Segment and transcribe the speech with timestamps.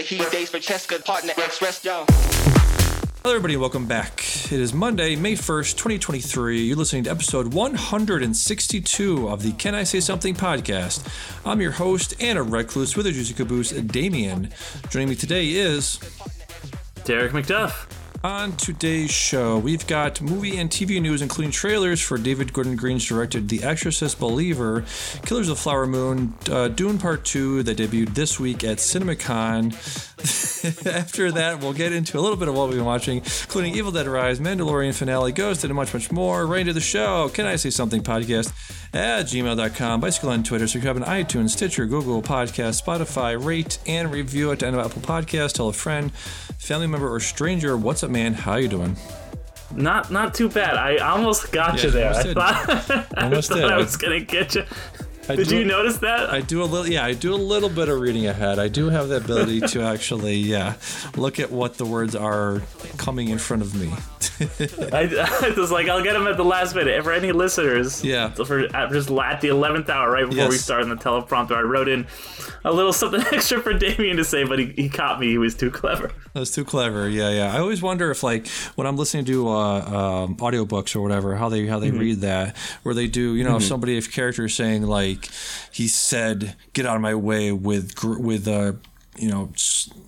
[0.00, 0.30] ex wrestler.
[0.30, 1.04] He days for Cheska.
[1.04, 2.04] Partner ex wrestler.
[3.22, 4.20] Hello, everybody, welcome back.
[4.50, 6.62] It is Monday, May 1st, 2023.
[6.62, 11.06] You're listening to episode 162 of the Can I Say Something podcast.
[11.44, 14.48] I'm your host, and a Recluse, with a Juicy Caboose, Damian.
[14.88, 15.98] Joining me today is.
[17.04, 17.99] Derek McDuff.
[18.22, 23.06] On today's show, we've got movie and TV news, including trailers for David Gordon Green's
[23.06, 24.84] directed The Exorcist Believer,
[25.24, 30.09] Killers of the Flower Moon, uh, Dune Part 2 that debuted this week at CinemaCon.
[30.86, 33.90] After that, we'll get into a little bit of what we've been watching, including Evil
[33.92, 36.46] Dead Rise, Mandalorian finale, Ghost, and much, much more.
[36.46, 37.30] Right into the show.
[37.30, 38.02] Can I say something?
[38.02, 38.52] Podcast
[38.92, 44.50] at gmail.com, bicycle on Twitter, subscribe on iTunes, Stitcher, Google Podcast, Spotify, rate and review
[44.50, 45.52] it, and Apple Podcast.
[45.54, 47.76] Tell a friend, family member, or stranger.
[47.76, 48.34] What's up, man?
[48.34, 48.96] How you doing?
[49.72, 50.74] Not not too bad.
[50.76, 52.12] I almost got Yeah, you there.
[52.12, 53.64] I thought, I Almost thought did.
[53.70, 54.64] I was gonna get you.
[55.28, 56.30] I Did do- you notice that?
[56.30, 58.58] I do a little, yeah, I do a little bit of reading ahead.
[58.58, 60.74] I do have the ability to actually, yeah,
[61.16, 62.62] look at what the words are
[62.96, 63.92] coming in front of me.
[64.92, 67.02] I, I was like, I'll get them at the last minute.
[67.04, 68.30] For any listeners, Yeah.
[68.30, 71.88] for just at the eleventh hour, right before we start on the teleprompter, I wrote
[71.88, 72.06] in
[72.64, 75.28] a little something extra for Damian to say, but he, he caught me.
[75.28, 76.10] He was too clever.
[76.32, 77.08] That was too clever.
[77.08, 77.54] Yeah, yeah.
[77.54, 79.52] I always wonder if, like, when I'm listening to uh,
[80.24, 83.56] um, audiobooks or whatever, how they how they read that, where they do, you know,
[83.56, 85.19] if somebody, if character is saying like,
[85.72, 88.72] he said, "Get out of my way" with with uh,
[89.16, 89.52] you know,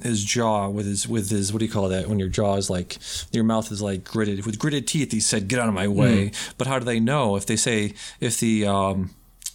[0.03, 2.71] his jaw with his with his what do you call that when your jaw is
[2.71, 2.99] like
[3.33, 5.13] your mouth is like gritted with gritted teeth.
[5.13, 7.95] He said, "Get out of my way." But how do they know if they say
[8.21, 9.11] if the um,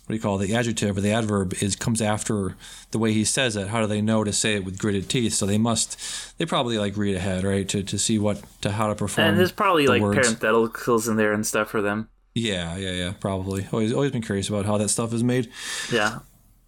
[0.05, 2.55] what do you call it, the adjective or the adverb is comes after
[2.91, 5.33] the way he says it how do they know to say it with gritted teeth
[5.33, 8.87] so they must they probably like read ahead right to, to see what to how
[8.87, 10.17] to perform And there's probably the like words.
[10.33, 12.07] parentheticals in there and stuff for them.
[12.37, 15.45] Yeah yeah yeah probably always always been curious about how that stuff is made
[15.91, 16.19] Yeah.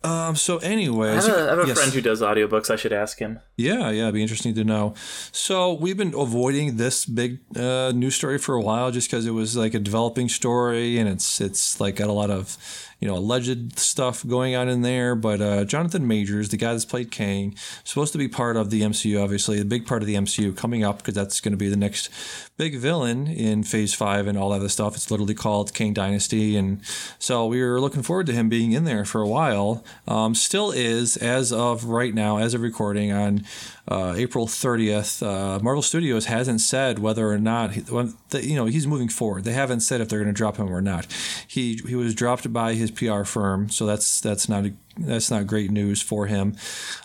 [0.03, 1.78] um so anyway I have a, I have a yes.
[1.78, 2.69] friend who does audiobooks.
[2.72, 3.40] I should ask him.
[3.57, 4.94] Yeah, yeah, it'd be interesting to know.
[5.46, 9.35] So we've been avoiding this big uh, news story for a while, just because it
[9.41, 12.56] was like a developing story, and it's it's like got a lot of
[13.00, 15.16] you know alleged stuff going on in there.
[15.16, 18.82] But uh, Jonathan Majors, the guy that's played Kang, supposed to be part of the
[18.82, 21.70] MCU, obviously a big part of the MCU coming up because that's going to be
[21.70, 22.09] the next
[22.58, 24.96] big villain in Phase Five and all that other stuff.
[24.96, 26.82] It's literally called Kang Dynasty, and
[27.18, 29.84] so we were looking forward to him being in there for a while.
[30.08, 33.46] Um, still is as of right now, as of recording on
[33.90, 35.26] uh, April 30th.
[35.26, 37.84] Uh, Marvel Studios hasn't said whether or not he,
[38.40, 39.44] you know he's moving forward.
[39.44, 41.08] They haven't said if they're going to drop him or not.
[41.48, 45.48] He he was dropped by his PR firm, so that's that's not a, that's not
[45.48, 46.56] great news for him.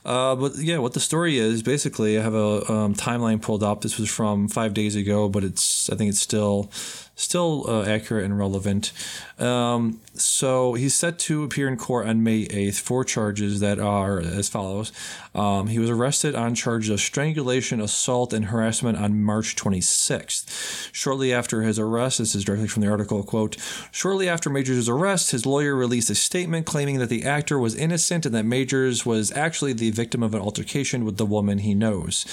[0.05, 3.81] Uh, but yeah, what the story is basically, I have a um, timeline pulled up.
[3.81, 6.71] This was from five days ago, but it's I think it's still
[7.17, 8.93] still uh, accurate and relevant.
[9.39, 14.21] Um, so he's set to appear in court on May 8th for charges that are
[14.21, 14.93] as follows.
[15.35, 20.91] Um, he was arrested on charges of strangulation, assault, and harassment on March 26th.
[20.93, 23.57] Shortly after his arrest, this is directly from the article, quote,
[23.91, 28.27] shortly after Majors' arrest, his lawyer released a statement claiming that the actor was innocent
[28.27, 32.25] and that Majors was actually the victim of an altercation with the woman he knows.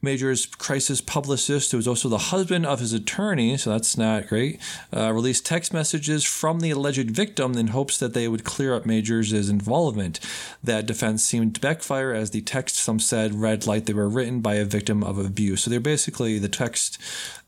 [0.00, 4.60] Major's crisis publicist, who is also the husband of his attorney, so that's not great,
[4.96, 8.86] uh, released text messages from the alleged victim in hopes that they would clear up
[8.86, 10.20] Majors' involvement.
[10.62, 14.40] That defense seemed to backfire as the text, some said, read like they were written
[14.40, 15.62] by a victim of abuse.
[15.62, 16.98] So they're basically the text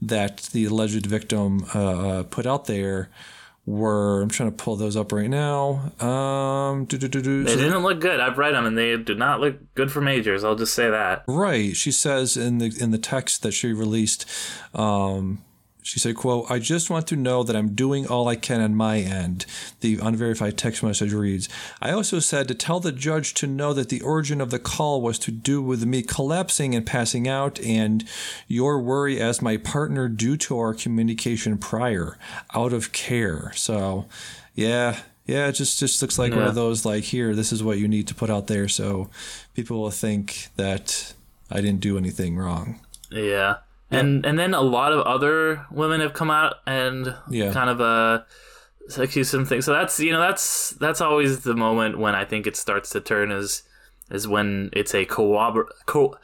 [0.03, 1.79] that the alleged victim uh,
[2.09, 3.11] uh, put out there
[3.71, 5.93] were, I'm trying to pull those up right now.
[6.01, 6.87] Um.
[6.87, 8.21] They didn't look good.
[8.21, 10.45] I've read them, and they do not look good for majors.
[10.45, 11.25] I'll just say that.
[11.29, 11.77] Right.
[11.77, 14.27] She says in the in the text that she released,
[14.75, 15.43] um,
[15.91, 18.77] she said, "quote I just want to know that I'm doing all I can on
[18.77, 19.45] my end."
[19.81, 21.49] The unverified text message reads,
[21.83, 25.03] "I also said to tell the judge to know that the origin of the call
[25.03, 28.05] was to do with me collapsing and passing out, and
[28.47, 32.19] your worry as my partner due to our communication prior,
[32.55, 34.07] out of care." So,
[34.55, 35.01] yeah.
[35.27, 37.87] Yeah, it just just looks like one of those like here, this is what you
[37.87, 39.11] need to put out there so
[39.55, 41.15] people will think that
[41.51, 42.81] I didn't do anything wrong.
[43.11, 43.57] Yeah.
[43.91, 47.53] And and then a lot of other women have come out and Yeah.
[47.53, 48.23] kind of uh
[48.97, 49.65] accused some things.
[49.65, 53.01] So that's you know that's that's always the moment when I think it starts to
[53.01, 53.63] turn is
[54.11, 56.17] is when it's a corrobor co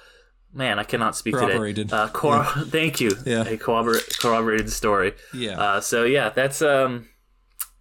[0.52, 1.88] man I cannot speak Corroborated.
[1.88, 1.96] today.
[2.02, 3.10] Uh, cor- Thank you.
[3.24, 3.42] Yeah.
[3.42, 5.14] A corrobor- corroborated story.
[5.34, 5.60] Yeah.
[5.60, 7.08] Uh, so yeah, that's um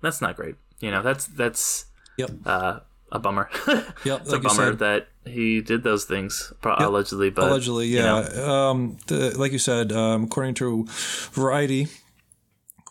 [0.02, 0.56] that's not great.
[0.80, 1.86] You know that's that's
[2.18, 2.32] yep.
[2.46, 2.80] uh,
[3.12, 3.50] a bummer.
[4.04, 4.22] Yep.
[4.22, 8.04] it's like a bummer that he did those things pro- allegedly, but Allegedly, you yeah.
[8.36, 8.52] know.
[8.54, 10.86] Um, the, like you said, um, according to
[11.32, 11.88] Variety,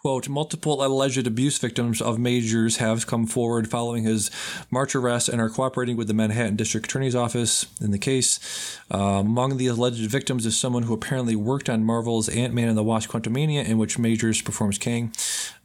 [0.05, 4.31] Quote, multiple alleged abuse victims of Majors have come forward following his
[4.71, 8.79] March arrest and are cooperating with the Manhattan District Attorney's Office in the case.
[8.93, 12.77] Uh, among the alleged victims is someone who apparently worked on Marvel's Ant Man and
[12.77, 15.11] the Wasp Quantumania, in which Majors performs Kang.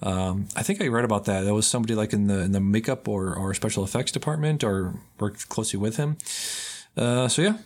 [0.02, 1.42] Um, I think I read about that.
[1.42, 4.94] That was somebody like in the in the makeup or, or special effects department or
[5.20, 6.18] worked closely with him.
[6.96, 7.58] Uh, so, yeah.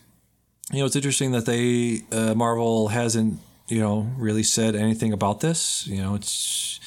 [0.71, 5.39] You know, it's interesting that they, uh, Marvel hasn't you know, really said anything about
[5.39, 5.87] this.
[5.87, 6.79] You know, it's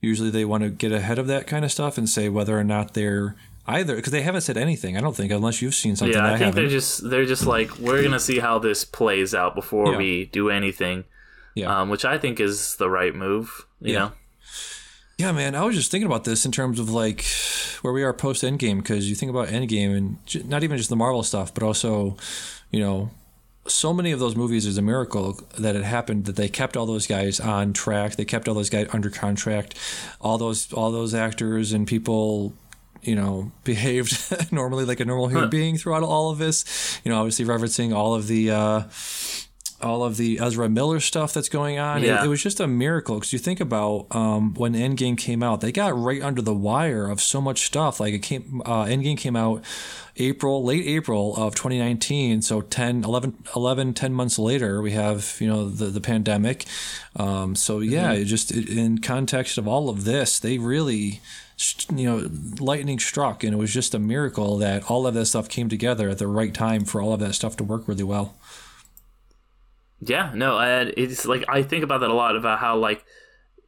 [0.00, 2.64] usually they want to get ahead of that kind of stuff and say whether or
[2.64, 3.36] not they're
[3.66, 4.96] either because they haven't said anything.
[4.96, 6.16] I don't think unless you've seen something.
[6.16, 6.54] Yeah, I, think haven't.
[6.56, 9.98] they're just they're just like we're gonna see how this plays out before Yeah.
[9.98, 11.04] we do anything.
[11.54, 11.80] Yeah.
[11.80, 13.66] Um, which I think is the right move.
[13.80, 13.98] You Yeah.
[13.98, 14.12] know.
[15.18, 15.54] Yeah, man.
[15.54, 17.24] I was just thinking about this in terms of like
[17.82, 20.96] where we are post Endgame because you think about Endgame and not even just the
[20.96, 22.16] Marvel stuff, but also,
[22.70, 23.10] you know,
[23.66, 26.86] so many of those movies is a miracle that it happened that they kept all
[26.86, 28.16] those guys on track.
[28.16, 29.74] They kept all those guys under contract.
[30.20, 32.54] All those all those actors and people
[33.02, 37.00] you know, behaved normally like a normal human being throughout all of this.
[37.04, 38.82] You know, obviously referencing all of the uh,
[39.82, 42.02] all of the Ezra Miller stuff that's going on.
[42.02, 42.24] It- Yeah.
[42.24, 45.72] It, was just a miracle because you think about um, when Endgame came out, they
[45.72, 48.00] got right under the wire of so much stuff.
[48.00, 49.62] Like it came, uh, Endgame came out
[50.16, 52.42] April, late April of 2019.
[52.42, 56.64] So 10, 11, 11 10 months later, we have, you know, the, the pandemic.
[57.16, 61.20] Um, so yeah, it just it, in context of all of this, they really,
[61.94, 62.28] you know,
[62.60, 66.08] lightning struck, and it was just a miracle that all of that stuff came together
[66.08, 68.34] at the right time for all of that stuff to work really well.
[70.04, 73.04] Yeah, no, and it's like I think about that a lot about how like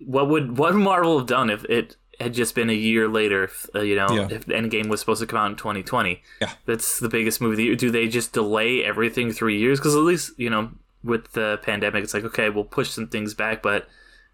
[0.00, 3.44] what would what would Marvel have done if it had just been a year later?
[3.44, 4.28] If, uh, you know, Yeah.
[4.30, 6.22] if Endgame was supposed to come out in 2020.
[6.40, 6.50] Yeah.
[6.66, 7.74] that's the biggest movie.
[7.76, 9.78] Do they just delay everything three years?
[9.78, 10.70] Because at least you know
[11.02, 13.86] with the pandemic, it's like okay, we'll push some things back, but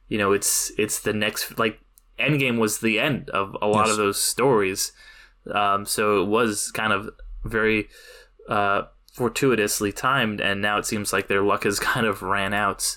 [0.09, 1.81] you know, it's it's the next like
[2.19, 3.91] Endgame was the end of a lot Yes.
[3.93, 4.93] of those stories.
[5.55, 7.11] Um, so it was kind of
[7.45, 7.89] very
[8.49, 8.83] uh,
[9.21, 12.97] fortuitously timed, and now it seems like their luck has kind of ran out.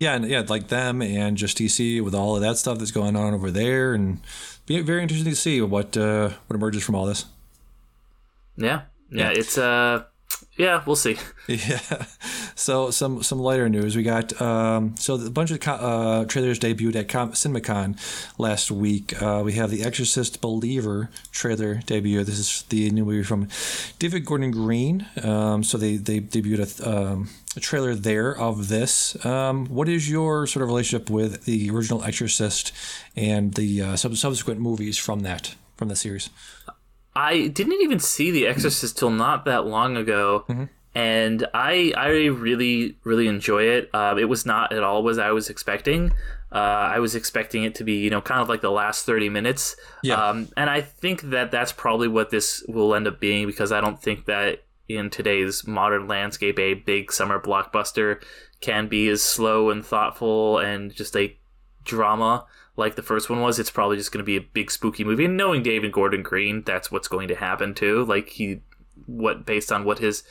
[0.00, 3.14] Yeah, and yeah, like them and just DC with all of that stuff that's going
[3.14, 4.18] on over there, and
[4.66, 7.26] be very interesting to see what uh, what emerges from all this.
[8.56, 10.02] Yeah, yeah, it's uh,
[10.56, 11.16] yeah, we'll see.
[11.48, 12.04] Yeah.
[12.56, 13.94] So some some lighter news.
[13.94, 17.96] We got um, so a bunch of uh, trailers debuted at Com- CinemaCon
[18.38, 19.20] last week.
[19.22, 22.24] Uh, we have the Exorcist Believer trailer debut.
[22.24, 23.46] This is the new movie from
[24.00, 25.06] David Gordon Green.
[25.22, 29.24] Um, so they they debuted a, um, a trailer there of this.
[29.24, 32.72] Um, what is your sort of relationship with the original Exorcist
[33.14, 36.28] and the uh, sub- subsequent movies from that from the series?
[37.16, 40.64] I didn't even see The Exorcist till not that long ago, Mm-hmm.
[40.94, 43.90] and I I really really enjoy it.
[43.94, 46.12] Uh, it was not at all what I was expecting.
[46.52, 49.28] Uh, I was expecting it to be you know kind of like the last thirty
[49.28, 49.76] minutes.
[50.02, 50.14] Yeah.
[50.22, 53.80] Um, and I think that that's probably what this will end up being because I
[53.80, 58.22] don't think that in today's modern landscape a big summer blockbuster
[58.60, 61.36] can be as slow and thoughtful and just a
[61.84, 65.04] drama like the first one was, it's probably just going to be a big spooky
[65.04, 65.24] movie.
[65.24, 68.04] And knowing David Gordon Green, that's what's going to happen too.
[68.04, 68.60] Like he,
[69.06, 70.22] what based on what his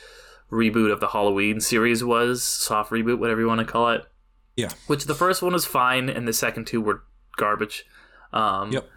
[0.50, 4.04] reboot of the Halloween series was, soft reboot, whatever you want to call it.
[4.56, 4.70] Yeah.
[4.86, 7.02] Which the first one was fine, and the second two were
[7.36, 7.84] garbage.
[8.32, 8.88] Um, Yep.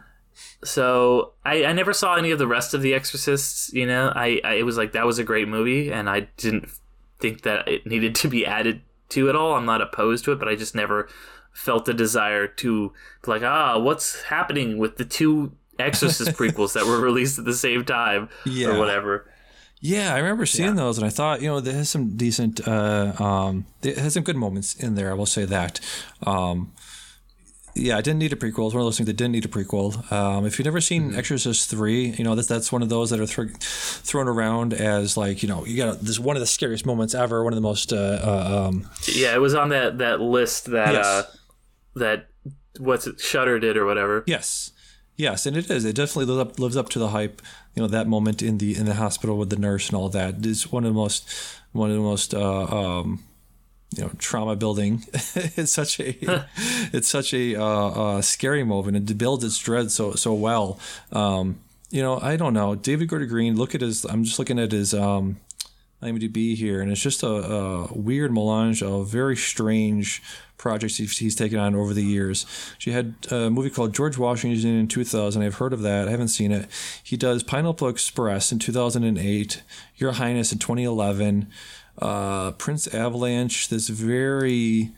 [0.64, 3.74] So I, I never saw any of the rest of the Exorcists.
[3.74, 6.70] You know, I, I it was like that was a great movie, and I didn't
[7.20, 9.56] think that it needed to be added to at all.
[9.56, 11.10] I'm not opposed to it, but I just never
[11.54, 12.94] felt the desire to
[13.28, 17.86] like, ah, what's happening with the two Exorcist prequels that were released at the same
[17.86, 18.70] time Yeah.
[18.70, 19.26] or whatever.
[19.82, 20.84] Yeah, I remember seeing Yeah.
[20.84, 24.24] those, and I thought, you know, there has some decent, uh, um, it has some
[24.24, 25.10] good moments in there.
[25.10, 25.80] I will say that.
[26.24, 26.74] Um,
[27.76, 28.66] yeah, I didn't need a prequel.
[28.66, 30.12] It's one of those things that didn't need a prequel.
[30.12, 33.22] Um, if you've never seen Exorcist three, you know that's that's one of those that
[33.22, 36.86] are thro- thrown around as like you know you got this one of the scariest
[36.86, 40.20] moments ever, one of the most uh, uh, um, Yeah, it was on that that
[40.20, 41.06] list that Yes.
[41.06, 41.24] uh
[41.96, 42.28] that
[42.78, 44.24] what's it Shutter did or whatever.
[44.28, 44.72] Yes,
[45.16, 45.86] yes, and it is.
[45.86, 47.42] It definitely lives up, lives up to the hype.
[47.76, 50.46] You know that moment in the in the hospital with the nurse and all that
[50.46, 51.30] is one of the most
[51.72, 53.24] one of the most uh, um,
[53.96, 55.04] you know trauma building.
[55.14, 56.18] it's such a
[56.94, 60.80] it's such a uh, uh, scary moment and it builds its dread so so well.
[61.12, 63.56] Um, you know I don't know David Gordon Green.
[63.56, 64.06] Look at his.
[64.06, 64.94] I'm just looking at his.
[64.94, 65.38] Um,
[66.02, 70.22] IMDb here, and it's just a, a weird melange of very strange
[70.58, 72.46] projects he's, taken on over the years.
[72.78, 75.42] She had a movie called George Washington in 2000.
[75.42, 76.08] I've heard of that.
[76.08, 76.70] I haven't seen it.
[77.04, 79.64] He does Pineapple Express in 2008,
[79.98, 81.50] Your Highness in 2011,
[82.00, 84.92] uh, Prince Avalanche, this very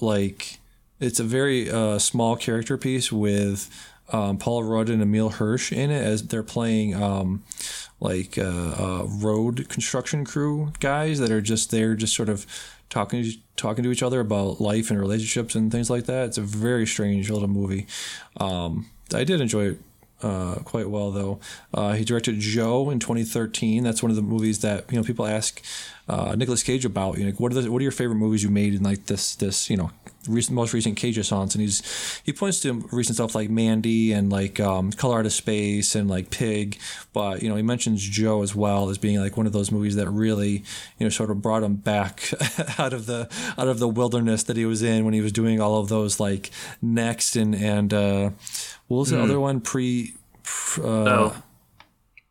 [0.00, 0.58] like
[0.98, 3.70] it's a very uh, small character piece with
[4.12, 7.42] um, Paul Rudd and Emile Hirsch in it as they're playing um,
[8.00, 12.46] like uh, uh, road construction crew guys that are just there, just sort of
[12.88, 13.24] talking
[13.56, 16.26] talking to each other about life and relationships and things like that.
[16.26, 17.86] It's a very strange little movie.
[18.38, 19.80] Um, I did enjoy it
[20.22, 21.40] uh, quite well though.
[21.72, 23.82] Uh, he directed Joe in 2013.
[23.84, 25.62] That's one of the movies that you know people ask
[26.12, 27.18] uh, Nicolas Cage about.
[27.18, 29.34] You know, what are the, what are your favorite movies you made in like this
[29.36, 29.90] this you know
[30.28, 31.54] recent, most recent Cage songs?
[31.54, 31.82] And he's
[32.24, 36.10] he points to recent stuff like Mandy and like um, Color Out of Space and
[36.10, 36.78] like Pig.
[37.12, 39.96] But you know he mentions Joe as well as being like one of those movies
[39.96, 40.64] that really
[40.98, 42.30] you know sort of brought him back
[42.78, 45.60] out of the out of the wilderness that he was in when he was doing
[45.60, 46.50] all of those like
[46.82, 48.30] next and and uh,
[48.88, 49.24] what was the Hmm.
[49.24, 50.14] other one pre?
[50.78, 51.42] Uh, oh,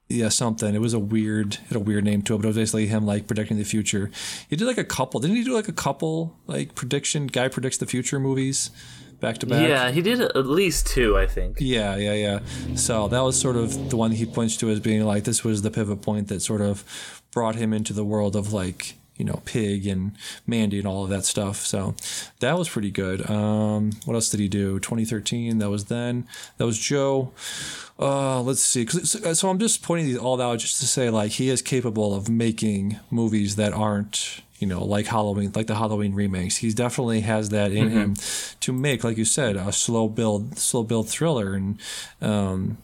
[0.09, 0.73] yeah, something.
[0.73, 2.87] It was a weird, it had a weird name to it, but it was basically
[2.87, 4.09] him like predicting the future.
[4.49, 5.19] He did like a couple.
[5.19, 7.27] Didn't he do like a couple like prediction?
[7.27, 8.71] Guy predicts the future movies
[9.19, 9.67] back to back.
[9.67, 11.57] yeah, he did at least two, I think.
[11.59, 12.39] Yeah, yeah, yeah.
[12.75, 15.61] So that was sort of the one he points to as being like this was
[15.61, 19.41] the pivot point that sort of brought him into the world of like you know
[19.45, 20.13] Pig and
[20.47, 21.57] Mandy and all of that stuff.
[21.65, 21.93] So
[22.39, 23.29] that was pretty good.
[23.29, 24.79] Um, what else did he do?
[24.79, 25.59] 2013.
[25.59, 26.25] That was then.
[26.57, 27.31] That was Joe.
[27.99, 28.85] Uh, let's see.
[28.85, 31.61] 'Cause it's- so I'm just pointing these all out just to say like he is
[31.61, 36.57] capable of making movies that aren't you know like Halloween, like the Halloween remakes.
[36.57, 38.15] He definitely has that in him
[38.61, 41.53] to make, like you said, a slow build, slow build thriller.
[41.53, 41.77] And
[42.21, 42.77] um,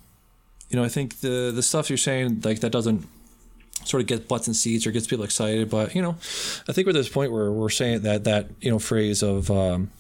[0.70, 3.08] you know, I think the the stuff you're saying like that doesn't
[3.88, 5.70] sort of get butts and seats or gets people excited.
[5.70, 6.18] But you know,
[6.68, 9.50] I think we're at this point where we're saying that that you know phrase of
[9.52, 9.92] um,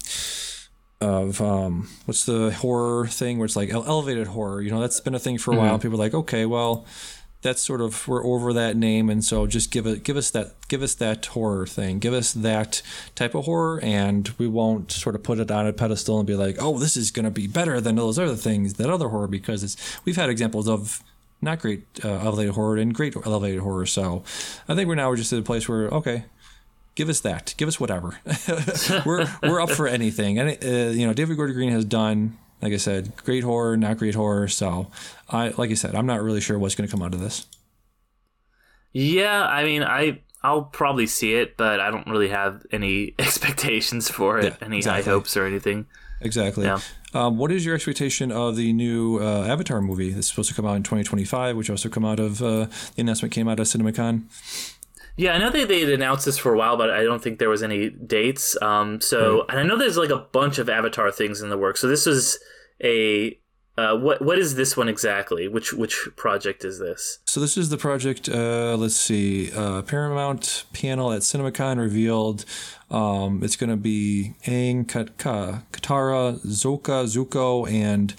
[1.01, 4.61] of um, what's the horror thing where it's like elevated horror.
[4.61, 5.79] You know, that's been a thing for a while.
[5.79, 6.85] People are like, okay, well.
[7.41, 10.55] That's sort of we're over that name, and so just give it, give us that,
[10.67, 12.81] give us that horror thing, give us that
[13.13, 16.33] type of horror, and we won't sort of put it on a pedestal and be
[16.33, 19.27] like, oh, this is going to be better than those other things, that other horror,
[19.27, 21.03] because it's we've had examples of
[21.45, 23.85] not great uh, elevated horror and great elevated horror.
[23.85, 24.23] So
[24.67, 26.25] I think we're now we're just at a place where okay,
[26.95, 28.19] give us that, give us whatever.
[29.05, 30.37] we're we're up for anything.
[30.39, 33.97] And uh, you know, David Gordon Green has done, like I said, great horror, not
[33.97, 34.47] great horror.
[34.49, 34.91] So
[35.29, 37.47] I, like I said, I'm not really sure what's going to come out of this.
[38.91, 44.09] Yeah, I mean, I I'll probably see it, but I don't really have any expectations
[44.09, 45.03] for it, Yeah, any exactly.
[45.03, 45.87] high hopes or anything.
[46.21, 46.65] Exactly.
[46.65, 46.79] Yeah.
[47.15, 50.65] Um, what is your expectation of the new uh, Avatar movie that's supposed to come
[50.65, 54.23] out in 2025, which also come out of uh, the announcement came out of CinemaCon?
[55.17, 57.39] Yeah, I know they they had announced this for a while, but I don't think
[57.39, 58.61] there was any dates.
[58.61, 61.79] Um, so and I know there's like a bunch of Avatar things in the works.
[61.79, 62.37] So this was
[62.83, 63.39] a
[63.77, 65.47] uh, what what is this one exactly?
[65.47, 67.19] Which which project is this?
[67.25, 68.29] So this is the project.
[68.29, 69.51] Uh, let's see.
[69.53, 72.43] Uh, Paramount panel at CinemaCon revealed
[72.89, 78.13] um, it's going to be Aang, Kat- Ka- Katara, Zoka, Zuko, and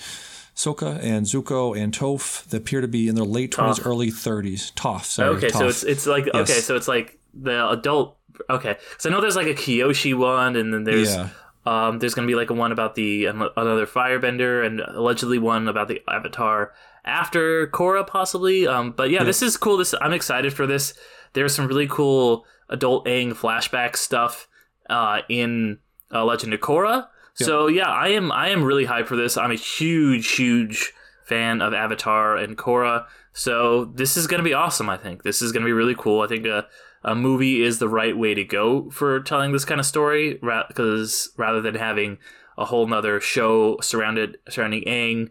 [0.57, 4.73] Sokka and Zuko and Toph that appear to be in their late twenties, early thirties.
[4.75, 5.05] Toph.
[5.05, 8.17] Sorry, okay, so it's it's like okay, so it's like the adult.
[8.49, 11.29] Okay, so I know there's like a Kyoshi one, and then there's yeah.
[11.67, 15.89] um there's gonna be like a one about the another firebender, and allegedly one about
[15.89, 16.73] the Avatar
[17.05, 18.67] after Korra possibly.
[18.67, 19.77] Um, but yeah, this is cool.
[19.77, 20.95] This I'm excited for this.
[21.35, 24.49] There's some really cool adult Aang flashback stuff
[24.89, 25.79] uh, in
[26.13, 27.09] uh, Legend of Korra.
[27.35, 29.37] So yeah, I am I am really hyped for this.
[29.37, 33.05] I'm a huge huge fan of Avatar and Korra.
[33.35, 34.89] So this is going to be awesome.
[34.89, 36.23] I think this is going to be really cool.
[36.23, 36.67] I think a,
[37.05, 41.29] a movie is the right way to go for telling this kind of story, because
[41.37, 42.17] rather than having
[42.57, 45.29] a whole nother show surrounded surrounding Aang,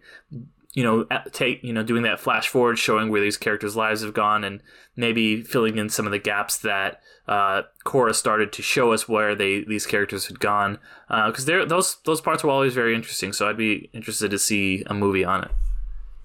[0.73, 4.13] you know, take you know doing that flash forward, showing where these characters' lives have
[4.13, 4.61] gone, and
[4.95, 9.35] maybe filling in some of the gaps that uh, Korra started to show us where
[9.35, 10.77] they these characters had gone,
[11.07, 13.33] because they're those those parts were always very interesting.
[13.33, 15.51] So I'd be interested to see a movie on it.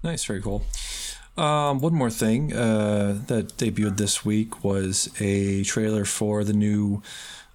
[0.03, 0.63] Nice, very cool.
[1.37, 7.01] Um, one more thing uh, that debuted this week was a trailer for the new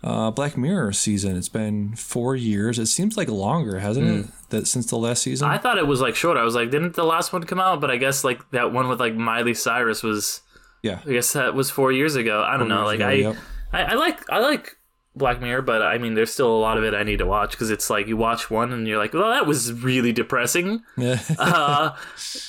[0.03, 1.37] uh, Black Mirror season.
[1.37, 2.79] It's been four years.
[2.79, 4.27] It seems like longer, hasn't it?
[4.51, 5.49] That since the last season.
[5.49, 6.37] I thought it was like short.
[6.37, 7.81] I was like, didn't the last one come out?
[7.81, 10.41] But I guess like that one with like Miley Cyrus was.
[10.87, 11.01] Yeah.
[11.05, 12.43] I guess that was four years ago.
[12.43, 12.85] I don't know.
[12.85, 13.37] Like ago, I, yep.
[13.73, 14.77] I, I like I like
[15.17, 17.53] Black Mirror, but I mean, there's still a lot of it I need to watch
[17.53, 20.83] because it's like you watch one and you're like, well, that was really depressing.
[20.99, 21.21] Yeah.
[21.39, 21.95] Uh,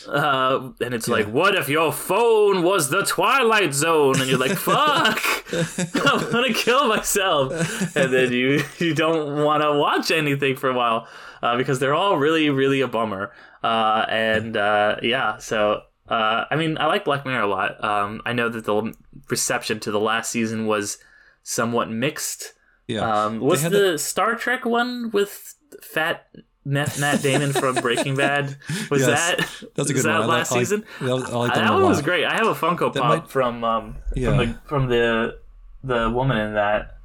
[0.07, 4.19] uh, and it's like, what if your phone was the Twilight Zone?
[4.19, 5.21] And you're like, fuck,
[5.53, 7.95] I'm gonna kill myself.
[7.95, 11.07] And then you you don't want to watch anything for a while
[11.43, 13.31] uh, because they're all really really a bummer.
[13.63, 15.83] Uh, and uh, yeah, so.
[16.07, 17.83] Uh, I mean, I like Black Mirror a lot.
[17.83, 18.93] Um, I know that the
[19.29, 20.97] reception to the last season was
[21.43, 22.53] somewhat mixed.
[22.87, 23.25] yeah.
[23.25, 26.27] Um, was had the Star Trek one with fat
[26.65, 28.57] Matt Damon from Breaking Bad?
[28.89, 29.09] Was Yes.
[29.09, 29.37] that
[29.75, 30.27] That's a good that one.
[30.29, 30.83] Last like- season?
[31.01, 32.25] I like- I like that that one was great.
[32.25, 34.29] I have a Funko Pop might- from um Yeah.
[34.29, 35.39] from the from the
[35.83, 36.97] the woman in that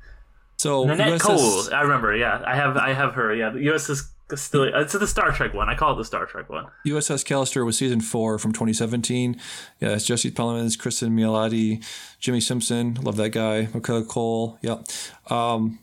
[0.59, 1.75] So Nanette USS Cole.
[1.75, 2.15] I remember.
[2.17, 3.35] Yeah, I have I have her.
[3.35, 4.65] Yeah, the USS still.
[4.65, 5.69] It's the Star Trek one.
[5.69, 6.67] I call it the Star Trek one.
[6.87, 9.41] USS Callister was season four from 2017.
[9.81, 11.85] Yeah, it's Jesse Plemons, Cristin Milioti,
[12.19, 12.95] Jimmy Simpson.
[12.95, 13.69] Love that guy.
[13.75, 14.59] Michaela Coel.
[14.63, 14.85] Yep.
[15.31, 15.79] Um,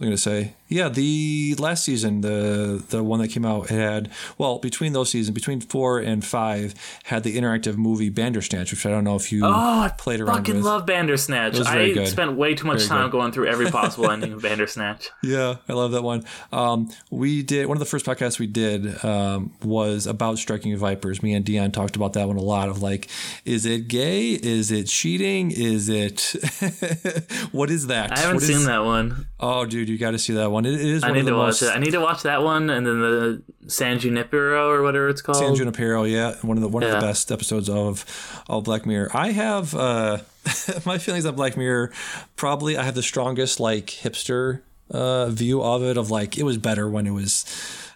[0.00, 4.10] I'm gonna say, yeah, the last season, the the one that came out, it had
[4.38, 8.90] well between those seasons, between four and five, had the interactive movie Bandersnatch, which I
[8.90, 10.64] don't know if you Oh, I played around fucking with.
[10.64, 11.60] love Bandersnatch.
[11.60, 12.08] I good.
[12.08, 13.12] spent way too much Very time good.
[13.12, 15.10] going through every possible ending of Bandersnatch.
[15.22, 16.24] Yeah, I love that one.
[16.52, 21.22] Um, we did one of the first podcasts we did um, was about striking vipers.
[21.22, 22.68] Me and Dion talked about that one a lot.
[22.68, 23.08] Of like,
[23.44, 24.30] is it gay?
[24.32, 25.52] Is it cheating?
[25.52, 26.34] Is it
[27.52, 28.12] what is that?
[28.12, 29.26] I haven't What seen is- that one.
[29.40, 30.63] Oh, dude, you got to see that one.
[30.66, 31.62] It, it is I one need to most.
[31.62, 31.76] watch it.
[31.76, 35.38] I need to watch that one and then the San Junipero or whatever it's called.
[35.38, 38.04] San Junipero, yeah, one of the one of the best episodes of
[38.48, 39.10] of Black Mirror.
[39.14, 40.18] I have uh,
[40.84, 41.92] my feelings on Black Mirror.
[42.36, 45.96] Probably, I have the strongest like hipster uh, view of it.
[45.96, 47.44] Of like, it was better when it was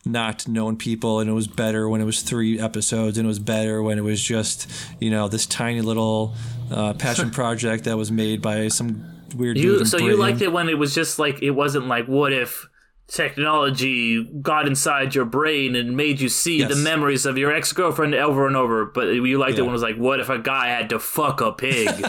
[0.04, 3.38] not known people, and it was better when it was three episodes, and it was
[3.38, 4.70] better when it was just
[5.00, 6.34] you know this tiny little
[6.70, 9.04] uh, passion project that was made by some
[9.34, 9.58] weird.
[9.58, 12.67] You so you liked it when it was just like it wasn't like what if
[13.08, 16.68] technology got inside your brain and made you see Yes.
[16.70, 19.62] the memories of your ex girlfriend over and over, but you liked it Yeah.
[19.62, 21.88] when it was like what if a guy had to fuck a pig?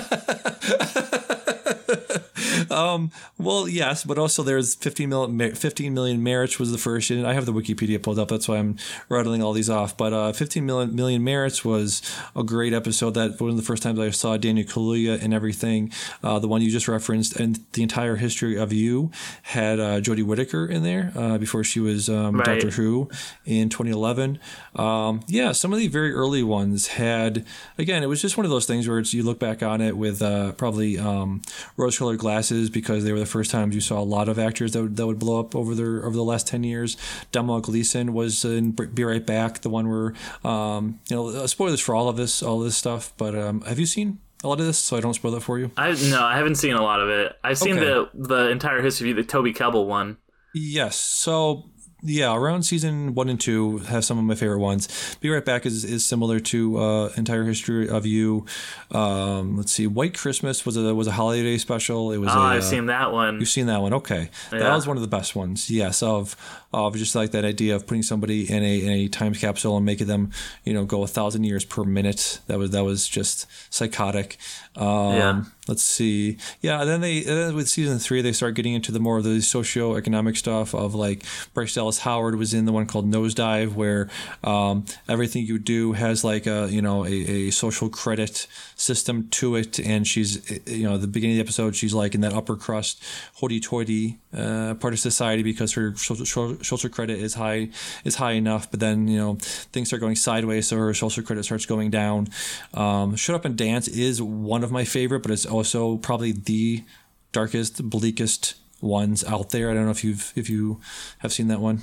[3.38, 7.34] Well, yes, but also there's 15 million, 15 million merits was the first, and I
[7.34, 8.28] have the Wikipedia pulled up.
[8.28, 9.96] That's why I'm rattling all these off.
[9.98, 12.02] But uh, 15 million, million merits was
[12.36, 13.12] a great episode.
[13.16, 15.92] That one of the first times I saw Daniel Kaluuya and everything.
[16.24, 19.12] Uh, the one you just referenced, and the entire history of you
[19.44, 22.46] had uh, Jodie Whittaker in there uh, before she was um, Right.
[22.46, 23.10] Doctor Who
[23.46, 24.40] in 2011.
[24.76, 27.46] Um, yeah, some of the very early ones had
[27.78, 28.04] again.
[28.04, 30.22] It was just one of those things where it's, you look back on it with
[30.22, 31.42] uh, probably um,
[31.78, 34.82] rose-colored glasses because they were the first times you saw a lot of actors that
[34.84, 36.98] would, that would blow up over the over the last 10 years.
[37.32, 41.80] Domhnall Gleeson was in Be Right Back, the one where um, you know uh, spoilers
[41.82, 43.14] for all of this all this stuff.
[43.18, 44.78] But um, have you seen a lot of this?
[44.80, 45.72] So I don't spoil it for you.
[45.78, 47.36] I no, I haven't seen a lot of it.
[47.44, 47.86] I've seen Okay.
[47.86, 50.18] the the entire history of the Toby Kebbell one.
[50.54, 50.96] Yes.
[50.96, 51.70] So
[52.02, 54.88] yeah, around season one and two have some of my favorite ones.
[55.20, 58.46] Be Right Back is, is similar to uh, entire history of you.
[58.92, 62.14] Um, let's see, White Christmas was a was a holiday special.
[62.14, 62.30] It was.
[62.32, 63.40] Oh, a, I've uh, seen that one.
[63.40, 64.30] You've seen that one, okay?
[64.52, 65.70] That was one of the best ones.
[65.70, 66.38] Yes, of
[66.72, 69.86] of just like that idea of putting somebody in a in a time capsule and
[69.86, 70.32] making them,
[70.64, 72.40] you know, go a thousand years per minute.
[72.48, 74.38] That was that was just psychotic.
[74.78, 74.86] Um,
[75.16, 75.44] Yeah.
[75.70, 76.38] Let's see.
[76.62, 79.20] Yeah, and then they and then with season three they start getting into the more
[79.20, 83.76] of the socio-economic stuff of like Bryce Dallas Howard was in the one called Nosedive
[83.76, 84.10] where
[84.44, 89.56] um, everything you do has like a you know a, a social credit system to
[89.56, 92.56] it, and she's you know the beginning of the episode she's like in that upper
[92.56, 93.04] crust
[93.36, 97.70] hoity-toity uh, part of society because her social, social credit is high
[98.04, 101.44] is high enough, but then you know things start going sideways, so her social credit
[101.44, 102.28] starts going down.
[102.74, 106.84] Um, Shut Up and Dance is one of my favorite, but it's also probably the
[107.32, 109.72] darkest, bleakest ones out there.
[109.72, 110.80] I don't know if you've if you
[111.20, 111.82] have seen that one.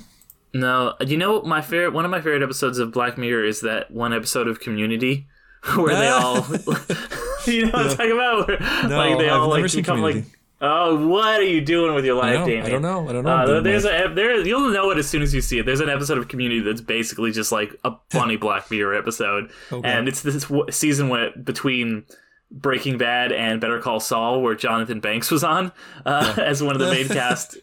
[0.53, 1.91] No, you know my favorite.
[1.91, 5.27] One of my favorite episodes of Black Mirror is that one episode of Community
[5.75, 6.35] where they all,
[7.45, 8.47] you know, what I'm talking about.
[8.47, 10.23] Where, No, like they I've all like become like.
[10.59, 12.65] Oh, what are you doing with your life, Damian?
[12.65, 13.07] I don't know.
[13.07, 13.57] I don't know.
[13.57, 15.65] Uh, there's a there you'll know it as soon as you see it.
[15.67, 19.87] There's an episode of Community that's basically just like a funny Black Mirror episode, Okay.
[19.87, 22.05] and it's this w- season where between
[22.49, 25.71] Breaking Bad and Better Call Saul, where Jonathan Banks was on
[26.05, 27.57] uh, as one of the main cast.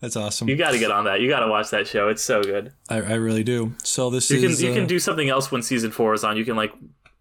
[0.00, 0.48] That's awesome.
[0.48, 1.20] You got to get on that.
[1.20, 2.08] You got to watch that show.
[2.08, 2.72] It's so good.
[2.90, 3.74] I, I really do.
[3.82, 6.24] So this You can is you uh, can do something else when season four is
[6.24, 6.36] on.
[6.36, 6.72] You can like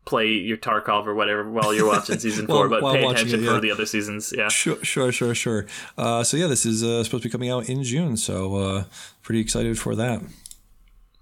[0.06, 3.54] play your Tarkov or whatever while you're watching season four, but pay attention it, yeah.
[3.56, 4.34] for the other seasons.
[4.36, 4.50] Yeah.
[4.50, 5.66] Sure, sure, sure, sure.
[5.98, 8.18] Uh, so yeah, this is uh, supposed to be coming out in June.
[8.18, 8.84] So uh,
[9.22, 10.22] pretty excited for that.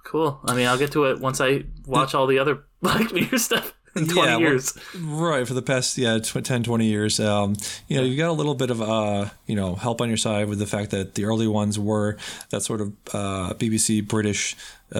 [0.03, 0.39] Cool.
[0.45, 3.73] I mean, I'll get to it once I watch all the other Black Mirror stuff
[3.95, 4.73] in 20 well, years.
[4.97, 7.55] Right, for the past yeah tw- 10, 20 years, um,
[7.87, 10.47] you know, you got a little bit of uh, you know help on your side
[10.47, 12.17] with the fact that the early ones were
[12.49, 14.55] that sort of uh, BBC British
[14.93, 14.99] uh,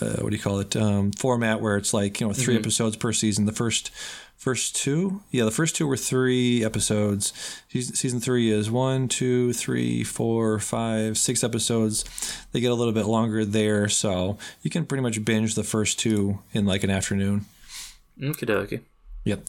[0.00, 2.96] uh, what do you call it um, format where it's like you know 3 episodes
[2.96, 3.46] per season.
[3.46, 3.90] The first
[4.36, 7.32] first two, yeah, the first two were three episodes.
[7.68, 12.04] Season, season three is one, two, three, four, five, six episodes.
[12.52, 15.98] They get a little bit longer there, so you can pretty much binge the first
[15.98, 17.46] two in like an afternoon.
[18.20, 18.80] Okie dokie.
[19.26, 19.44] Yep.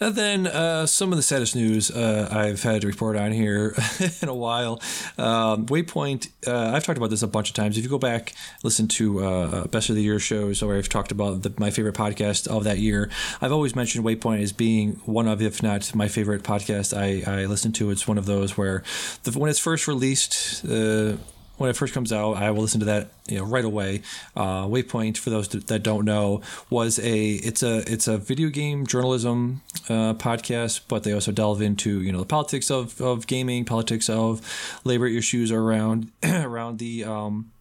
[0.00, 3.76] And then uh, some of the saddest news uh, I've had to report on here
[4.22, 4.82] in a while.
[5.16, 7.78] Um, Waypoint, uh, I've talked about this a bunch of times.
[7.78, 8.32] If you go back,
[8.64, 11.94] listen to uh, Best of the Year shows, where I've talked about the, my favorite
[11.94, 13.08] podcast of that year,
[13.40, 17.46] I've always mentioned Waypoint as being one of, if not my favorite podcast I, I
[17.46, 17.92] listen to.
[17.92, 18.82] It's one of those where
[19.22, 21.18] the, when it's first released, uh,
[21.60, 24.00] when it first comes out, I will listen to that you know right away.
[24.34, 28.86] Uh, Waypoint, for those that don't know, was a it's a it's a video game
[28.86, 33.66] journalism uh, podcast, but they also delve into you know the politics of, of gaming,
[33.66, 34.40] politics of
[34.84, 37.52] labor issues around around the um,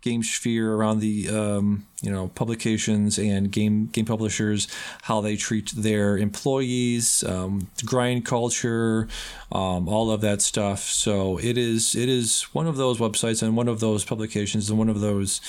[0.00, 4.68] game sphere around the um, you know publications and game game publishers
[5.02, 9.08] how they treat their employees um, grind culture
[9.50, 10.80] um, all of that stuff.
[10.80, 14.78] So it is it is one of those websites and one of those publications and
[14.78, 15.40] one of those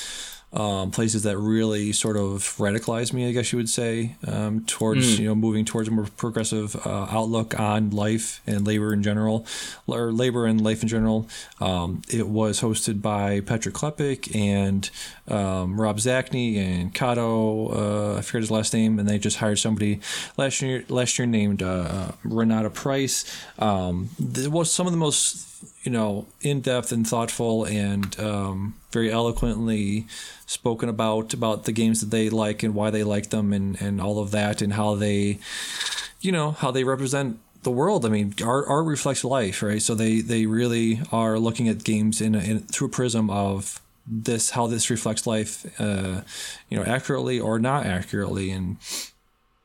[0.51, 5.15] um, places that really sort of radicalized me, I guess you would say, um, towards
[5.15, 5.19] mm.
[5.19, 9.45] you know moving towards a more progressive uh, outlook on life and labor in general,
[9.85, 11.27] or labor and life in general.
[11.59, 14.89] Um, it was hosted by Patrick Klepek and
[15.27, 17.75] um, Rob Zacny and Cado.
[17.75, 19.99] Uh, I forget his last name, and they just hired somebody
[20.35, 20.83] last year.
[20.89, 23.23] Last year named uh, Renata Price.
[23.59, 25.48] Um, it was some of the most
[25.83, 30.07] you know in depth and thoughtful and um, very eloquently
[30.45, 34.01] spoken about about the games that they like and why they like them and and
[34.01, 35.39] all of that and how they
[36.21, 38.05] you know how they represent the world.
[38.05, 39.81] I mean, art, art reflects life, right?
[39.81, 43.81] So they they really are looking at games in, a, in through a prism of
[44.07, 46.21] this how this reflects life, uh,
[46.69, 48.77] you know, accurately or not accurately, and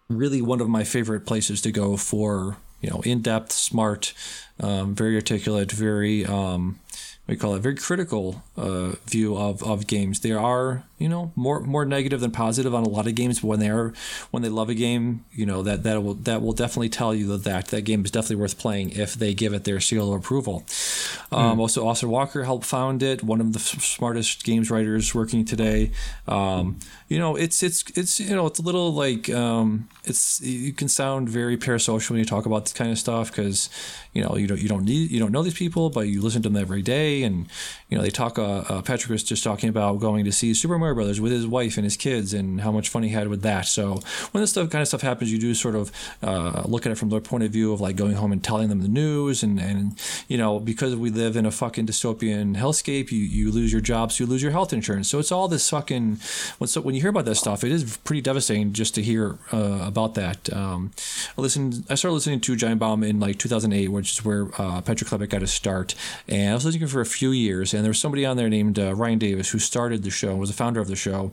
[0.09, 4.13] really one of my favorite places to go for you know in depth, smart,
[4.61, 6.79] um, very articulate, very um,
[7.27, 10.21] we call it very critical uh, view of, of games.
[10.21, 13.49] There are you know more more negative than positive on a lot of games, but
[13.49, 13.93] when they are
[14.31, 17.27] when they love a game, you know that that will that will definitely tell you
[17.29, 20.21] that that, that game is definitely worth playing if they give it their seal of
[20.21, 20.65] approval.
[21.33, 21.39] Mm.
[21.39, 25.45] Um, also, Austin Walker helped found it, one of the f- smartest games writers working
[25.45, 25.91] today.
[26.29, 30.73] Um, you know, it's it's it's you know it's a little like um, it's you
[30.73, 33.69] can sound very parasocial when you talk about this kind of stuff because
[34.13, 36.43] you know you don't you don't need you don't know these people, but you listen
[36.43, 37.47] to them every day, and
[37.89, 38.39] you know they talk.
[38.39, 41.47] Uh, uh, Patrick was just talking about going to see Super Mario Brothers with his
[41.47, 43.67] wife and his kids, and how much fun he had with that.
[43.67, 44.01] So
[44.33, 46.97] when this stuff kind of stuff happens, you do sort of uh, look at it
[46.97, 49.61] from their point of view of like going home and telling them the news, and
[49.61, 49.99] and
[50.29, 54.19] you know because we live in a fucking dystopian hellscape, you you lose your jobs,
[54.19, 55.09] you lose your health insurance.
[55.09, 56.19] So it's all this fucking
[56.59, 59.39] when so when you hear about that stuff, it is pretty devastating just to hear
[59.53, 60.53] uh, about that.
[60.53, 60.91] Um,
[61.37, 64.81] I listened, I started listening to Giant Bomb in like 2008, which is where uh,
[64.81, 65.95] Patrick Klepek got his start,
[66.29, 68.79] and I was listening for a few years, and there was somebody on there named
[68.79, 71.33] uh, Ryan Davis who started the show, was the founder of the show.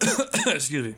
[0.46, 0.94] Excuse me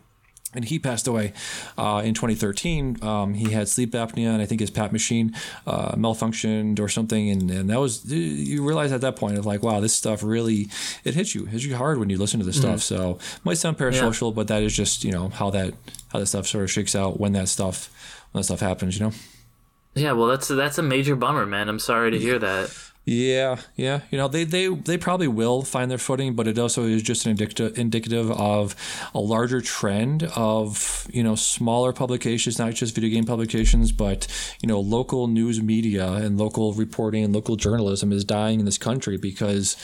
[0.55, 1.33] and he passed away
[1.79, 3.03] uh, in 2013.
[3.03, 5.35] Um, he had sleep apnea, and I think his PAP machine
[5.67, 7.31] uh, malfunctioned or something.
[7.31, 10.69] And, and that was you realize at that point of like, wow, this stuff really
[11.05, 12.77] it hits you, it hits you hard when you listen to this mm-hmm.
[12.77, 12.83] stuff.
[12.83, 14.37] So it might sound parasocial, yeah.
[14.37, 15.75] but that is just you know how that
[16.13, 17.91] how that stuff sort of shakes out when that stuff
[18.33, 18.99] when that stuff happens.
[18.99, 19.13] You know.
[19.95, 21.69] Yeah, well, that's that's a major bummer, man.
[21.69, 22.77] I'm sorry to hear that.
[23.11, 24.03] Yeah, yeah.
[24.13, 27.27] You know, they, they, they probably will find their footing, but it also is just
[27.27, 28.77] an indicative, indicative of
[29.13, 34.29] a larger trend of, you know, smaller publications, not just video game publications, but,
[34.63, 38.79] you know, local news media and local reporting and local journalism is dying in this
[38.79, 39.77] country because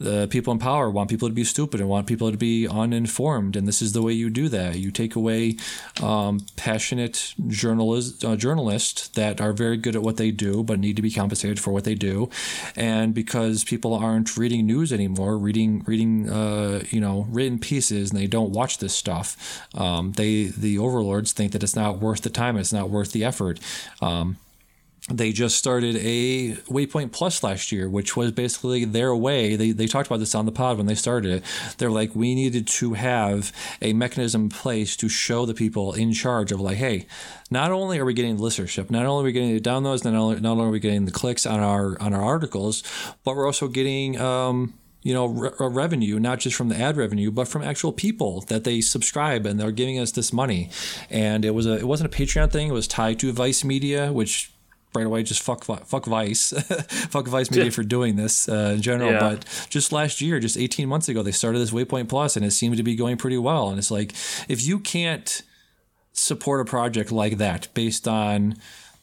[0.00, 3.54] the people in power want people to be stupid and want people to be uninformed.
[3.54, 4.76] And this is the way you do that.
[4.76, 5.54] You take away
[6.02, 10.96] um, passionate journalists, uh, journalists that are very good at what they do, but need
[10.96, 12.28] to be compensated for what they do
[12.76, 18.20] and because people aren't reading news anymore, reading reading uh, you know written pieces, and
[18.20, 22.30] they don't watch this stuff, um, they the overlords think that it's not worth the
[22.30, 23.60] time, it's not worth the effort.
[24.00, 24.36] Um,
[25.08, 29.56] they just started a Waypoint Plus last year, which was basically their way.
[29.56, 31.44] They, they talked about this on the pod when they started it.
[31.78, 36.12] They're like, we needed to have a mechanism in place to show the people in
[36.12, 37.06] charge of, like, hey,
[37.50, 40.40] not only are we getting listenership, not only are we getting the downloads, not only,
[40.40, 42.84] not only are we getting the clicks on our on our articles,
[43.24, 47.30] but we're also getting um, you know re- revenue not just from the ad revenue
[47.30, 50.70] but from actual people that they subscribe and they're giving us this money
[51.10, 54.12] and it was a it wasn't a patreon thing it was tied to vice media
[54.12, 54.51] which
[54.94, 56.50] right away just fuck fuck Vice,
[57.10, 59.12] fuck Vice Media for doing this uh, in general.
[59.12, 59.20] Yeah.
[59.20, 62.50] But just last year, just 18 months ago, they started this Waypoint Plus, and it
[62.50, 63.68] seemed to be going pretty well.
[63.70, 64.12] And it's like
[64.48, 65.42] if you can't
[66.12, 68.56] support a project like that based on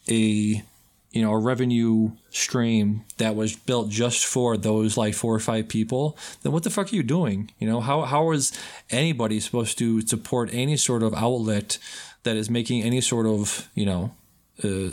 [0.08, 0.64] a
[1.12, 5.68] you know a revenue stream that was built just for those like four or five
[5.68, 8.58] people then what the fuck are you doing you know how how is
[8.92, 11.80] anybody supposed to support any sort of outlet
[12.24, 14.14] that is making any sort of you know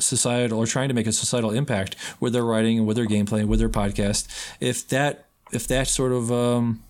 [0.01, 3.59] societal or trying to make a societal impact with their writing with their gameplay with
[3.59, 4.27] their podcast,
[4.61, 6.83] if that if that sort of um,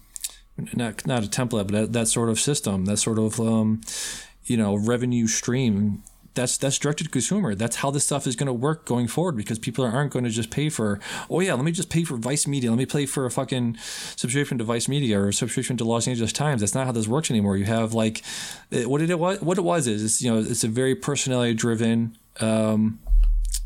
[0.74, 3.80] not not a template, but that, that sort of system, that sort of um,
[4.44, 6.02] you know revenue stream
[6.36, 7.56] that's that's direct to consumer.
[7.56, 10.30] That's how this stuff is going to work going forward because people aren't going to
[10.30, 11.00] just pay for.
[11.28, 12.70] Oh yeah, let me just pay for Vice Media.
[12.70, 13.76] Let me pay for a fucking
[14.14, 16.60] subscription to Vice Media or a subscription to Los Angeles Times.
[16.60, 17.56] That's not how this works anymore.
[17.56, 18.22] You have like
[18.70, 22.16] what it what what it was is it's, you know it's a very personality driven,
[22.40, 22.98] um,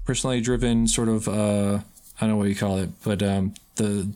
[0.05, 1.79] personality driven sort of uh,
[2.17, 4.13] I don't know what you call it, but um, the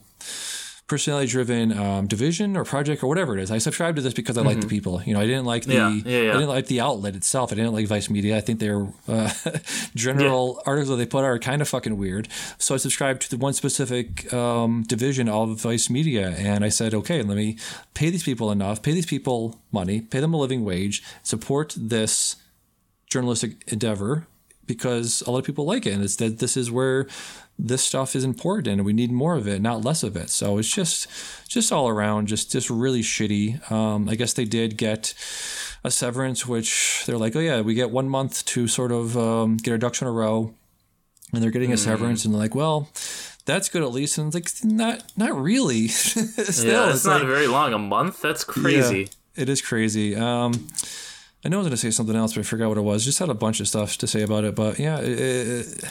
[0.87, 3.51] personality driven um, division or project or whatever it is.
[3.51, 5.03] I subscribe to this because I like the people.
[5.03, 6.31] You know, I didn't like the Yeah, yeah, yeah.
[6.31, 7.53] I didn't like the outlet itself.
[7.53, 8.37] I didn't like Vice Media.
[8.37, 9.31] I think their uh,
[9.95, 12.29] general articles that they put out are kind of fucking weird.
[12.59, 16.93] So I subscribed to the one specific um, division of Vice Media, and I said,
[16.93, 17.57] okay, let me
[17.95, 22.37] pay these people enough, pay these people money, pay them a living wage, support this
[23.09, 24.27] journalistic endeavor
[24.67, 27.07] because a lot of people like it, and it's that this is where
[27.59, 30.29] this stuff is important, and we need more of it, not less of it.
[30.31, 31.07] So it's just,
[31.49, 33.71] just all around, just just really shitty.
[33.71, 35.15] Um, I guess they did get
[35.85, 39.57] a severance, which they're like, oh yeah, we get one month to sort of um,
[39.59, 40.55] get our ducks in a row,
[41.33, 42.89] and they're getting a severance, and they're like, well.
[43.47, 45.89] That's good at least, and it's like not not really.
[45.89, 46.25] Still,
[46.67, 47.75] yeah, it's, it's not like- very long.
[47.75, 48.23] A month?
[48.23, 49.01] That's crazy.
[49.37, 50.17] yeah, it is crazy.
[50.17, 50.69] Um,
[51.45, 53.05] I know I was going to say something else, but I forgot what it was.
[53.05, 55.85] Just had a bunch of stuff to say about it, but yeah, it, it,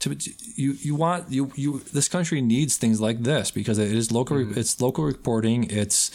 [0.00, 0.16] to,
[0.56, 4.56] you you want you you this country needs things like this because it is local.
[4.56, 5.64] It's local reporting.
[5.70, 6.10] It's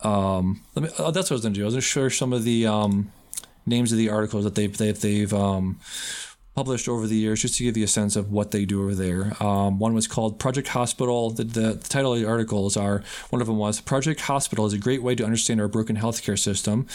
[0.00, 0.62] um.
[0.74, 0.88] Let me.
[0.98, 1.64] Oh, that's what I was going to do.
[1.64, 3.12] I was going to share some of the um
[3.66, 5.78] names of the articles that they've they've, they've um
[6.54, 8.94] published over the years just to give you a sense of what they do over
[8.94, 9.32] there.
[9.42, 11.30] Um, one was called Project Hospital.
[11.30, 14.72] The, the, the title of the articles are one of them was Project Hospital is
[14.72, 16.86] a great way to understand our broken healthcare system,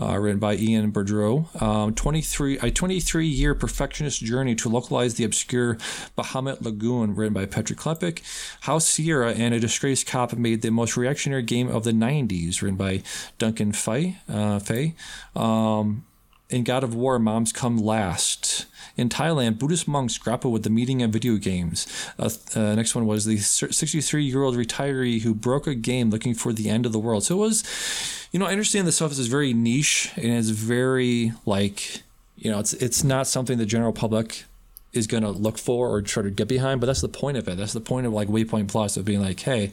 [0.00, 1.60] uh, written by Ian Boudreau.
[1.62, 5.76] Um, 23 a 23 year perfectionist journey to localize the obscure
[6.16, 8.22] Bahamut Lagoon, written by Patrick Klepek.
[8.62, 12.76] How Sierra and a disgraced cop made the most reactionary game of the 90s, written
[12.76, 13.02] by
[13.38, 14.18] Duncan Fay.
[14.28, 14.94] Uh, Fay.
[15.34, 16.04] Um,
[16.48, 18.66] in God of War, moms come last.
[18.96, 21.86] In Thailand, Buddhist monks grapple with the meaning of video games.
[22.18, 26.34] Uh, uh, next one was the 63 year old retiree who broke a game looking
[26.34, 27.24] for the end of the world.
[27.24, 31.32] So it was, you know, I understand this stuff is very niche and it's very
[31.44, 32.02] like,
[32.36, 34.44] you know, it's it's not something the general public
[34.92, 36.80] is going to look for or try to get behind.
[36.80, 37.56] But that's the point of it.
[37.58, 39.72] That's the point of like Waypoint Plus of being like, hey,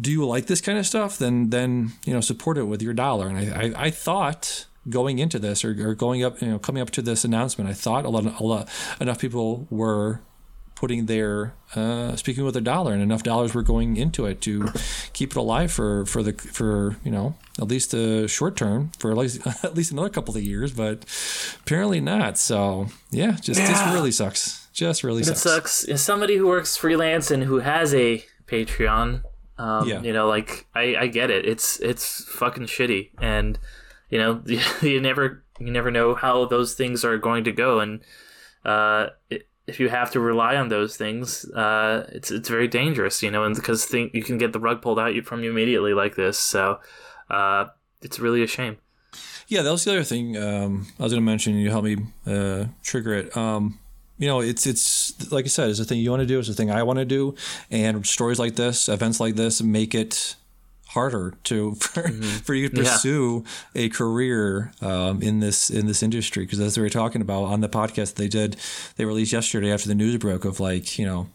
[0.00, 1.18] do you like this kind of stuff?
[1.18, 3.28] Then then you know support it with your dollar.
[3.28, 6.82] And I I, I thought going into this or, or going up you know coming
[6.82, 8.68] up to this announcement, I thought a lot a lot
[9.00, 10.20] enough people were
[10.74, 14.68] putting their uh, speaking with their dollar and enough dollars were going into it to
[15.12, 19.12] keep it alive for for the for you know at least the short term for
[19.12, 21.04] at least at least another couple of years but
[21.60, 23.94] apparently not so yeah just just Yeah.
[23.94, 25.84] really sucks just really It sucks It sucks.
[25.84, 29.22] As somebody who works freelance and who has a Patreon,
[29.56, 30.02] um, Yeah.
[30.02, 31.46] you know, like I, I get it.
[31.46, 33.56] It's it's fucking shitty, and
[34.14, 34.40] you know,
[34.80, 38.00] you never you never know how those things are going to go, and
[38.64, 43.24] uh, it, if you have to rely on those things, uh, it's it's very dangerous,
[43.24, 45.94] you know, and because think you can get the rug pulled out from you immediately
[45.94, 46.38] like this.
[46.38, 46.78] So
[47.28, 47.66] uh,
[48.02, 48.76] it's really a shame.
[49.48, 51.54] Yeah, that was the other thing um, I was going to mention.
[51.54, 53.36] You helped me uh, trigger it.
[53.36, 53.80] Um,
[54.16, 56.38] you know, it's it's like I said, it's a thing you want to do.
[56.38, 57.34] It's a thing I want to do,
[57.68, 60.36] and stories like this, events like this, make it
[60.94, 62.90] harder to for, for you to Yeah.
[62.92, 66.44] pursue a career um, in this in this industry.
[66.44, 68.56] Because as we were talking about on the podcast they did
[68.96, 71.28] they released yesterday after the news broke of like you know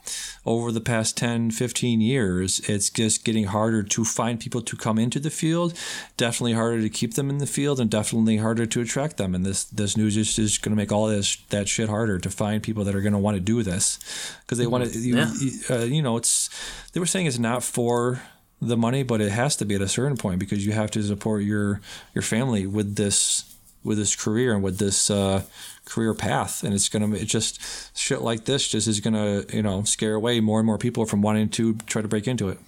[0.46, 4.98] over the past 10 15 years it's just getting harder to find people to come
[4.98, 5.74] into the field
[6.18, 9.36] definitely harder to keep them in the field and definitely harder to attract them.
[9.36, 12.30] And this this news is just going to make all this that shit harder to
[12.30, 14.00] find people that are going to want to do this.
[14.42, 15.34] Because they want to you, Yeah.
[15.40, 16.50] you- uh, you know it's
[16.94, 18.22] they were saying it's not for
[18.62, 21.02] the money but it has to be at a certain point because you have to
[21.02, 21.80] support your
[22.14, 25.42] your family with this with this career and with this uh,
[25.86, 29.84] career path and it's gonna it just shit like this just is gonna you know
[29.84, 32.60] scare away more and more people from wanting to try to break into it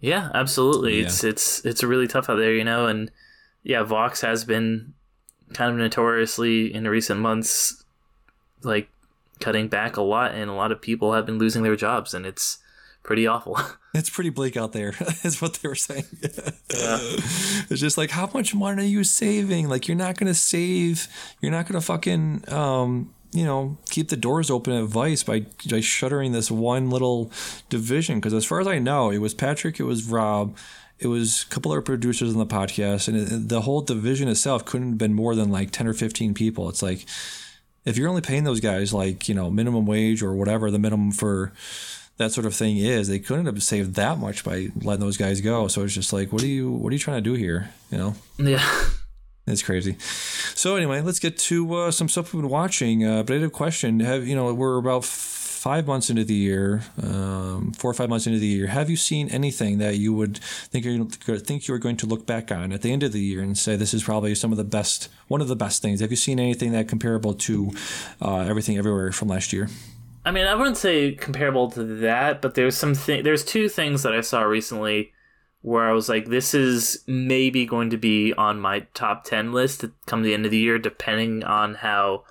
[0.00, 0.98] Yeah, absolutely.
[0.98, 1.06] Yeah.
[1.06, 3.10] It's it's it's really tough out there, you know, and
[3.62, 4.94] yeah, Vox has been
[5.52, 7.82] kind of notoriously in the recent months
[8.62, 8.88] like
[9.40, 12.26] cutting back a lot and a lot of people have been losing their jobs and
[12.26, 12.58] it's
[13.02, 13.58] pretty awful.
[13.94, 18.54] it's pretty bleak out there is what they were saying it's just like how much
[18.54, 21.08] money are you saving like you're not gonna save
[21.40, 25.80] you're not gonna fucking um you know keep the doors open at vice by by
[25.80, 27.32] shuttering this one little
[27.70, 30.54] division because as far as i know it was patrick it was rob
[30.98, 34.64] it was a couple of producers on the podcast, and it, the whole division itself
[34.64, 36.68] couldn't have been more than like ten or fifteen people.
[36.68, 37.06] It's like
[37.84, 41.12] if you're only paying those guys like you know minimum wage or whatever the minimum
[41.12, 41.52] for
[42.18, 45.40] that sort of thing is, they couldn't have saved that much by letting those guys
[45.40, 45.68] go.
[45.68, 47.70] So it's just like, what are you what are you trying to do here?
[47.90, 48.14] You know?
[48.36, 48.64] Yeah.
[49.50, 49.96] It's crazy.
[50.54, 53.06] So anyway, let's get to uh, some stuff we've been watching.
[53.06, 54.00] Uh, but I had a question.
[54.00, 58.26] Have you know we're about five months into the year, um, four or five months
[58.26, 58.68] into the year.
[58.68, 62.26] Have you seen anything that you would think you think you are going to look
[62.26, 64.56] back on at the end of the year and say this is probably some of
[64.56, 66.00] the best, one of the best things?
[66.00, 67.72] Have you seen anything that comparable to
[68.22, 69.68] uh, everything everywhere from last year?
[70.28, 74.02] I mean, I wouldn't say comparable to that, but there's some th- there's two things
[74.02, 75.14] that I saw recently
[75.62, 79.86] where I was like, this is maybe going to be on my top 10 list
[80.04, 82.24] come the end of the year, depending on how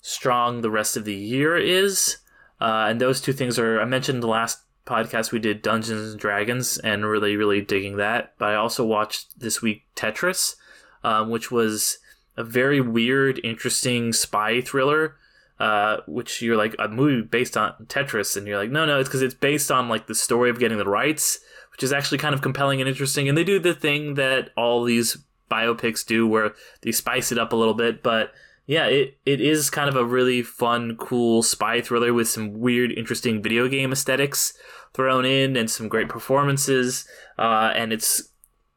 [0.00, 2.18] strong the rest of the year is.
[2.60, 6.20] Uh, and those two things are, I mentioned the last podcast we did Dungeons and
[6.20, 8.34] Dragons and really, really digging that.
[8.38, 10.54] But I also watched this week Tetris,
[11.02, 11.98] um, which was
[12.36, 15.16] a very weird, interesting spy thriller.
[15.62, 19.08] Uh, which you're like a movie based on Tetris, and you're like, no, no, it's
[19.08, 21.38] because it's based on like the story of getting the rights
[21.72, 23.28] which is actually kind of compelling and interesting.
[23.28, 25.18] And they do the thing that all these
[25.50, 28.02] biopics do, where they spice it up a little bit.
[28.02, 28.32] But
[28.66, 32.92] yeah, it, it is kind of a really fun, cool spy thriller with some weird,
[32.92, 34.52] interesting video game aesthetics
[34.92, 37.08] thrown in and some great performances.
[37.38, 38.28] Uh, and it's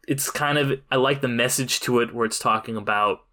[0.07, 3.25] it's kind of I like the message to it where it's talking about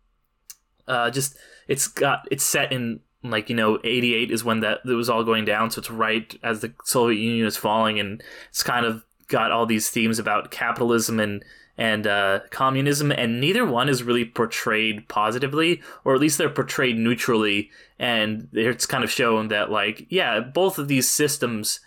[0.89, 1.37] uh, just
[1.69, 5.23] it's got it's set in like you know 88 is when that it was all
[5.23, 9.05] going down so it's right as the soviet union is falling and it's kind of
[9.29, 11.45] got all these themes about capitalism and
[11.79, 16.97] and uh, communism, and neither one is really portrayed positively, or at least they're portrayed
[16.97, 17.71] neutrally.
[17.99, 21.81] And it's kind of shown that, like, yeah, both of these systems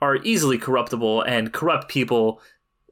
[0.00, 2.40] are easily corruptible, and corrupt people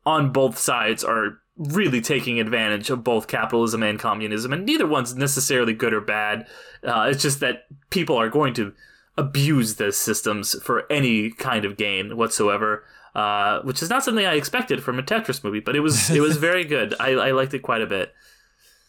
[0.05, 1.39] on both sides are
[1.71, 6.47] really taking advantage of both capitalism and communism, and neither one's necessarily good or bad.
[6.83, 8.73] Uh, it's just that people are going to
[9.17, 14.35] abuse those systems for any kind of gain whatsoever uh, which is not something I
[14.35, 16.95] expected from a Tetris movie, but it was it was very good.
[16.99, 18.15] I, I liked it quite a bit.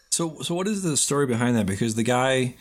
[0.10, 1.66] So so what is the story behind that?
[1.66, 2.56] Because the guy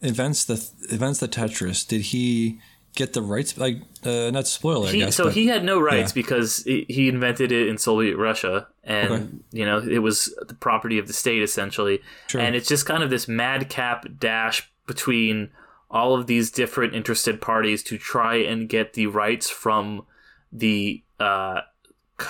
[0.00, 1.86] invents the invents the Tetris.
[1.86, 2.60] Did he
[2.94, 3.58] get the rights?
[3.58, 4.94] Like uh, not spoil it.
[4.94, 6.22] He, guess, so but, he had no rights yeah.
[6.22, 9.28] because he invented it in Soviet Russia, and okay.
[9.52, 12.00] you know it was the property of the state essentially.
[12.26, 12.40] Sure.
[12.40, 15.50] And it's just kind of this madcap dash between
[15.90, 20.06] all of these different interested parties to try and get the rights from
[20.50, 21.60] the uh,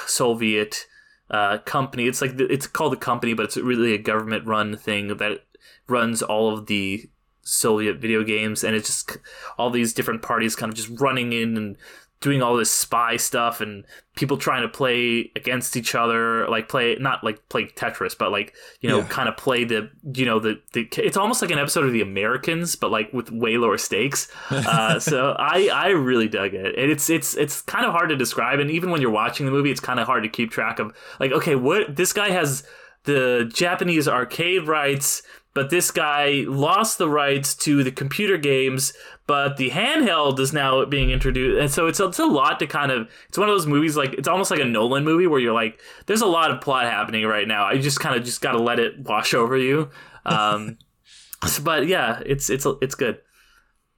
[0.06, 0.86] Soviet
[1.30, 2.06] uh, company.
[2.06, 5.44] It's like it's called a company, but it's really a government run thing that
[5.88, 7.08] runs all of the
[7.42, 9.18] Soviet video games, and it's just
[9.56, 11.76] all these different parties kind of just running in and
[12.20, 13.84] doing all this spy stuff and
[14.16, 18.54] people trying to play against each other like play not like play tetris but like
[18.80, 19.06] you know yeah.
[19.06, 22.00] kind of play the you know the, the it's almost like an episode of the
[22.00, 24.28] americans but like with way lower stakes.
[24.50, 26.76] Uh, so i i really dug it.
[26.76, 28.58] And it's it's it's kind of hard to describe.
[28.58, 30.92] And even when you're watching the movie it's kind of hard to keep track of
[31.20, 32.64] like okay what this guy has
[33.04, 35.22] the japanese arcade rights
[35.58, 38.92] but this guy lost the rights to the computer games
[39.26, 42.92] but the handheld is now being introduced and so it's, it's a lot to kind
[42.92, 45.52] of it's one of those movies like it's almost like a nolan movie where you're
[45.52, 47.64] like there's a lot of plot happening right now.
[47.64, 49.90] I just kind of just got to let it wash over you.
[50.24, 50.78] Um,
[51.64, 53.18] but yeah it's it's it's good.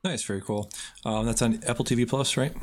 [0.02, 0.70] Nice very cool.
[1.04, 2.54] Um, that's on apple tv plus right?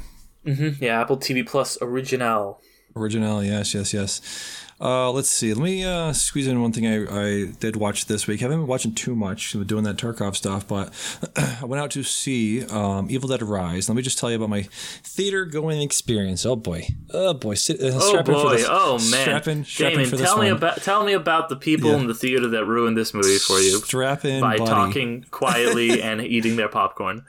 [0.44, 0.84] Mm-hmm.
[0.84, 2.62] yeah apple tv plus original.
[2.96, 5.54] Original yes yes yes uh, let's see.
[5.56, 8.42] Let me uh, squeeze in one thing I, I did watch this week.
[8.42, 10.94] I haven't been watching too much doing that Tarkov stuff, but
[11.62, 13.90] I went out to see um, Evil Dead Rise.
[13.90, 14.64] Let me just tell you about my
[15.04, 16.46] theater going experience.
[16.46, 20.38] Oh boy, oh boy, Sit, uh, oh boy, oh man, strap in, strap Damian, tell
[20.38, 20.58] me one.
[20.58, 21.98] about tell me about the people yeah.
[21.98, 23.80] in the theater that ruined this movie for you.
[23.80, 24.70] Strap in by buddy.
[24.70, 27.26] talking quietly and eating their popcorn.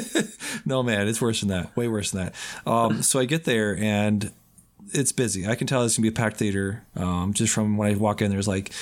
[0.64, 1.76] no man, it's worse than that.
[1.76, 2.34] Way worse than that.
[2.68, 4.32] Um, so I get there and
[4.92, 5.46] it's busy.
[5.46, 6.84] I can tell it's gonna be a packed theater.
[6.96, 8.72] Um, just from when I walk in, there's like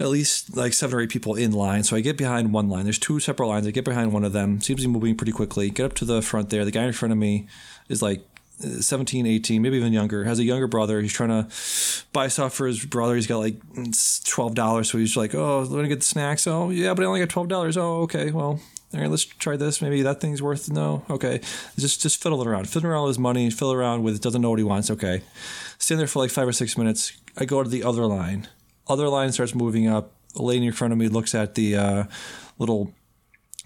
[0.00, 1.82] at least like seven or eight people in line.
[1.82, 2.84] So I get behind one line.
[2.84, 3.66] There's two separate lines.
[3.66, 4.60] I get behind one of them.
[4.60, 5.70] Seems to be moving pretty quickly.
[5.70, 6.64] Get up to the front there.
[6.64, 7.48] The guy in front of me
[7.88, 8.22] is like
[8.60, 10.24] 17, 18, maybe even younger.
[10.24, 11.00] Has a younger brother.
[11.00, 11.48] He's trying to
[12.12, 13.14] buy stuff for his brother.
[13.14, 13.56] He's got like
[14.24, 14.90] twelve dollars.
[14.90, 17.28] So he's like, "Oh, let me get the snacks." Oh, yeah, but I only got
[17.28, 17.76] twelve dollars.
[17.76, 18.32] Oh, okay.
[18.32, 18.60] Well,
[18.94, 19.82] all right, let's try this.
[19.82, 21.04] Maybe that thing's worth no.
[21.10, 21.40] Okay,
[21.78, 24.58] just just fiddle around, fiddle around with his money, fiddle around with doesn't know what
[24.58, 24.90] he wants.
[24.90, 25.22] Okay,
[25.78, 27.12] stand there for like five or six minutes.
[27.36, 28.48] I go to the other line.
[28.88, 30.12] Other line starts moving up.
[30.36, 32.04] A lady in front of me looks at the uh,
[32.58, 32.94] little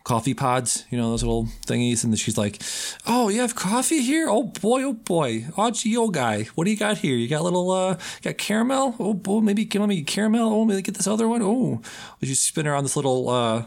[0.04, 2.02] coffee pods, you know, those little thingies.
[2.02, 2.60] And she's like,
[3.06, 4.28] Oh, you have coffee here?
[4.28, 5.46] Oh boy, oh boy.
[5.56, 6.44] Oh gee, oh guy.
[6.54, 7.14] What do you got here?
[7.14, 8.96] You got little uh got caramel?
[8.98, 10.52] Oh boy, maybe give me caramel.
[10.52, 11.42] Oh, maybe get this other one.
[11.42, 11.80] Oh
[12.20, 13.66] you spin around this little uh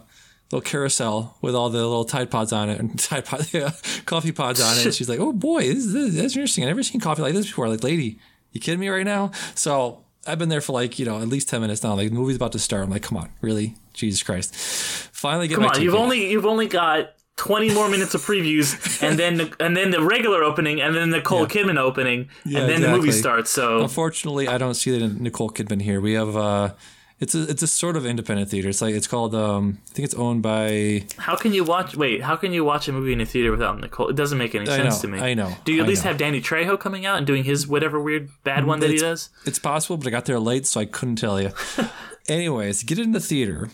[0.52, 3.72] little carousel with all the little Tide Pods on it and Tide Pod, yeah,
[4.06, 4.86] coffee pods on it.
[4.86, 6.64] And she's like, "Oh boy, this, this, that's interesting.
[6.64, 8.20] I've never seen coffee like this before." Like, lady,
[8.52, 9.32] you kidding me right now?
[9.56, 11.96] So I've been there for like you know at least ten minutes now.
[11.96, 12.84] Like the movie's about to start.
[12.84, 13.76] I'm like, come on, really?
[13.94, 14.54] Jesus Christ!
[14.56, 15.84] Finally, get Come my on, ticket.
[15.86, 19.92] you've only you've only got 20 more minutes of previews, and then the, and then
[19.92, 23.50] the regular opening, and then the Nicole Kidman opening, Yeah, and then the movie starts.
[23.50, 26.00] So Unfortunately, I don't see the Nicole Kidman here.
[26.00, 26.74] We have uh,
[27.20, 28.68] it's a it's a sort of independent theater.
[28.70, 31.96] It's like it's called um, I think it's owned by how can you watch?
[31.96, 34.10] Wait, how can you watch a movie in a theater without Nicole?
[34.10, 35.20] It doesn't make any I sense know, to me.
[35.20, 36.10] I know, Do you at I least know.
[36.10, 39.30] have Danny Trejo coming out and doing his whatever weird bad one that he does?
[39.46, 41.52] It's possible, but I got there late, so I couldn't tell you.
[42.28, 43.70] Anyways, get in the theater.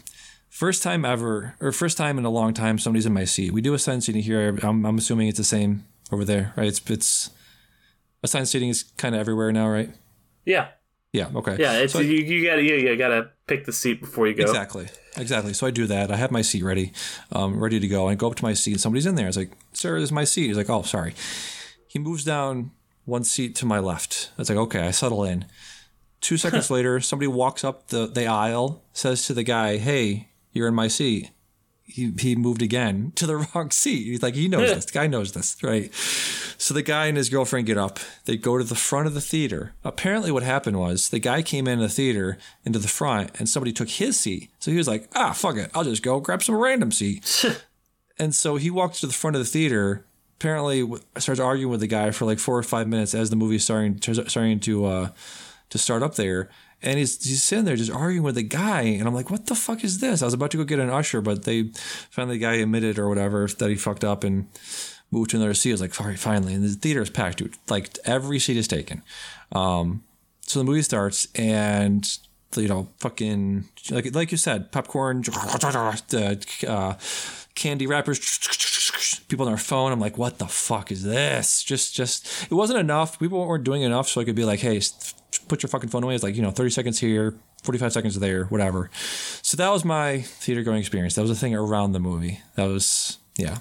[0.50, 3.54] First time ever, or first time in a long time, somebody's in my seat.
[3.54, 4.60] We do assigned seating here.
[4.62, 6.68] I'm, I'm assuming it's the same over there, right?
[6.68, 7.30] It's it's
[8.22, 9.90] assigned seating is kind of everywhere now, right?
[10.46, 10.68] Yeah,
[11.14, 11.28] Yeah.
[11.36, 11.58] Okay.
[11.60, 11.74] yeah.
[11.80, 14.44] It's So- you, you gotta you, you gotta pick the seat before you go.
[14.44, 14.88] Exactly.
[15.18, 15.54] Exactly.
[15.54, 16.10] So I do that.
[16.10, 16.94] I have my seat ready,
[17.34, 18.08] um, ready to go.
[18.08, 18.72] I go up to my seat.
[18.74, 19.26] and Somebody's in there.
[19.26, 21.14] I was like, "Sir, this is my seat." He's like, "Oh, sorry."
[21.88, 22.72] He moves down
[23.04, 24.32] one seat to my left.
[24.38, 25.46] I was like, "Okay." I settle in.
[26.22, 30.70] Two seconds later, somebody walks up the, the aisle, says to the guy, "Hey, you're
[30.70, 31.32] in my seat."
[31.92, 34.06] He, he moved again to the wrong seat.
[34.06, 34.86] He's like, he knows this.
[34.86, 35.94] The guy knows this, right?
[35.94, 38.00] So the guy and his girlfriend get up.
[38.26, 39.74] They go to the front of the theater.
[39.84, 43.74] Apparently, what happened was the guy came in the theater into the front, and somebody
[43.74, 44.52] took his seat.
[44.60, 47.46] So he was like, "Ah, fuck it, I'll just go grab some random seat."
[48.20, 50.06] and so he walks to the front of the theater.
[50.38, 50.88] Apparently,
[51.18, 54.00] starts arguing with the guy for like four or five minutes as the movie's starting
[54.02, 55.10] starting to uh,
[55.70, 56.50] to start up there.
[56.84, 58.82] And he's, he's sitting there just arguing with the guy.
[58.82, 60.22] And I'm like, what the fuck is this?
[60.22, 61.72] I was about to go get an usher, but they
[62.10, 64.48] finally the guy admitted or whatever that he fucked up and
[65.12, 65.72] moved to another seat.
[65.72, 66.54] I was like, sorry, finally.
[66.54, 67.56] And the theater is packed, dude.
[67.70, 69.04] Like every seat is taken.
[69.52, 70.04] Um,
[70.42, 72.08] so the movie starts and
[72.58, 75.24] you know, fucking like like you said, popcorn,
[76.68, 76.96] uh,
[77.56, 79.92] candy wrappers, people on their phone.
[79.92, 81.64] I'm like, what the fuck is this?
[81.64, 83.20] Just just it wasn't enough.
[83.20, 84.82] People weren't doing enough, so I could be like, hey,
[85.48, 86.16] put your fucking phone away.
[86.16, 88.90] It's like you know, 30 seconds here, 45 seconds there, whatever.
[89.42, 91.16] So that was my theater going experience.
[91.16, 92.40] That was the thing around the movie.
[92.56, 93.60] That was yeah.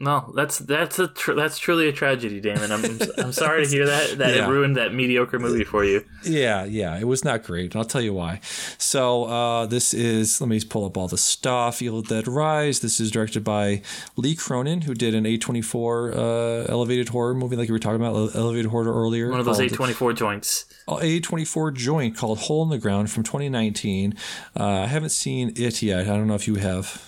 [0.00, 2.70] No, that's that's a tr- that's truly a tragedy, Damian.
[2.70, 2.84] I'm
[3.18, 4.46] I'm sorry to hear that that Yeah.
[4.46, 6.04] it ruined that mediocre movie for you.
[6.24, 7.72] Yeah, yeah, it was not great.
[7.72, 8.38] and I'll tell you why.
[8.78, 11.82] So uh, this is let me pull up all the stuff.
[11.82, 12.78] Evil Dead Rise.
[12.78, 13.82] This is directed by
[14.16, 18.36] Lee Cronin, who did an A24 uh, elevated horror movie, like you were talking about
[18.36, 19.30] elevated horror earlier.
[19.30, 20.66] One of those A24 joints.
[20.86, 24.14] A24 joint called Hole in the Ground from 2019.
[24.58, 26.02] Uh, I haven't seen it yet.
[26.02, 27.02] I don't know if you have.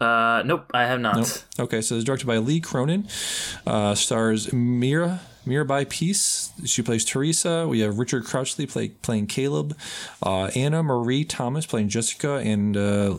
[0.00, 1.16] Uh, nope, I have not.
[1.16, 1.28] Nope.
[1.58, 3.08] Okay, so it's directed by Lee Cronin.
[3.66, 6.52] Uh, stars Mira Mirabai Pease.
[6.64, 7.66] She plays Teresa.
[7.68, 9.76] We have Richard Crouchley play, playing Caleb.
[10.22, 13.18] Uh, Anna-Maree Thomas playing Jessica, and uh,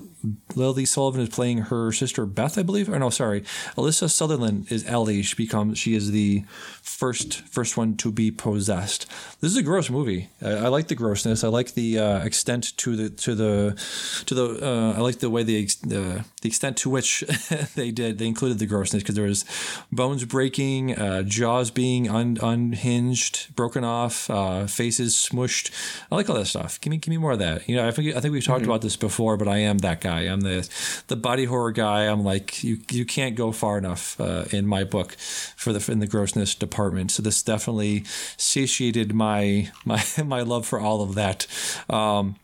[0.55, 2.89] Lily Sullivan is playing her sister Beth, I believe.
[2.89, 3.41] Or no, sorry,
[3.77, 5.21] Alyssa Sutherland is Ellie.
[5.21, 6.43] She becomes she is the
[6.81, 9.05] first first one to be possessed.
[9.39, 10.29] This is a gross movie.
[10.41, 11.43] I, I like the grossness.
[11.43, 14.65] I like the uh, extent to the to the to the.
[14.65, 17.21] Uh, I like the way the the extent to which
[17.75, 18.17] they did.
[18.17, 19.45] They included the grossness because there was
[19.91, 25.71] bones breaking, uh, jaws being un- unhinged, broken off, uh, faces smushed.
[26.11, 26.79] I like all that stuff.
[26.81, 27.67] Give me give me more of that.
[27.69, 30.01] You know, I think I think we've talked about this before, but I am that
[30.01, 30.21] guy.
[30.21, 30.67] I'm the
[31.07, 32.03] the body horror guy.
[32.05, 35.13] I'm like you you can't go far enough uh, in my book
[35.55, 37.11] for the in the grossness department.
[37.11, 38.03] So this definitely
[38.37, 41.47] satiated my my my love for all of that.
[41.89, 42.35] Um,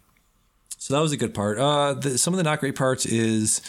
[0.78, 1.58] so that was a good part.
[1.58, 3.62] Uh, the, some of the not great parts is,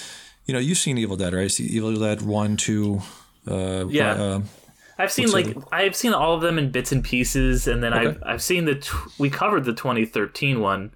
[0.46, 1.48] you know, you've seen Evil Dead, right?
[1.48, 3.02] See Evil Dead one, two.
[3.48, 4.12] Uh, Yeah.
[4.14, 4.40] Uh,
[4.98, 7.92] I've seen What's like I've seen all of them in bits and pieces, and then
[7.92, 10.92] I've I've seen the tw- we covered the 2013 one.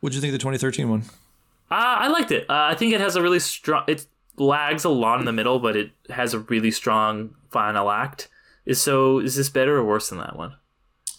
[0.00, 1.02] what do you think of the 2013 one?
[1.70, 1.74] Uh,
[2.04, 2.48] I liked it.
[2.48, 3.84] Uh, I think it has a really strong.
[3.88, 8.28] It lags a lot in the middle, but it has a really strong final act.
[8.64, 9.18] Is so?
[9.18, 10.54] Is this better or worse than that one?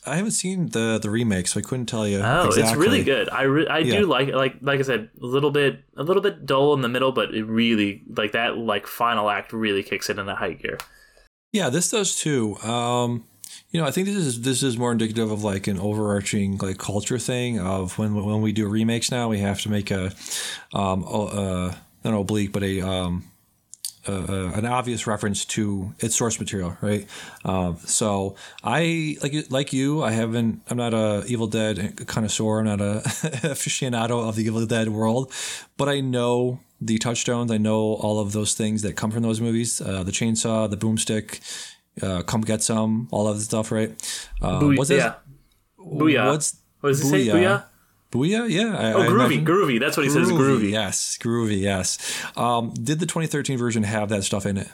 [0.05, 2.19] I haven't seen the the remake, so I couldn't tell you.
[2.23, 3.29] Oh, it's really good.
[3.29, 3.99] I re- I Yeah.
[3.99, 4.35] do like it.
[4.35, 7.35] like like I said, a little bit a little bit dull in the middle, but
[7.35, 10.77] it really like that like final act really kicks it into high gear.
[11.51, 12.57] Yeah, this does too.
[12.57, 13.25] Um,
[13.71, 16.77] you know, I think this is this is more indicative of like an overarching like
[16.77, 20.11] culture thing of when when we do remakes now, we have to make a
[20.73, 23.23] um a, a an oblique, but a um
[24.09, 27.07] a, a, an obvious reference to its source material, right?
[27.45, 30.61] Um, so I like like you, I haven't.
[30.69, 31.75] I'm not a Evil Dead
[32.07, 32.59] connoisseur.
[32.59, 33.01] I'm not a
[33.53, 35.31] aficionado of the Evil Dead world,
[35.77, 37.51] but I know the touchstones.
[37.51, 39.81] I know all of those things that come from those movies.
[39.81, 41.39] Uh, the chainsaw, the boomstick,
[42.01, 43.91] uh, come get some, all of the stuff, right?
[44.41, 45.03] Uh, Booy- what's this?
[45.03, 45.15] yeah.
[45.77, 46.27] Booyah.
[46.31, 47.27] What's What does he say?
[47.27, 47.63] Booyah?
[48.11, 48.49] Booyah?
[48.49, 48.75] Yeah.
[48.75, 49.79] I, Oh, groovy, imagine- groovy.
[49.79, 50.29] That's what he says.
[50.29, 50.71] Groovy.
[50.71, 51.59] Yes, groovy.
[51.59, 51.97] Yes.
[52.35, 54.67] Um, did the 2013 version have that stuff in it?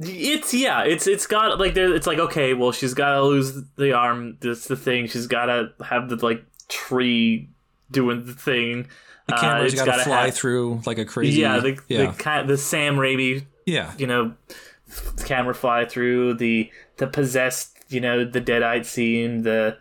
[0.00, 1.92] It's yeah, it's it's got like there.
[1.92, 4.36] It's like okay, well, she's got to lose the arm.
[4.40, 5.08] That's the thing.
[5.08, 7.48] She's got to have the like tree
[7.90, 8.86] doing the thing.
[9.26, 11.40] The Uh, camera's it's got to fly have- through like a crazy.
[11.40, 13.92] Yeah, the yeah, the kind the Sam Raimi, yeah.
[13.98, 14.34] you know,
[15.26, 19.78] camera fly through the the possessed, you know, the deadite scene, the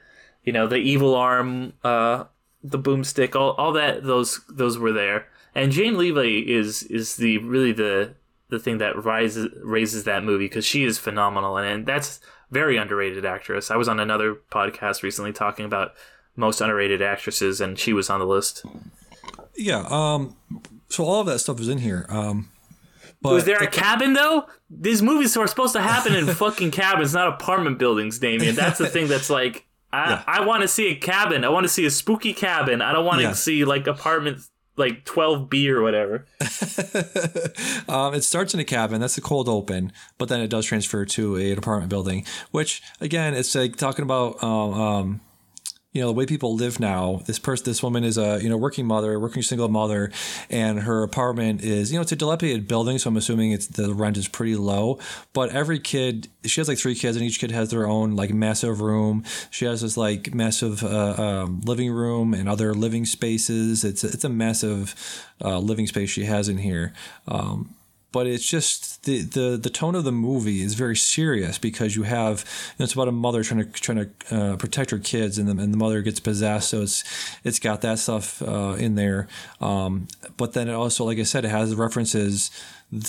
[0.47, 2.23] you know the evil arm, uh,
[2.63, 5.27] the boomstick, all all that those those were there.
[5.53, 8.15] And Jane Levy is is the really the
[8.47, 12.77] the thing that rises raises that movie because she is phenomenal and, and that's very
[12.77, 13.69] underrated actress.
[13.69, 15.91] I was on another podcast recently talking about
[16.37, 18.65] most underrated actresses and she was on the list.
[19.57, 19.85] Yeah.
[19.89, 20.37] Um,
[20.87, 22.05] so all of that stuff is in here.
[22.07, 22.49] Um,
[23.21, 24.45] but Was there a cabin though?
[24.69, 28.55] These movies are supposed to happen in fucking cabins, not apartment buildings, Damian.
[28.55, 29.66] That's the thing that's like
[29.97, 30.23] I Yeah.
[30.27, 31.43] I want to see a cabin.
[31.43, 32.81] I want to see a spooky cabin.
[32.81, 33.33] I don't want to Yeah.
[33.33, 34.39] see like apartment
[34.75, 36.25] like 12B or whatever.
[37.89, 39.01] um, it starts in a cabin.
[39.01, 42.25] That's the cold open, but then it does transfer to a, an apartment building.
[42.51, 45.21] Which again, it's like talking about um, um,
[45.97, 47.21] you know the way people live now.
[47.25, 50.11] This person, this woman is a you know working mother, working single mother,
[50.47, 53.95] and her apartment is you know it's a dilapidated building, so I'm assuming it's the
[53.95, 54.99] rent is pretty low.
[55.33, 58.31] But every kid, she has like three kids, and each kid has their own like
[58.31, 59.23] massive room.
[59.49, 63.83] She has this like massive uh, um, living room and other living spaces.
[63.83, 64.93] It's it's a massive
[65.43, 66.93] uh, living space she has in here.
[67.27, 67.73] Um,
[68.12, 72.03] but it's just the, the the tone of the movie is very serious because you
[72.03, 75.38] have you know, it's about a mother trying to trying to uh, protect her kids
[75.38, 76.70] and the, and the mother gets possessed.
[76.70, 77.03] So it's
[77.43, 79.28] it's got that stuff uh, in there.
[79.60, 82.49] Um, but then it also like I said it has references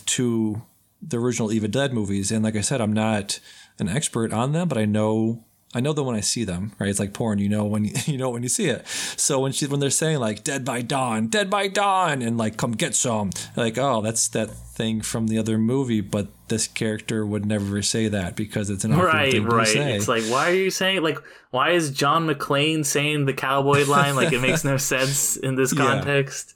[0.07, 0.63] to
[1.01, 2.33] the original Evil Dead movies.
[2.33, 3.41] And like I said I'm not
[3.79, 5.45] an expert on them but I know
[5.75, 6.89] I know them when I see them, right?
[6.89, 7.39] It's like porn.
[7.39, 8.87] You know when you, you know when you see it.
[8.89, 12.57] So when she when they're saying like "Dead by Dawn," "Dead by Dawn," and like
[12.57, 16.01] "Come get some," like oh, that's that thing from the other movie.
[16.01, 19.67] But this character would never say that because it's an Right, thing to right.
[19.69, 19.95] say.
[19.97, 21.19] It's like why are you saying like
[21.51, 25.75] why is John McClane saying the cowboy line like it makes no sense in this
[25.75, 25.85] Yeah.
[25.85, 26.55] context?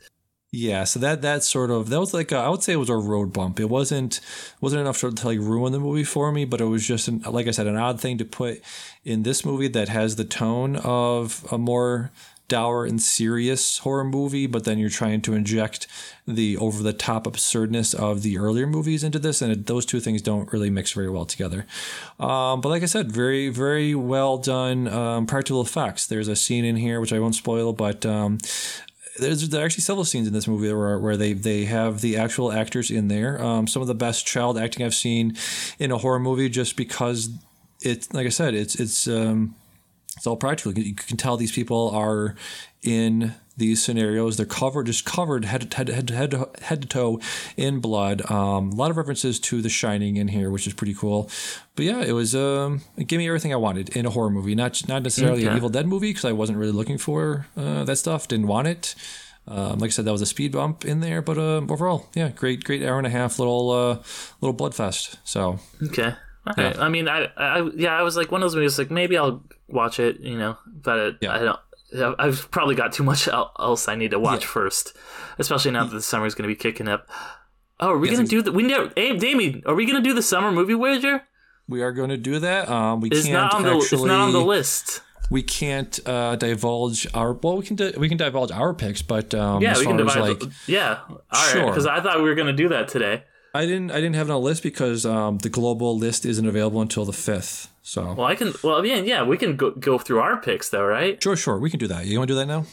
[0.55, 2.91] Yeah, so that that sort of that was like a, I would say it was
[2.91, 3.59] a road bump.
[3.59, 4.21] It wasn't
[4.61, 7.23] wasn't enough to, to like ruin the movie for me, but it was just an,
[7.23, 8.61] like I said, an odd thing to put
[9.03, 12.11] in this movie that has the tone of a more
[12.49, 15.87] dour and serious horror movie, but then you're trying to inject
[16.27, 20.01] the over the top absurdness of the earlier movies into this, and it, those two
[20.01, 21.65] things don't really mix very well together.
[22.21, 26.07] Um, but like I said, very very well done um, practical effects.
[26.07, 28.37] There's a scene in here which I won't spoil, but um,
[29.23, 32.17] there's there are actually several scenes in this movie where, where they they have the
[32.17, 33.43] actual actors in there.
[33.43, 35.37] Um, some of the best child acting I've seen
[35.79, 37.31] in a horror movie, just because
[37.81, 39.55] it's like I said, it's it's um,
[40.17, 40.73] it's all practical.
[40.73, 42.35] You can tell these people are
[42.83, 44.37] in these scenarios.
[44.37, 47.21] They're covered, just covered head to head, head, head, to, head to toe
[47.57, 48.29] in blood.
[48.31, 51.31] Um, a lot of references to The Shining in here, which is pretty cool.
[51.77, 54.55] But yeah, it was um, it gave me everything I wanted in a horror movie.
[54.55, 57.97] Not not necessarily an Evil Dead movie because I wasn't really looking for uh, that
[57.97, 58.29] stuff.
[58.29, 58.95] Didn't want it.
[59.49, 62.29] Um, like I said, that was a speed bump in there, but uh, overall, yeah,
[62.29, 63.99] great, great hour and a half little uh,
[64.41, 65.19] little blood fest.
[65.25, 66.15] So Okay.
[66.49, 66.75] Okay.
[66.79, 68.79] I mean, I, I, yeah, I was like one of those movies.
[68.79, 71.35] Like maybe I'll watch it, you know, but it, Yeah.
[71.35, 71.61] I don't.
[72.19, 74.97] I've probably got too much else I need to watch first,
[75.39, 77.09] especially now that the summer is going to be kicking up.
[77.81, 78.53] Oh, are we Yes, gonna do the?
[78.53, 78.93] We never.
[78.97, 81.23] Hey, Damian, are we gonna do the summer movie wager?
[81.69, 82.69] we are going to do that.
[82.69, 83.71] Um, we It's can't not on the.
[83.71, 83.97] actually.
[83.99, 85.01] It's not on the list.
[85.31, 89.33] we can't uh, divulge our well we can di- we can divulge our picks but
[89.35, 90.21] um Yeah, we can divide.
[90.21, 91.51] like yeah, all right.
[91.53, 91.67] Sure.
[91.67, 93.25] Because I thought we were gonna do that today.
[93.55, 96.47] I didn't I didn't have it on a list because um the global list isn't
[96.47, 98.53] available until the 5th so Well, I can.
[98.63, 101.23] Well, yeah, yeah, we can go go through our picks though, right?
[101.23, 102.65] sure sure we can do that you want to do that now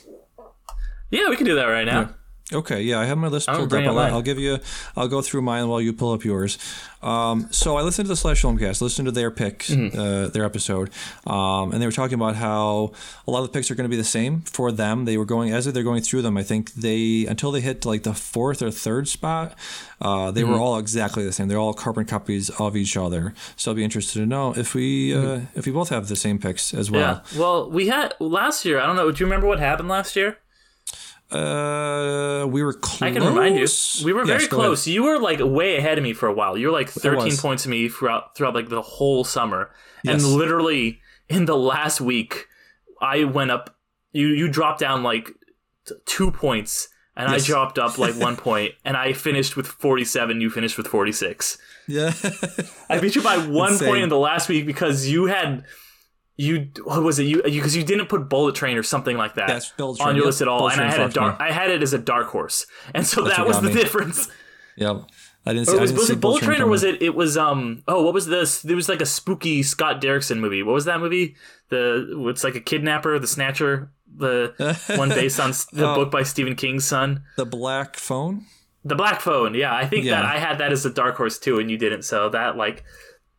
[1.12, 2.14] Yeah, we can do that right now.
[2.52, 3.80] Okay, yeah, I have my list pulled up.
[3.86, 4.00] I'll.
[4.16, 4.58] I'll give you,
[4.98, 6.58] I'll go through mine while you pull up yours.
[7.04, 9.98] Um, so I listened to the Slash Filmcast, listened to their picks, Mm-hmm.
[9.98, 10.90] uh, their episode,
[11.28, 12.92] um, and they were talking about how
[13.28, 15.06] a lot of the picks are going to be the same for them.
[15.06, 16.38] They were going as they're going through them.
[16.38, 19.54] I think they until they hit like the fourth or third spot,
[20.02, 20.52] uh, they Mm-hmm.
[20.52, 21.50] were all exactly the same.
[21.50, 23.34] They're all carbon copies of each other.
[23.58, 26.40] So I'll be interested to know if we uh, if we both have the same
[26.40, 27.18] picks as well.
[27.18, 27.36] Mm-hmm.
[27.36, 27.42] Yeah.
[27.42, 28.80] Well, we had last year.
[28.80, 29.12] I don't know.
[29.12, 30.40] Do you remember what happened last year?
[31.32, 33.02] Uh, we were close.
[33.02, 33.68] I can remind you.
[34.04, 34.88] We were very Yes, close.
[34.88, 36.58] You were like way ahead of me for a while.
[36.58, 39.70] You were like 13 points of me throughout throughout like the whole summer.
[40.06, 40.24] And Yes.
[40.24, 42.48] literally in the last week,
[43.02, 43.76] I went up.
[44.12, 45.32] You you dropped down like
[45.88, 47.44] t- two points, and Yes.
[47.44, 50.42] I dropped up like one point, and I finished with 47.
[50.42, 51.58] You finished with 46.
[51.88, 52.12] Yeah.
[52.90, 53.88] I beat you by one Insane.
[53.88, 55.64] point in the last week because you had.
[56.42, 57.24] You what was it?
[57.24, 60.26] You because you, didn't put Bullet Train or something like that Yes, Bullet on your
[60.26, 61.36] list at all, Bullet and I had a dark.
[61.38, 62.66] I had it as a dark horse,
[62.96, 63.74] and so That's that was the me.
[63.74, 64.30] difference.
[64.78, 65.02] yep.
[65.46, 65.74] I didn't see.
[65.76, 67.02] Or I was, didn't was see it Bullet Train or was it?
[67.02, 67.84] It was um.
[67.90, 68.62] Oh, what was this?
[68.62, 70.64] There was like a spooky Scott Derrickson movie.
[70.64, 71.36] What was that movie?
[71.68, 74.54] The it's like a kidnapper, the Snatcher, the
[74.96, 75.96] one based on the Oh.
[75.96, 78.46] book by Stephen King's son, the Black Phone?
[78.86, 79.56] The Black Phone.
[79.56, 82.04] Yeah, I think that I had that as a dark horse too, and you didn't.
[82.04, 82.86] So that like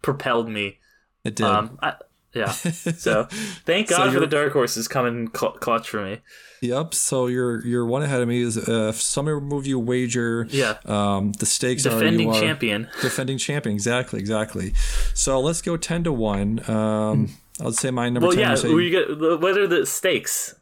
[0.03, 0.79] propelled me.
[1.25, 1.47] It did.
[1.47, 1.95] Um, I,
[2.35, 2.51] yeah.
[2.53, 3.27] So
[3.65, 6.19] thank So God for the dark horses coming cl- clutch for me.
[6.63, 6.93] Yep.
[6.95, 8.43] So you're you're one ahead of me.
[8.43, 10.47] Is uh, summer movie wager?
[10.51, 10.77] Yeah.
[10.85, 12.89] Um, the stakes are Defending you are champion.
[13.03, 13.75] defending champion.
[13.75, 14.19] Exactly.
[14.21, 14.73] Exactly.
[15.15, 16.61] So let's go ten to one.
[16.71, 18.41] Um, I'll say my number Well, ten.
[18.43, 18.51] yeah.
[18.53, 20.55] you say- We get, what are the stakes?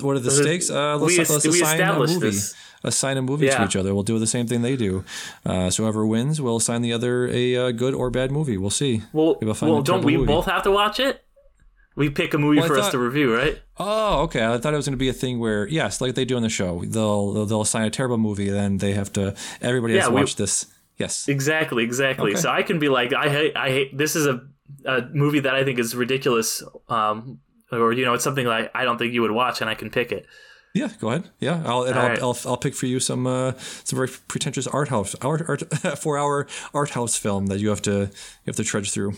[0.00, 0.70] what are the are- stakes?
[0.70, 2.54] Uh, let's, we let's we established this.
[2.84, 3.94] Assign a movie to each other.
[3.94, 5.04] We'll do the same thing they do.
[5.46, 8.56] Uh, so whoever wins we'll assign the other a uh, good or bad movie.
[8.58, 9.02] We'll see.
[9.12, 10.26] Well, Maybe I'll find well, don't we movie.
[10.26, 11.22] both have to watch it?
[11.94, 13.60] We pick a movie Well, for us to review, right?
[13.78, 14.44] Oh, okay.
[14.44, 16.42] I thought it was going to be a thing where, yes, like they do on
[16.42, 19.34] the show, they'll they'll, they'll assign a terrible movie, then they have to.
[19.60, 20.66] Everybody has Yeah, to we- watch this.
[20.96, 21.28] Yes.
[21.28, 22.32] Exactly, exactly.
[22.32, 22.40] Okay.
[22.40, 23.96] So I can be like, I hate, I hate.
[23.96, 24.40] This is a,
[24.86, 28.84] a movie that I think is ridiculous, um, or you know, it's something like I
[28.84, 30.26] don't think you would watch, and I can pick it.
[30.74, 30.88] Yeah.
[31.00, 31.30] Go ahead.
[31.38, 31.62] Yeah.
[31.66, 32.22] I'll and I'll, right.
[32.22, 33.52] I'll I'll pick for you some uh,
[33.84, 35.62] some very pretentious art house art, art
[35.98, 39.14] four hour art house film that you have to you have to trudge through.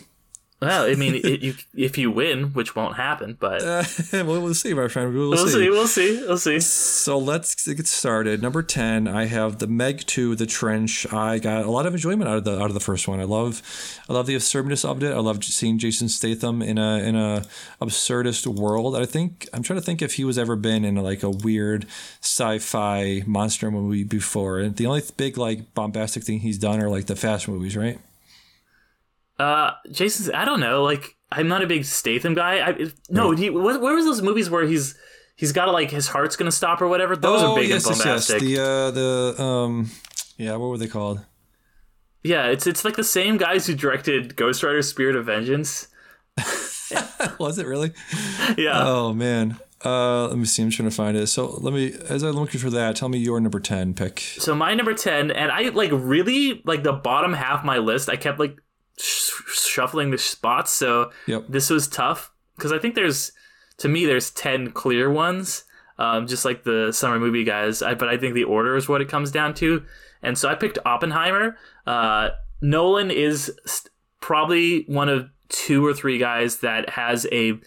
[0.60, 4.54] Well, I mean, it, you, if you win, which won't happen, but uh, well, we'll
[4.54, 5.12] see, my friend.
[5.12, 5.52] We'll, we'll see.
[5.52, 6.60] see, we'll see, we'll see.
[6.60, 8.40] So let's get started.
[8.40, 11.12] Number ten, I have the Meg Two, The Trench.
[11.12, 13.20] I got a lot of enjoyment out of the out of the first one.
[13.20, 13.62] I love,
[14.08, 15.12] I love the absurdness of it.
[15.12, 17.44] I love seeing Jason Statham in a in a
[17.80, 18.96] absurdist world.
[18.96, 21.86] I think I'm trying to think if he was ever been in like a weird
[22.20, 24.60] sci-fi monster movie before.
[24.60, 27.98] And the only big like bombastic thing he's done are like the Fast movies, right?
[29.38, 30.30] Uh, Jason's.
[30.30, 30.82] I don't know.
[30.82, 32.66] Like, I'm not a big Statham guy.
[32.66, 33.32] I no.
[33.32, 34.96] He, what, where was those movies where he's
[35.36, 37.16] he's got to like his heart's gonna stop or whatever?
[37.16, 38.28] Those are big Oh, yes, and yes, yes.
[38.30, 38.40] bombastic.
[38.40, 39.90] The uh, the um,
[40.36, 41.24] yeah, what were they called?
[42.22, 45.88] Yeah, it's it's like the same guys who directed Ghost Rider: Spirit of Vengeance.
[47.38, 47.92] was it really?
[48.56, 48.82] Yeah.
[48.82, 49.58] Oh man.
[49.84, 50.62] Uh, let me see.
[50.62, 51.26] I'm trying to find it.
[51.26, 54.20] So let me, as I'm looking for that, tell me your number ten pick.
[54.20, 58.08] So my number 10 and I like really like the bottom half of my list
[58.08, 58.56] I kept like
[58.98, 61.46] sh- shuffling the spots so Yep.
[61.48, 63.32] this was tough because I think there's
[63.78, 65.64] to me there's 10 clear ones
[65.98, 69.00] um, just like the summer movie guys I, but I think the order is what
[69.00, 69.82] it comes down to
[70.22, 72.30] and so I picked Oppenheimer uh,
[72.60, 73.90] Nolan is st-
[74.20, 77.58] probably one of two or three guys that has a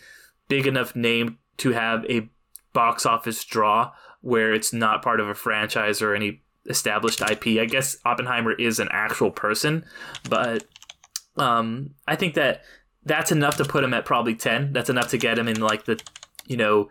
[0.48, 2.30] big enough name to have a
[2.74, 7.60] box office draw where it's not part of a franchise or any established IP.
[7.60, 9.86] I guess Oppenheimer is an actual person,
[10.30, 10.66] but
[11.38, 12.64] um, I think that
[13.06, 14.74] that's enough to put him at probably 10.
[14.74, 16.02] That's enough to get him in like the,
[16.46, 16.90] you know,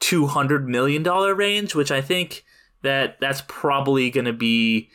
[0.00, 2.44] 200 million dollar range, which I think
[2.82, 4.88] that that's probably going to be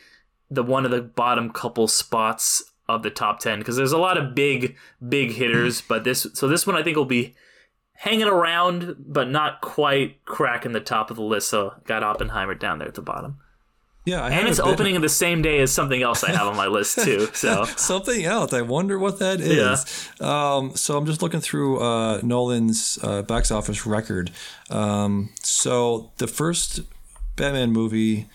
[0.50, 4.16] the one of the bottom couple spots of the top 10 because there's a lot
[4.16, 4.76] of big
[5.08, 7.34] big hitters, but this so this one I think will be
[7.94, 11.48] hanging around, but not quite cracking the top of the list.
[11.48, 13.38] So got Oppenheimer down there at the bottom,
[14.06, 16.68] Yeah, I and it's opening the same day as something else I have on my
[16.68, 17.28] list too.
[17.34, 18.52] So something else.
[18.52, 20.08] I wonder what that is.
[20.20, 24.30] Um, so I'm just looking through uh, Nolan's uh, box office record.
[24.70, 26.80] Um, so the first
[27.34, 28.26] Batman movie,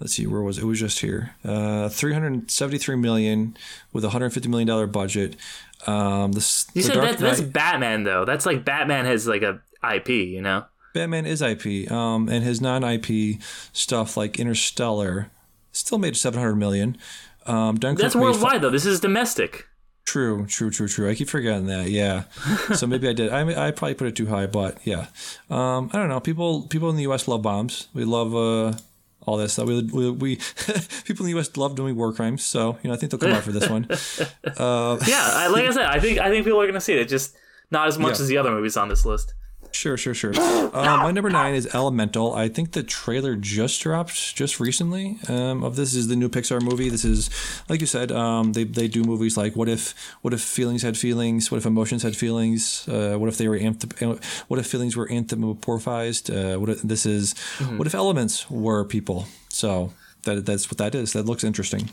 [0.00, 0.62] let's see, where was it?
[0.62, 1.34] It was just here.
[1.44, 3.54] Uh, 373 million
[3.92, 5.36] with a 150 million dollar budget.
[5.86, 8.24] Um, this, you said that, that's Batman though.
[8.24, 9.60] That's like Batman has like a
[9.94, 10.64] IP, you know.
[10.94, 13.40] Batman is IP, um, and his non-IP
[13.72, 15.30] stuff like Interstellar
[15.72, 16.96] still made 700 million.
[17.46, 18.70] Um, Dunkirk That's worldwide though.
[18.70, 19.66] This is domestic.
[20.04, 21.10] True, true, true, true.
[21.10, 21.90] I keep forgetting that.
[21.90, 22.24] Yeah.
[22.74, 23.30] so maybe I did.
[23.30, 25.06] I, I probably put it too high, but yeah.
[25.50, 26.20] Um, I don't know.
[26.20, 27.28] People people in the U.S.
[27.28, 27.88] love bombs.
[27.92, 28.76] We love uh,
[29.26, 29.66] all this stuff.
[29.66, 30.36] We, we, we
[31.04, 31.54] people in the U.S.
[31.58, 32.42] love doing war crimes.
[32.42, 33.86] So you know, I think they'll come out for this one.
[34.58, 37.06] Yeah, like I said, I think I think people are gonna see it.
[37.08, 37.36] Just
[37.70, 38.22] not as much Yeah.
[38.22, 39.34] as the other movies on this list.
[39.72, 40.32] Sure, sure, sure.
[40.68, 42.34] Uh, my number nine is Elemental.
[42.34, 45.16] I think the trailer just dropped just recently.
[45.26, 46.90] Um, of this is the new Pixar movie.
[46.90, 47.30] This is,
[47.70, 50.98] like you said, um, they they do movies like what if what if feelings had
[50.98, 51.50] feelings?
[51.50, 52.86] What if emotions had feelings?
[52.86, 56.28] Uh, what if they were anthrop- What if feelings were anthropomorphized?
[56.54, 57.34] Uh, what if, this is
[57.76, 59.26] what if elements were people?
[59.48, 59.92] So
[60.24, 61.14] that that's what that is.
[61.14, 61.88] That looks interesting.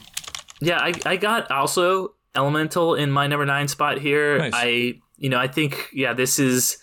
[0.59, 4.37] Yeah, I, I got also Elemental in my number nine spot here.
[4.37, 4.51] Nice.
[4.53, 6.77] I you know I think yeah this is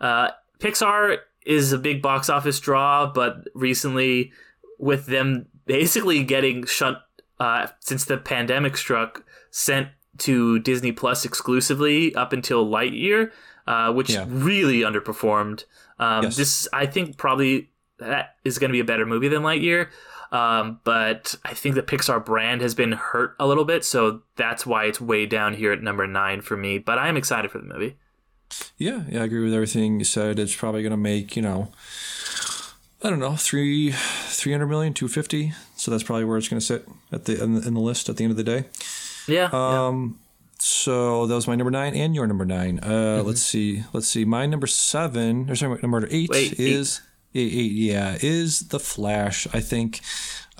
[0.00, 4.32] uh, Pixar is a big box office draw, but recently
[4.78, 7.02] with them basically getting shut
[7.38, 9.88] uh, since the pandemic struck, sent
[10.18, 13.30] to Disney Plus exclusively up until Lightyear,
[13.66, 14.26] uh, which Yeah.
[14.28, 15.64] really underperformed.
[15.98, 16.36] Um, Yes.
[16.36, 19.88] This I think probably that is going to be a better movie than Lightyear.
[20.32, 24.64] Um, but I think the Pixar brand has been hurt a little bit, so that's
[24.64, 26.78] why it's way down here at number nine for me.
[26.78, 27.96] But I am excited for the movie.
[28.78, 30.38] Yeah, yeah, I agree with everything you said.
[30.38, 31.70] It's probably going to make, you know,
[33.02, 35.52] I don't know, three, 300 million, 250.
[35.76, 38.08] So that's probably where it's going to sit at the in, the in the list
[38.08, 38.64] at the end of the day.
[39.26, 39.48] Yeah.
[39.52, 39.86] yeah.
[39.86, 40.18] Um,
[40.58, 42.80] so that was my number nine and your number nine.
[42.82, 42.88] Uh,
[43.20, 43.26] Mm-hmm.
[43.28, 44.24] let's see, let's see.
[44.24, 46.58] My number seven, or sorry, number eight Wait, eight.
[46.60, 47.00] is
[47.34, 49.46] eight, eight, yeah, is the Flash.
[49.54, 50.00] I think,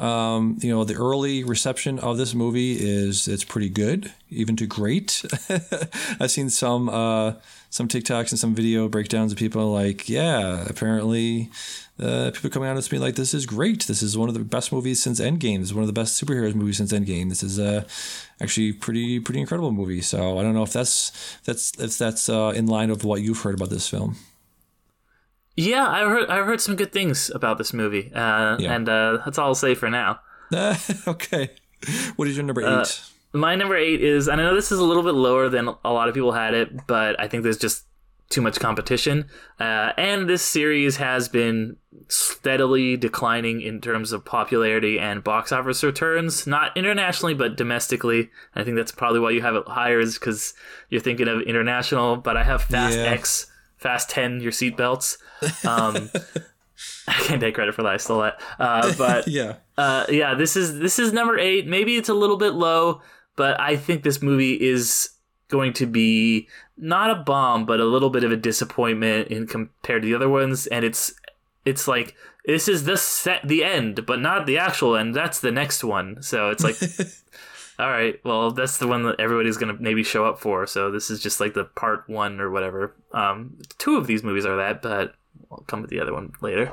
[0.00, 4.66] um, you know, the early reception of this movie is it's pretty good, even to
[4.66, 5.22] great.
[6.18, 7.34] I've seen some uh,
[7.68, 11.50] some TikToks and some video breakdowns of people like, yeah, apparently.
[12.02, 13.82] Uh, people coming out and being like, "This is great.
[13.84, 15.58] This is one of the best movies since Endgame.
[15.58, 17.28] This is one of the best superheroes movies since Endgame.
[17.28, 17.84] This is uh,
[18.40, 21.12] actually pretty pretty incredible movie." So I don't know if that's
[21.44, 24.16] that's if that's uh, in line with what you've heard about this film.
[25.60, 28.74] Yeah, I heard I heard some good things about this movie, uh, Yeah.
[28.74, 30.20] and uh, that's all I'll say for now.
[31.06, 31.50] okay,
[32.16, 32.66] what is your number eight?
[32.66, 32.84] Uh,
[33.32, 35.92] My number eight is, and I know this is a little bit lower than a
[35.92, 37.84] lot of people had it, but I think there's just
[38.28, 39.26] too much competition.
[39.58, 41.76] Uh, and this series has been
[42.08, 48.30] steadily declining in terms of popularity and box office returns, not internationally, but domestically.
[48.54, 50.54] I think that's probably why you have it higher, is because
[50.90, 53.04] you're thinking of international, but I have Fast Yeah.
[53.04, 53.49] X,
[53.80, 55.16] Fast 10, your seatbelts.
[55.66, 56.10] Um,
[57.08, 57.94] I can't take credit for that.
[57.94, 58.40] I stole that.
[58.58, 61.66] Uh, but yeah, uh, yeah, this is this is number eight.
[61.66, 63.00] Maybe it's a little bit low,
[63.36, 65.10] but I think this movie is
[65.48, 70.02] going to be not a bomb, but a little bit of a disappointment in compared
[70.02, 70.66] to the other ones.
[70.66, 71.14] And it's
[71.64, 72.14] it's like
[72.44, 75.14] this is the set the end, but not the actual end.
[75.14, 76.22] That's the next one.
[76.22, 76.76] So it's like.
[77.80, 80.66] All right, well, that's the one that everybody's gonna maybe show up for.
[80.66, 82.94] So this is just like the part one or whatever.
[83.12, 85.14] Um, two of these movies are that, but
[85.50, 86.70] I'll come with the other one later.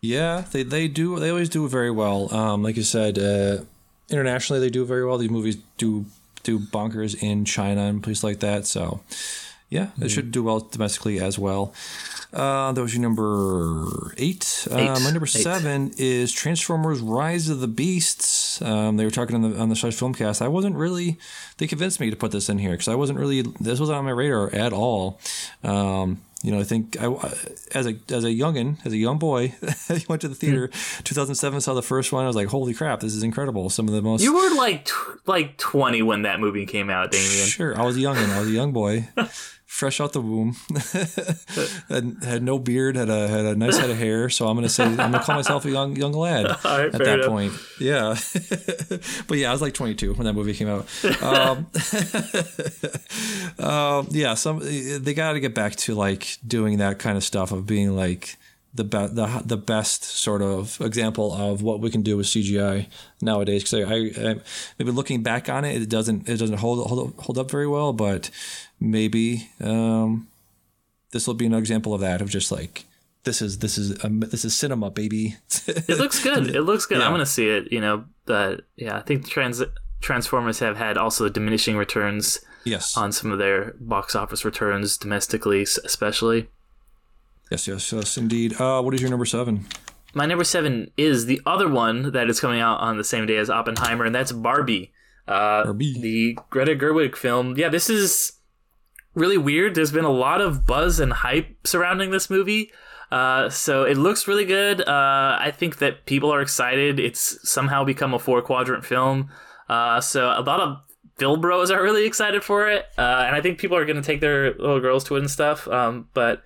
[0.00, 0.44] yeah.
[0.52, 2.32] They they do they always do very well.
[2.32, 3.64] Um, like you said, uh,
[4.08, 5.18] internationally they do very well.
[5.18, 6.06] These movies do
[6.44, 8.66] do bonkers in China and places like that.
[8.66, 9.00] So
[9.68, 11.74] yeah, it should do well domestically as well.
[12.32, 14.68] Uh, that was your number eight.
[14.70, 15.28] Uh, my number Eight.
[15.28, 18.60] seven is Transformers: Rise of the Beasts.
[18.60, 20.42] Um, they were talking on the on the Slash Filmcast.
[20.42, 21.18] I wasn't really.
[21.56, 23.42] They convinced me to put this in here because I wasn't really.
[23.60, 25.18] This wasn't on my radar at all.
[25.64, 27.06] Um, you know, I think I,
[27.74, 29.54] as a as a youngin, as a young boy,
[29.88, 30.68] I went to the theater.
[31.04, 32.24] 2007 saw the first one.
[32.24, 34.88] I was like, "Holy crap, this is incredible!" Some of the most You were like
[35.26, 37.46] like twenty when that movie came out, Damian.
[37.46, 38.28] Sure, I was a youngin.
[38.30, 39.08] I was a young boy,
[39.68, 40.56] fresh out the womb.
[41.88, 44.28] had, had no beard, had a had a nice head of hair.
[44.30, 47.20] So I'm gonna say I'm gonna call myself a young young lad right, at that
[47.20, 47.28] enough.
[47.28, 47.52] point.
[47.78, 48.16] Yeah,
[49.28, 50.88] but yeah, I was like 22 when that movie came out.
[51.22, 51.66] Um,
[53.58, 57.52] um, yeah, some they got to get back to like doing that kind of stuff
[57.52, 58.36] of being like
[58.74, 62.86] the be- the the best sort of example of what we can do with CGI
[63.20, 63.64] nowadays.
[63.64, 63.94] Because I,
[64.26, 64.36] I, I
[64.78, 67.66] maybe looking back on it, it doesn't it doesn't hold hold up, hold up very
[67.66, 67.92] well.
[67.92, 68.30] But
[68.80, 70.28] maybe um,
[71.10, 72.84] this will be an example of that of just like
[73.24, 75.36] this is this is um, this is cinema, baby.
[75.66, 76.54] It looks good.
[76.54, 76.98] It looks good.
[76.98, 77.06] Yeah.
[77.06, 77.72] I'm gonna see it.
[77.72, 79.62] You know, but yeah, I think trans
[80.00, 85.62] Transformers have had also diminishing returns yes, on some of their box office returns domestically,
[85.62, 86.48] especially.
[87.50, 88.60] yes, yes, yes, indeed.
[88.60, 89.66] Uh, what is your number seven?
[90.14, 93.36] My number seven is the other one that is coming out on the same day
[93.36, 94.92] as Oppenheimer, and that's Barbie.
[95.26, 96.00] Uh, Barbie.
[96.00, 97.56] The Greta Gerwig film.
[97.56, 98.37] Yeah, this is
[99.18, 99.74] really weird.
[99.74, 102.72] There's been a lot of buzz and hype surrounding this movie.
[103.10, 104.80] Uh, so it looks really good.
[104.80, 107.00] Uh, I think that people are excited.
[107.00, 109.30] It's somehow become a four quadrant film.
[109.68, 110.78] Uh, so a lot of
[111.16, 112.86] film bros are really excited for it.
[112.96, 115.30] Uh, and I think people are going to take their little girls to it and
[115.30, 115.66] stuff.
[115.68, 116.42] Um, but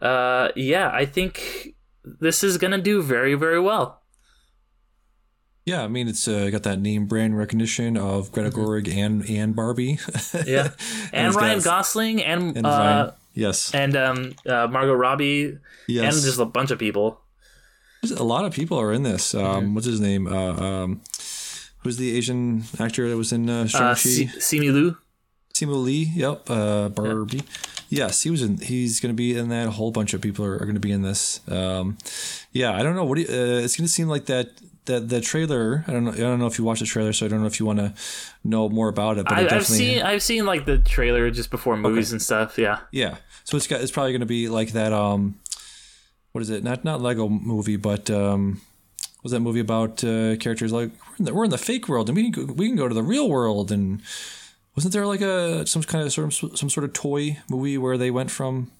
[0.00, 3.99] uh, yeah, I think this is going to do very, very well.
[5.70, 9.54] Yeah, I mean it's uh, got that name brand recognition of Greta Gerwig and and
[9.54, 9.96] Barbie.
[9.96, 10.48] Mm-hmm.
[10.56, 10.70] Yeah.
[11.12, 13.72] and it's Ryan got- Gosling and, and uh, Ryan- Yes.
[13.74, 16.14] and um, uh, Margot Robbie, Yes.
[16.14, 17.20] and just a bunch of people.
[18.02, 19.34] There's a lot of people are in this.
[19.34, 19.74] Um, Mm-hmm.
[19.74, 20.26] What's his name?
[20.26, 21.00] Uh, um,
[21.82, 23.94] who's the Asian actor that was in uh, Uh, Shang-Chi?
[23.94, 24.96] Si- Simu Liu.
[25.54, 26.10] Simu Lee.
[26.16, 26.50] Yep.
[26.50, 27.42] Uh, Barbie.
[27.88, 28.56] Yes, he was in.
[28.58, 29.66] He's going to be in that.
[29.68, 31.40] A whole bunch of people are, are going to be in this.
[31.48, 31.98] Um,
[32.52, 33.04] yeah, I don't know.
[33.04, 34.48] What do you, uh, it's going to seem like that.
[34.86, 35.84] That the trailer.
[35.86, 36.12] I don't know.
[36.12, 37.78] I don't know if you watched the trailer, so I don't know if you want
[37.78, 37.94] to
[38.44, 39.24] know more about it.
[39.24, 42.58] But I, it I've seen I've seen like the trailer just before movies and stuff.
[42.58, 42.80] Yeah.
[42.90, 43.16] Yeah.
[43.44, 43.80] So it's got.
[43.80, 44.92] It's probably going to be like that.
[44.92, 45.38] Um,
[46.32, 46.64] what is it?
[46.64, 48.60] Not not Lego movie, but um,
[49.20, 51.88] what was that movie about uh, characters like we're in, the, we're in the fake
[51.88, 54.00] world and we can go, we can go to the real world and
[54.74, 57.98] wasn't there like a some kind of sort of some sort of toy movie where
[57.98, 58.70] they went from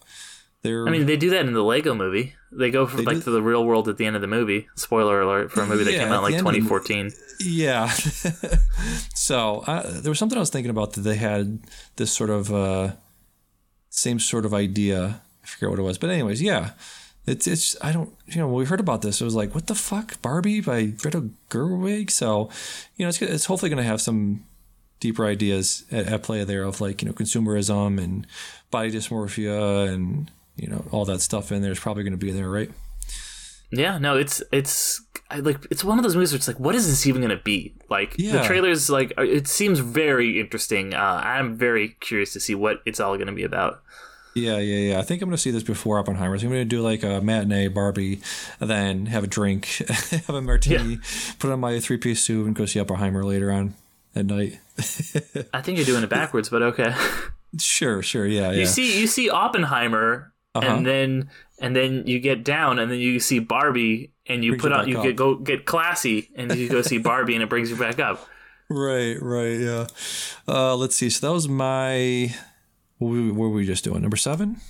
[0.62, 2.34] their I mean, they do that in the Lego movie.
[2.52, 4.68] They go from like do- to the real world at the end of the movie.
[4.76, 7.12] Spoiler alert for a movie that Yeah, came out in like end of the 2014.
[7.40, 7.88] Yeah.
[9.14, 11.60] so uh, there was something I was thinking about that they had
[11.96, 12.92] this sort of uh,
[13.88, 15.22] same sort of idea.
[15.42, 16.70] I forget what it was, but anyways, yeah.
[17.26, 19.66] It's it's I don't you know when we heard about this it was like what
[19.66, 22.48] the fuck Barbie by Greta Gerwig so
[22.96, 24.42] you know it's it's hopefully going to have some
[25.00, 28.26] deeper ideas at, at play there of like you know consumerism and
[28.70, 30.30] body dysmorphia and
[30.60, 32.70] you know all that stuff in there is probably going to be there right
[33.72, 35.00] Yeah, no, it's it's
[35.30, 37.36] I, like it's one of those movies where it's like, what is this even going
[37.36, 37.72] to be?
[37.88, 38.42] Like the Yeah.
[38.46, 40.92] trailers, like it seems very interesting.
[40.92, 43.80] Uh, I'm very curious to see what it's all going to be about.
[44.34, 44.98] Yeah, yeah, yeah.
[44.98, 46.36] I think I'm going to see this before Oppenheimer.
[46.38, 48.20] So I'm going to do like a matinee Barbie,
[48.58, 49.66] then have a drink,
[50.26, 50.98] have a martini,
[51.38, 53.74] put on my three piece suit, and go see Oppenheimer later on
[54.16, 54.58] at night.
[55.54, 56.92] I think you're doing it backwards, but okay.
[57.58, 58.60] Sure, sure, yeah, yeah.
[58.60, 60.66] You see, you see Oppenheimer, Uh-huh.
[60.66, 61.30] and then
[61.60, 64.88] and then you get down, and then you see Barbie, and you Brings put on
[64.88, 65.04] you up.
[65.04, 68.26] get go get classy, and you go see Barbie, and it brings you back up.
[68.68, 69.86] right, right, yeah.
[70.48, 71.10] Uh, let's see.
[71.10, 72.34] So that was my.
[72.98, 74.02] What were we, what were we just doing?
[74.02, 74.60] Number seven.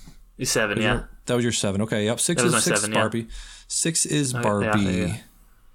[0.43, 1.03] Seven, yeah.
[1.25, 1.81] That was your seven.
[1.81, 2.19] Okay, yep.
[2.19, 3.01] Six is six seven, is yeah.
[3.01, 3.27] Barbie.
[3.67, 4.79] Six is Barbie.
[4.81, 5.17] yeah, yeah.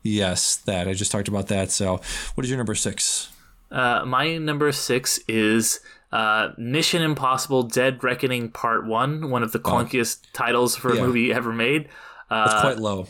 [0.02, 1.70] Yes, that I just talked about that.
[1.70, 2.00] So,
[2.34, 3.30] what is your number six?
[3.70, 5.80] Uh, my number six is
[6.12, 11.02] uh, Mission Impossible: Dead Reckoning Part One, one of the clunkiest titles for Yeah.
[11.02, 11.88] a movie ever made.
[12.30, 13.06] Uh, quite low.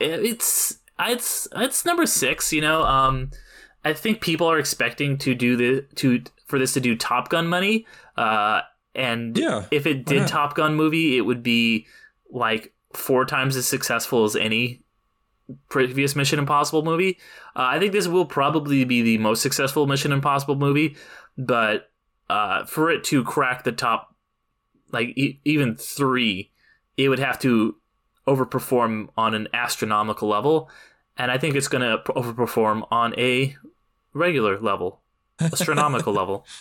[0.00, 2.52] it's it's it's number six.
[2.52, 3.30] You know, um,
[3.84, 7.46] I think people are expecting to do the to for this to do Top Gun
[7.46, 7.86] money.
[8.16, 8.60] Uh,
[8.94, 10.28] and Yeah, if it did?
[10.28, 11.86] Top Gun movie, it would be
[12.30, 14.82] like four times as successful as any
[15.68, 17.18] previous Mission Impossible movie.
[17.56, 20.96] Uh, I think this will probably be the most successful Mission Impossible movie,
[21.38, 21.90] but
[22.28, 24.14] uh, for it to crack the top,
[24.90, 26.50] like e- even three,
[26.96, 27.76] it would have to
[28.26, 30.70] overperform on an astronomical level,
[31.16, 33.56] and I think it's going to overperform on a
[34.14, 35.02] regular level,
[35.40, 36.46] astronomical level.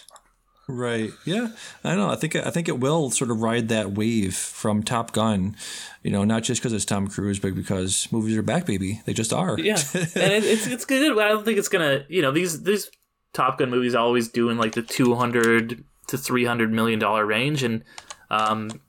[0.67, 1.11] Right.
[1.25, 1.49] Yeah.
[1.83, 2.09] I know.
[2.09, 5.57] I think I think it will sort of ride that wave from Top Gun.
[6.01, 9.01] You know, not just because it's Tom Cruise, but because movies are back, baby.
[9.05, 9.59] They just are.
[9.59, 12.05] Yeah, and it, it's it's good, I don't think it's gonna.
[12.07, 12.89] You know, these these
[13.33, 17.25] Top Gun movies always do in like the two hundred to three hundred million dollar
[17.25, 17.83] range, and
[18.29, 18.81] um,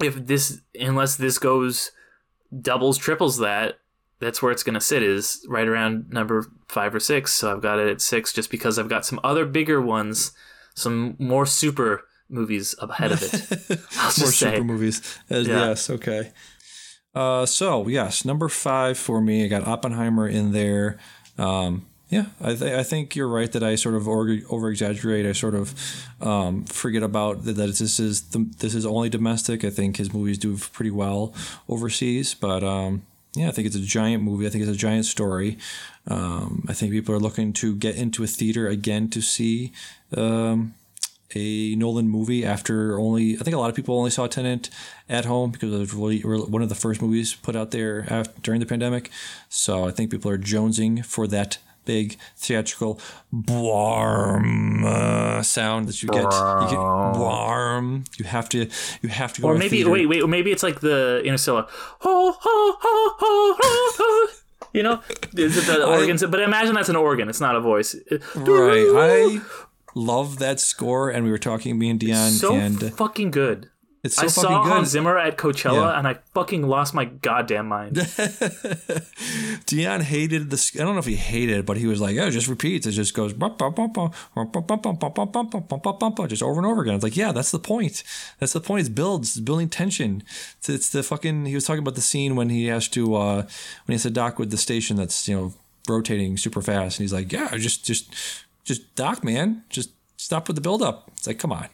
[0.00, 1.90] if this unless this goes
[2.60, 3.78] doubles triples that,
[4.18, 7.32] that's where it's gonna sit is right around number five or six.
[7.32, 10.32] So I've got it at six just because I've got some other bigger ones,
[10.74, 13.80] some more super movies ahead of it.
[13.96, 14.52] I'll More say.
[14.52, 15.18] super movies.
[15.28, 15.68] As, Yeah.
[15.68, 15.90] Yes.
[15.90, 16.30] Okay.
[17.12, 19.44] Uh, so yes, number five for me.
[19.44, 20.98] I got Oppenheimer in there.
[21.36, 25.26] Um, yeah, I, th- I think you're right that I sort of over exaggerate.
[25.26, 25.74] I sort of
[26.20, 29.64] um, forget about that, that this is the, this is only domestic.
[29.64, 31.32] I think his movies do pretty well
[31.68, 33.02] overseas, but um,
[33.34, 34.44] yeah, I think it's a giant movie.
[34.44, 35.56] I think it's a giant story.
[36.08, 39.72] Um, I think people are looking to get into a theater again to see
[40.16, 40.74] um,
[41.36, 44.68] a Nolan movie after only I think a lot of people only saw Tenet
[45.08, 48.04] at home because it was really, really one of the first movies put out there
[48.10, 49.10] after, during the pandemic.
[49.48, 53.00] So I think people are jonesing for that big theatrical
[53.32, 56.22] warm uh, sound that you get.
[56.22, 58.04] You get warm.
[58.16, 58.68] You have to.
[59.02, 59.48] You have to go.
[59.48, 59.90] Or maybe theater.
[59.90, 61.66] wait, wait, or maybe it's like the Interstellar.
[62.00, 64.28] Ho ho ho ho ho ho.
[64.72, 65.02] You know,
[65.36, 66.24] is it the organs?
[66.24, 67.28] But imagine that's an organ.
[67.28, 67.96] It's not a voice.
[68.36, 68.86] Right.
[68.94, 69.40] I
[69.94, 73.68] love that score, and we were talking me and Dion, so and fucking good.
[74.02, 74.72] It's so I fucking saw good.
[74.72, 75.98] Hans Zimmer at Coachella, yeah.
[75.98, 77.96] and I fucking lost my goddamn mind.
[79.66, 80.74] Dion hated this.
[80.74, 82.86] I don't know if he hated it, but he was like, "Oh, just repeats.
[82.86, 83.60] It just goes just
[86.42, 88.02] over and over again." It's like, yeah, that's the point.
[88.38, 88.86] That's the point.
[88.86, 90.22] It builds, it's building tension.
[90.58, 91.44] It's, it's the fucking.
[91.44, 93.46] He was talking about the scene when he has to uh, when
[93.88, 95.52] he has to dock with the station that's you know
[95.86, 98.14] rotating super fast, and he's like, "Yeah, just just
[98.64, 99.64] just dock, man.
[99.68, 101.68] Just stop with the buildup." It's like, come on.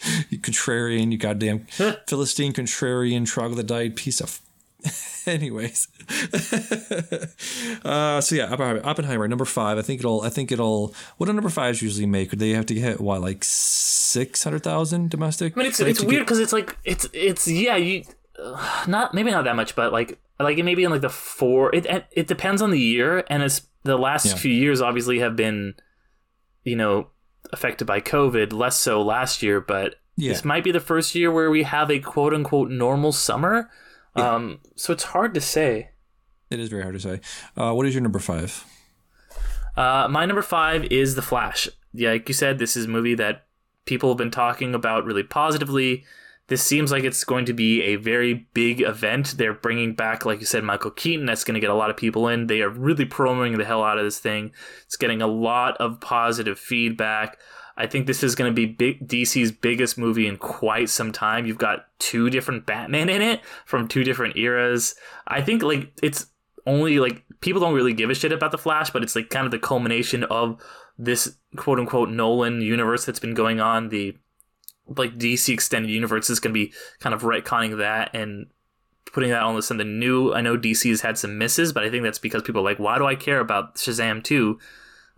[0.30, 1.66] you contrarian, you goddamn
[2.06, 4.40] Philistine contrarian troglodyte piece of.
[5.26, 5.88] Anyways,
[7.84, 9.78] uh, so yeah, Oppenheimer, Oppenheimer, number five.
[9.78, 10.22] I think it'll.
[10.22, 10.94] I think it'll.
[11.16, 12.30] What do number fives usually make?
[12.30, 15.56] They have to get what, like six hundred thousand domestic?
[15.56, 18.04] I mean, it's it's weird because it's like it's it's yeah you
[18.42, 21.74] uh, not maybe not that much, but like like it maybe in like the four.
[21.74, 24.36] It it- it depends on the year, and it's the last Yeah.
[24.36, 25.74] few years obviously have been,
[26.64, 27.08] you know,
[27.52, 28.52] affected by COVID.
[28.52, 30.32] Less so last year, but Yeah.
[30.32, 33.70] this might be the first year where we have a quote unquote normal summer.
[34.16, 35.90] Um, so it's hard to say.
[36.50, 37.20] It is very hard to say.
[37.56, 38.64] Uh, what is your number five?
[39.76, 41.68] Uh, my number five is The Flash.
[41.92, 43.46] Yeah, like you said, this is a movie that
[43.84, 46.04] people have been talking about really positively.
[46.48, 49.34] This seems like it's going to be a very big event.
[49.36, 51.26] They're bringing back, like you said, Michael Keaton.
[51.26, 52.46] That's going to get a lot of people in.
[52.46, 54.52] They are really promoting the hell out of this thing.
[54.86, 57.38] It's getting a lot of positive feedback.
[57.76, 61.46] I think this is going to be big, DC's biggest movie in quite some time.
[61.46, 64.96] You've got two different Batman in it from two different eras.
[65.28, 66.26] I think like it's
[66.66, 69.44] only like people don't really give a shit about the Flash, but it's like kind
[69.44, 70.60] of the culmination of
[70.98, 73.90] this quote unquote Nolan universe that's been going on.
[73.90, 74.16] The
[74.96, 78.46] like DC extended universe is going to be kind of retconning that and
[79.12, 80.32] putting that on the something new.
[80.34, 82.78] I know DC has had some misses, but I think that's because people are like,
[82.78, 84.58] why do I care about Shazam 2?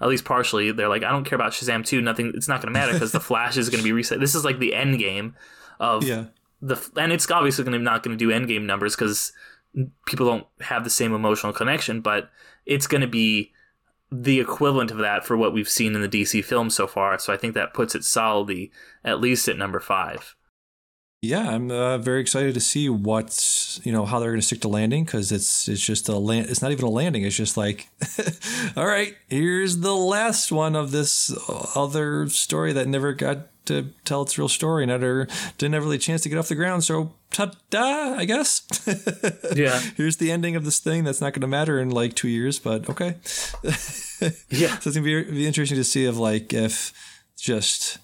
[0.01, 2.01] At least partially, they're like, I don't care about Shazam 2.
[2.01, 4.19] Nothing, it's not going to matter because the Flash is going to be reset.
[4.21, 5.35] This is like the end game
[5.79, 6.27] of Yeah.
[6.63, 9.33] the and it's obviously to not going to do end game numbers because
[10.07, 12.31] people don't have the same emotional connection, but
[12.67, 13.53] it's going to be
[14.13, 17.19] the equivalent of that for what we've seen in the DC film so far.
[17.19, 18.73] So I think that puts it solidly
[19.05, 20.35] at least at number five.
[21.23, 24.63] Yeah, I'm uh, very excited to see what's you know how they're going to stick
[24.63, 26.47] to landing because it's it's just a land.
[26.49, 27.25] It's not even a landing.
[27.25, 27.89] It's just like,
[28.77, 31.31] all right, here's the last one of this
[31.77, 35.27] other story that never got to tell its real story, never
[35.59, 36.85] didn't have really a chance to get off the ground.
[36.85, 38.63] So ta-da, I guess.
[39.55, 39.81] Yeah.
[39.97, 42.59] here's the ending of this thing that's not going to matter in like two years,
[42.59, 43.17] but okay.
[44.51, 44.79] Yeah.
[44.79, 46.93] So it's gonna be, be interesting to see if like if
[47.39, 47.99] just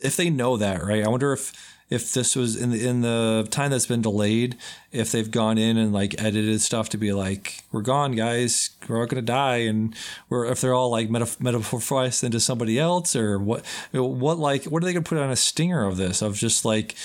[0.00, 1.04] if they know that right.
[1.04, 1.52] I wonder if
[1.92, 4.56] if this was in the in the time that's been delayed,
[4.90, 8.98] if they've gone in and like edited stuff to be like, we're gone, guys, we're
[8.98, 9.94] all gonna die, and
[10.28, 14.86] we're if they're all like metaf- into somebody else or what what like what are
[14.86, 16.22] they gonna put on a stinger of this?
[16.22, 16.96] Of just like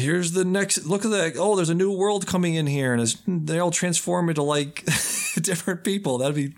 [0.00, 3.16] here's the next look at that oh there's a new world coming in here and
[3.26, 4.84] they all transform into like
[5.40, 6.18] different people.
[6.18, 6.54] That'd be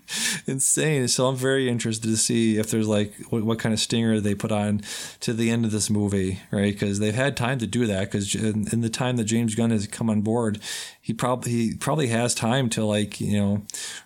[0.47, 1.07] insane.
[1.07, 4.35] So i'm very interested to see if there's like what, what kind of stinger they
[4.35, 4.81] put on
[5.21, 6.73] to the end of this movie right?
[6.73, 9.71] Because they've had time to do that because in, in the time that james gunn
[9.71, 10.59] has come on board
[11.01, 13.61] he probably he probably has time to like you know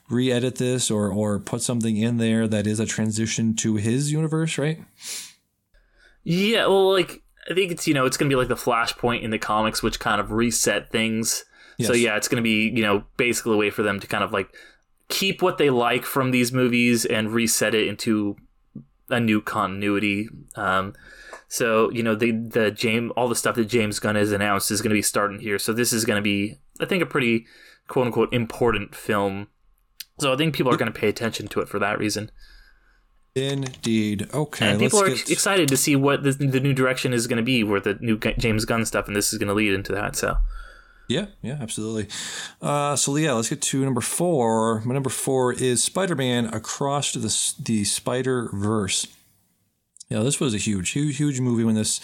[0.09, 4.57] re-edit this or or put something in there that is a transition to his universe
[4.57, 4.79] right?
[6.23, 9.31] Yeah, well, like I think it's you know it's gonna be like the flashpoint in
[9.31, 11.45] the comics, which kind of reset things.
[11.87, 14.33] So yeah, it's gonna be you know basically a way for them to kind of
[14.33, 14.53] like
[15.09, 18.35] keep what they like from these movies and reset it into
[19.09, 20.27] a new continuity.
[20.55, 20.93] Um,
[21.47, 24.81] so you know the the James all the stuff that James Gunn has announced is
[24.81, 25.59] gonna be starting here.
[25.59, 27.45] So this is gonna be I think a pretty
[27.87, 29.47] quote unquote important film.
[30.19, 32.31] So I think people are gonna pay attention to it for that reason.
[33.37, 37.27] Indeed okay And people are get- excited to see what the, the new direction is
[37.27, 39.73] going to be, where the new James Gunn stuff, and this is going to lead
[39.73, 40.15] into that.
[40.15, 40.37] So,
[41.07, 42.07] Yeah, yeah, absolutely.
[42.61, 44.81] Uh, so yeah, let's get to number four.
[44.81, 49.07] My number four is Spider-Man Across the the Spider Verse.
[50.09, 51.99] Yeah, this was a huge, huge, huge movie when this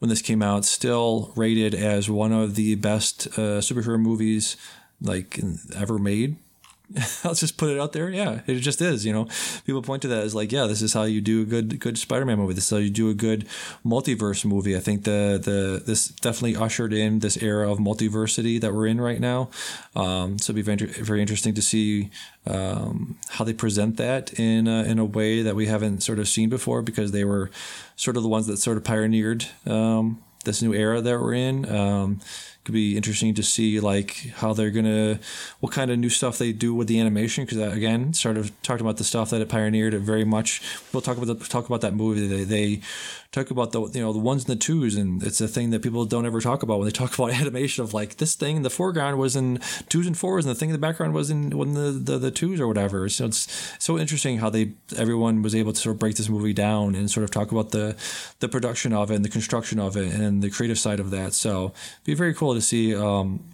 [0.00, 0.64] when this came out.
[0.64, 4.56] Still rated as one of the best uh, superhero movies
[5.00, 5.38] like
[5.74, 6.36] ever made.
[7.24, 8.08] I'll just put it out there.
[8.10, 9.04] Yeah, it just is.
[9.04, 9.28] You know,
[9.64, 11.98] people point to that as like, yeah, this is how you do a good, good
[11.98, 12.54] Spider-Man movie.
[12.54, 13.46] This is how you do a good
[13.84, 14.76] multiverse movie.
[14.76, 19.00] I think the the this definitely ushered in this era of multiversity that we're in
[19.00, 19.50] right now.
[19.96, 22.10] Um, so it'd be very, very interesting to see
[22.46, 26.28] um, how they present that in a, in a way that we haven't sort of
[26.28, 27.50] seen before because they were
[27.96, 31.64] sort of the ones that sort of pioneered um, this new era that we're in.
[32.64, 35.20] Could be interesting to see like how they're gonna
[35.60, 38.80] what kind of new stuff they do with the animation because again sort of talked
[38.80, 41.82] about the stuff that it pioneered it very much we'll talk about the, talk about
[41.82, 42.80] that movie they, they
[43.34, 45.82] talk about the you know the ones and the twos and it's a thing that
[45.82, 48.62] people don't ever talk about when they talk about animation of like this thing in
[48.62, 49.58] the foreground was in
[49.88, 52.30] twos and fours and the thing in the background was in when the, the the
[52.30, 53.08] twos or whatever.
[53.08, 56.52] So it's so interesting how they everyone was able to sort of break this movie
[56.52, 57.96] down and sort of talk about the
[58.40, 61.34] the production of it and the construction of it and the creative side of that.
[61.34, 63.44] So it'd be very cool to see um,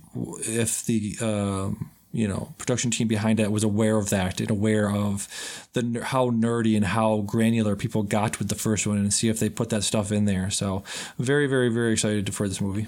[0.40, 4.90] if the um, you know production team behind it was aware of that and aware
[4.90, 5.28] of
[5.74, 9.38] the how nerdy and how granular people got with the first one and see if
[9.38, 10.82] they put that stuff in there so
[11.18, 12.86] very very very excited for this movie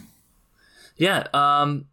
[0.99, 1.87] Yeah, um,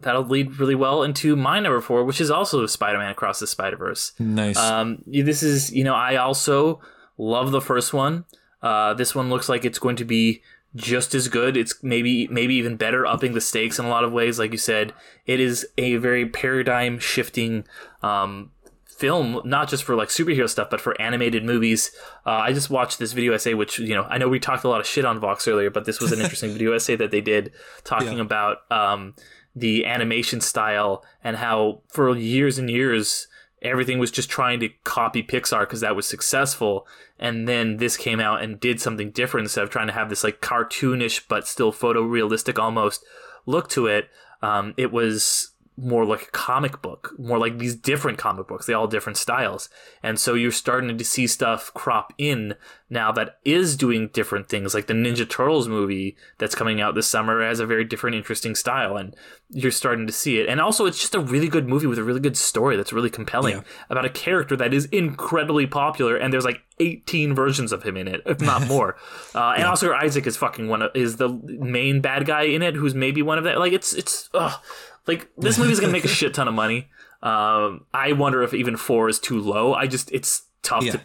[0.00, 4.12] that'll lead really well into my number four, which is also Spider-Man Across the Spider-Verse.
[4.18, 6.80] nice Um, this is, you know, I also
[7.18, 8.24] love the first one.
[8.62, 10.42] Uh, this one looks like it's going to be
[10.76, 11.56] just as good.
[11.56, 14.38] It's maybe maybe even better, upping the stakes in a lot of ways.
[14.38, 14.92] Like you said,
[15.26, 17.64] it is a very paradigm shifting
[18.02, 18.50] um,
[18.86, 21.90] film, not just for like superhero stuff, but for animated movies.
[22.26, 24.68] Uh, I just watched this video essay, which you know I know we talked a
[24.68, 27.20] lot of shit on Vox earlier, but this was an interesting video essay that they
[27.20, 27.52] did
[27.84, 28.22] talking Yeah.
[28.24, 29.14] about um,
[29.54, 33.28] the animation style and how for years and years
[33.64, 36.86] everything was just trying to copy Pixar because that was successful.
[37.18, 40.22] And then this came out and did something different instead of trying to have this
[40.22, 43.04] like cartoonish but still photorealistic almost
[43.46, 44.10] look to it.
[44.42, 48.66] Um, it was more like a comic book, more like these different comic books.
[48.66, 49.68] They all different styles.
[50.04, 52.54] And so you're starting to see stuff crop in
[52.88, 54.72] now that is doing different things.
[54.72, 58.54] Like the Ninja Turtles movie that's coming out this summer has a very different, interesting
[58.54, 58.96] style.
[58.96, 59.16] And
[59.50, 60.48] you're starting to see it.
[60.48, 63.10] And also, it's just a really good movie with a really good story that's really
[63.10, 63.62] compelling Yeah.
[63.90, 66.16] about a character that is incredibly popular.
[66.16, 68.96] And there's like 18 versions of him in it, if not more.
[69.34, 72.76] Uh, and Oscar Isaac is fucking one of, is the main bad guy in it,
[72.76, 73.58] who's maybe one of that.
[73.58, 74.60] Like, it's, it's, ugh.
[75.06, 76.88] Like, this movie's gonna make a shit ton of money.
[77.22, 79.74] Um, I wonder if even four is too low.
[79.74, 80.92] I just, it's tough Yeah.
[80.92, 81.00] to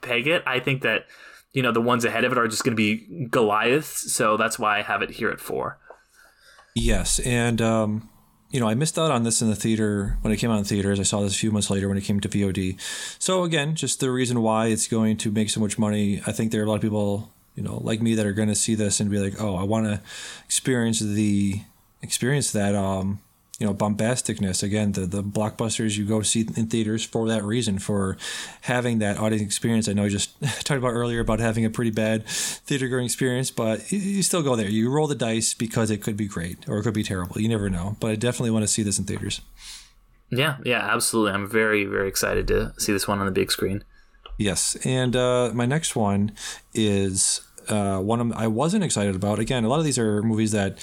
[0.00, 0.42] peg it.
[0.46, 1.06] I think that,
[1.52, 4.12] you know, the ones ahead of it are just gonna be Goliaths.
[4.12, 5.78] So that's why I have it here at four.
[6.74, 8.08] Yes, and um,
[8.50, 10.64] you know, I missed out on this in the theater when it came out in
[10.64, 10.98] theaters.
[11.00, 12.78] I saw this a few months later when it came to VOD.
[13.18, 16.22] So again, just the reason why it's going to make so much money.
[16.26, 18.48] I think there are a lot of people, you know, like me that are going
[18.48, 20.00] to see this and be like, "Oh, I want to
[20.46, 21.60] experience the
[22.02, 23.20] experience that um,
[23.58, 24.62] you know, bombasticness.
[24.62, 28.16] Again, the the blockbusters you go see in theaters for that reason, for
[28.62, 29.88] having that audience experience.
[29.88, 33.50] I know you just talked about earlier about having a pretty bad theater going experience,
[33.50, 34.68] but you, you still go there.
[34.68, 37.40] You roll the dice because it could be great or it could be terrible.
[37.40, 37.96] You never know.
[38.00, 39.40] But I definitely want to see this in theaters.
[40.30, 41.32] Yeah, yeah, absolutely.
[41.32, 43.84] I'm very, very excited to see this one on the big screen.
[44.38, 46.32] Yes, and uh, my next one
[46.74, 49.38] is uh, one of, I wasn't excited about.
[49.38, 50.78] Again, a lot of these are movies that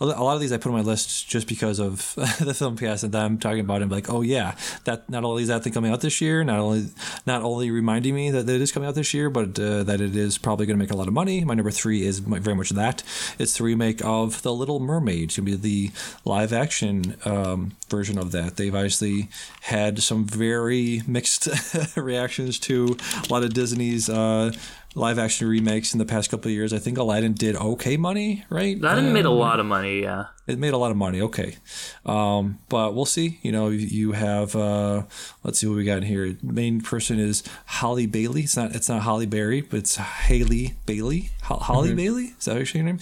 [0.00, 3.04] a lot of these I put on my list just because of the film cast
[3.04, 3.88] and them talking about it.
[3.88, 6.88] Like, oh yeah, that not only is that thing coming out this year, not only
[7.26, 10.16] not only reminding me that it is coming out this year, but uh, that it
[10.16, 11.44] is probably going to make a lot of money.
[11.44, 13.02] My number three is very much that.
[13.38, 15.24] It's the remake of The Little Mermaid.
[15.24, 15.92] It's going to be the
[16.24, 18.56] live action um, version of that.
[18.56, 19.28] They've obviously
[19.62, 21.48] had some very mixed
[21.96, 22.96] reactions to
[23.28, 24.08] a lot of Disney's.
[24.08, 24.52] Uh,
[24.94, 26.72] live action remakes in the past couple of years.
[26.72, 28.78] I think Aladdin did okay money, right?
[28.78, 30.26] Aladdin Uh, made a lot of money, yeah.
[30.46, 31.20] It made a lot of money.
[31.22, 31.56] Okay,
[32.04, 33.38] um, but we'll see.
[33.42, 35.04] You know, you- you have uh,
[35.42, 36.36] let's see what we got in here.
[36.42, 38.42] Main person is Holly Bailey.
[38.42, 41.30] It's not it's not Holly Berry, but it's Haley Bailey.
[41.44, 42.98] Ho- Holly Bailey is that actually her name?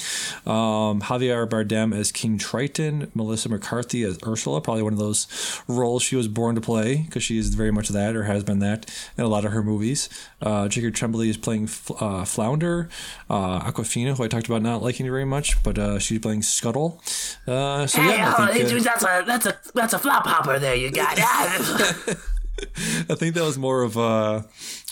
[0.47, 3.11] Um, Javier Bardem as King Triton.
[3.15, 4.61] Melissa McCarthy as Ursula.
[4.61, 5.27] Probably one of those
[5.67, 8.61] roles she was born to play because she is very much that or has been
[8.61, 8.89] that
[9.19, 10.09] in a lot of her movies.
[10.41, 11.69] Uh, Jacob Tremblay is playing
[12.01, 12.89] uh, Flounder.
[13.31, 17.01] Uh, Awkwafina, who I talked about not liking very much, but uh, she's playing Scuttle.
[17.47, 20.75] Uh, so yeah, I think, uh, that's a that's a that's a flop hopper there.
[20.75, 22.19] You got it.
[23.11, 24.45] I think that was more of a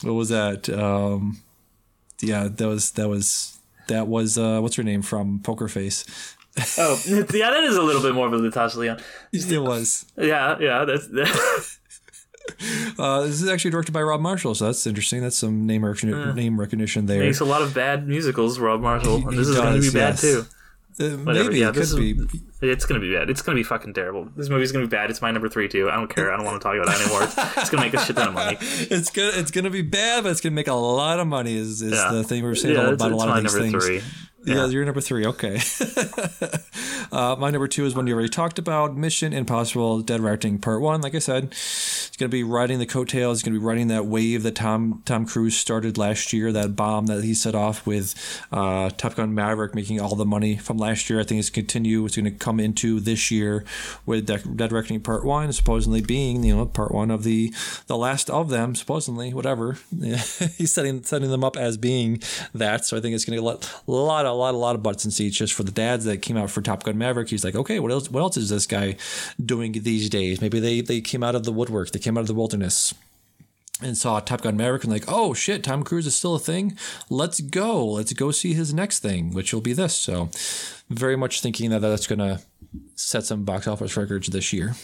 [0.03, 0.69] what was that?
[0.69, 1.43] Um,
[2.21, 6.05] yeah, that was that was that was uh, what's her name from Poker Face?
[6.79, 9.01] oh, yeah, that is a little bit more of a Natasha Lyonne.
[9.33, 10.07] It was.
[10.17, 11.79] Yeah, yeah, that's.
[12.99, 15.21] Uh, this is actually directed by Rob Marshall, so that's interesting.
[15.21, 17.21] That's some name recognition, name recognition there.
[17.21, 19.91] makes a lot of bad musicals, Rob Marshall, and this He is going to be
[19.91, 20.47] does, bad too.
[21.01, 22.41] Uh, Whatever, maybe yeah, it this could is- be.
[22.63, 23.31] It's going to be bad.
[23.31, 24.29] It's going to be fucking terrible.
[24.37, 25.09] This movie's going to be bad.
[25.09, 25.89] It's my number three too.
[25.91, 26.31] I don't care.
[26.31, 27.23] I don't want to talk about it anymore.
[27.23, 28.59] It's, to make a shit ton of money.
[28.91, 31.57] It's gonna it's gonna be bad, but it's gonna make a lot of money.
[31.57, 32.13] Is, is Yeah.
[32.13, 33.85] the thing we're saying Yeah, about a it's lot my of these number things.
[33.87, 34.03] three.
[34.45, 34.67] Yeah, Yeah.
[34.69, 35.27] you're number three.
[35.27, 35.61] Okay.
[37.13, 40.81] uh, my number two is one you already talked about Mission Impossible Dead Reckoning Part
[40.81, 41.01] One.
[41.01, 43.39] Like I said, it's going to be riding the coattails.
[43.39, 46.77] It's going to be riding that wave that Tom Tom Cruise started last year, that
[46.77, 48.15] bomb that he set off with
[48.53, 51.21] uh, Top Gun Maverick, making all the money from last year.
[51.21, 52.05] I think it's continue.
[52.07, 53.65] It's going to come into this year
[54.07, 57.53] with Dead Dead Reckoning Part One, supposedly being you know part one of the
[57.89, 59.77] the last of them, supposedly whatever.
[60.01, 62.23] He's setting setting them up as being
[62.55, 62.85] that.
[62.87, 65.05] So I think it's going to get a lot, a lot, a lot of butts
[65.05, 67.29] and seats just for the dads that came out for Top Gun Maverick.
[67.29, 68.11] He's like, okay, what else?
[68.11, 68.97] What else is this guy
[69.45, 70.41] doing these days?
[70.41, 71.91] Maybe they they came out of the woodwork.
[71.91, 72.95] They came out of the wilderness
[73.83, 76.77] and saw Top Gun Maverick and like, oh shit, Tom Cruise is still a thing.
[77.09, 77.87] Let's go.
[77.87, 79.95] Let's go see his next thing, which will be this.
[79.95, 80.31] So,
[80.89, 82.41] very much thinking that that's going to
[82.95, 84.75] set some box office records this year.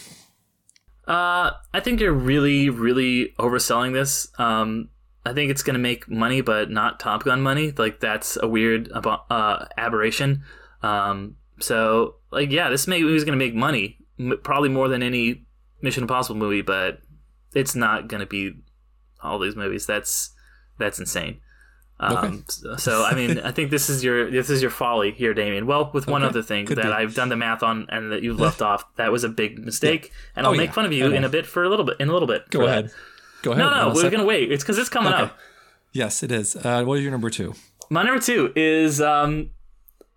[1.07, 4.27] Uh, I think you're really, really overselling this.
[4.37, 4.89] Um,
[5.27, 7.73] I think it's going to make money, but not Top Gun money.
[7.77, 10.43] Like that's a weird uh, aberration.
[10.81, 15.03] Um, so, like, yeah, this movie is going to make money, m- probably more than
[15.03, 15.45] any
[15.81, 16.99] Mission Impossible movie, but
[17.53, 18.53] it's not going to be
[19.21, 19.85] all these movies.
[19.85, 20.31] That's
[20.77, 21.41] that's insane.
[21.99, 22.77] Um, okay.
[22.77, 25.65] so I mean, I think this is your this is your folly here, Damien.
[25.65, 26.29] Well, with one okay.
[26.29, 26.91] other thing Could that be.
[26.91, 30.05] I've done the math on and that you've left off, that was a big mistake,
[30.05, 30.11] yeah.
[30.35, 30.73] and I'll oh, make yeah.
[30.73, 32.49] fun of you in a bit for a little bit in a little bit.
[32.51, 32.89] Go ahead.
[32.89, 32.93] That.
[33.47, 33.63] Go ahead.
[33.63, 34.51] No, no, we're gonna wait.
[34.51, 35.23] It's because it's coming okay.
[35.23, 35.37] up.
[35.93, 36.55] Yes, it is.
[36.57, 37.53] Uh, what is your number two?
[37.89, 39.51] My number two is um,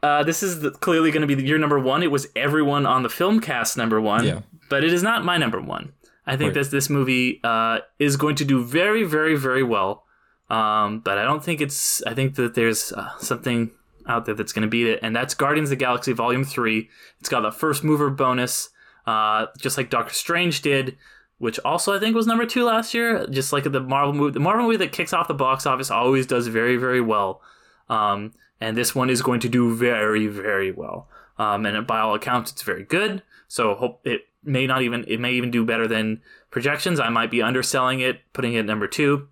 [0.03, 2.03] uh, this is the, clearly going to be your number one.
[2.03, 4.41] It was everyone on the film cast number one, yeah.
[4.69, 5.93] but it is not my number one.
[6.27, 6.65] I think right.
[6.65, 10.05] that this movie uh, is going to do very, very, very well.
[10.49, 12.03] Um, but I don't think it's.
[12.03, 13.71] I think that there's uh, something
[14.09, 16.89] out there that's going to beat it, and that's Guardians of the Galaxy Volume Three.
[17.21, 18.71] It's got the first mover bonus,
[19.07, 20.97] uh, just like Doctor Strange did,
[21.41, 23.27] which also I think was number two last year.
[23.27, 26.27] Just like the Marvel movie, the Marvel movie that kicks off the box office always
[26.27, 27.41] does very, very well.
[27.89, 31.09] Um, and this one is going to do very, very well.
[31.39, 33.23] Um, and by all accounts, it's very good.
[33.49, 37.01] So hope it may not even it may even do better than projections.
[37.01, 39.29] I might be underselling it, putting it number two,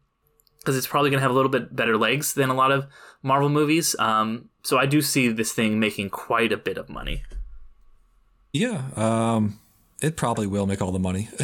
[0.61, 2.87] because it's probably going to have a little bit better legs than a lot of
[3.23, 3.95] Marvel movies.
[3.99, 7.23] Um, so I do see this thing making quite a bit of money.
[8.55, 8.87] Yeah.
[8.97, 9.61] Um,
[10.01, 11.29] it probably will make all the money.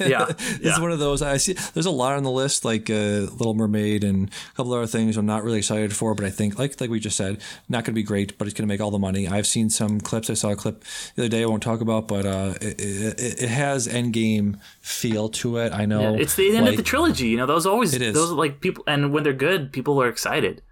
[0.00, 0.80] yeah, it's yeah.
[0.80, 1.20] one of those.
[1.20, 1.54] I see.
[1.74, 5.18] There's a lot on the list, like uh, Little Mermaid and a couple other things.
[5.18, 7.92] I'm not really excited for, but I think, like like we just said, not going
[7.92, 9.28] to be great, but it's going to make all the money.
[9.28, 10.30] I've seen some clips.
[10.30, 10.84] I saw a clip
[11.16, 11.42] the other day.
[11.42, 15.72] I won't talk about, but uh, it, it, it, has Endgame feel to it.
[15.72, 17.28] I know yeah, it's the end like, of the trilogy.
[17.28, 18.14] You know, those always it is.
[18.14, 20.62] those like people, and when they're good, people are excited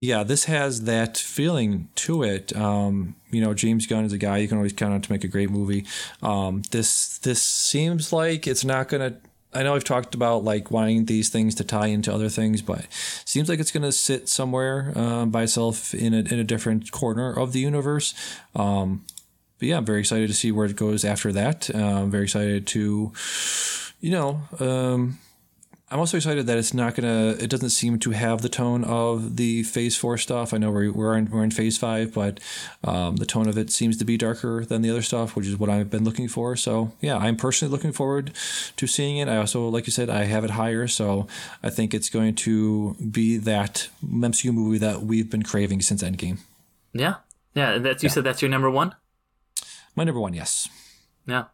[0.00, 2.54] yeah, this has that feeling to it.
[2.54, 5.24] Um, you know, James Gunn is a guy you can always count on to make
[5.24, 5.84] a great movie.
[6.22, 9.16] Um, this this seems like it's not gonna.
[9.52, 12.86] I know I've talked about like wanting these things to tie into other things, but
[13.24, 17.32] seems like it's gonna sit somewhere uh, by itself in a in a different corner
[17.32, 18.14] of the universe.
[18.54, 19.04] Um,
[19.58, 21.74] but yeah, I'm very excited to see where it goes after that.
[21.74, 23.12] Uh, I'm very excited to,
[24.00, 25.18] you know um,
[25.90, 27.36] I'm also excited that it's not gonna.
[27.40, 30.52] It doesn't seem to have the tone of the Phase Four stuff.
[30.52, 32.40] I know we're we're in, we're in Phase Five, but
[32.84, 35.58] um, the tone of it seems to be darker than the other stuff, which is
[35.58, 36.56] what I've been looking for.
[36.56, 38.32] So yeah, I'm personally looking forward
[38.76, 39.28] to seeing it.
[39.28, 41.26] I also, like you said, I have it higher, so
[41.62, 46.38] I think it's going to be that MCU movie that we've been craving since Endgame.
[46.92, 47.14] Yeah,
[47.54, 47.78] yeah.
[47.78, 48.12] That's you yeah.
[48.12, 48.94] said that's your number one.
[49.96, 50.68] My number one, yes.
[51.26, 51.44] Yeah.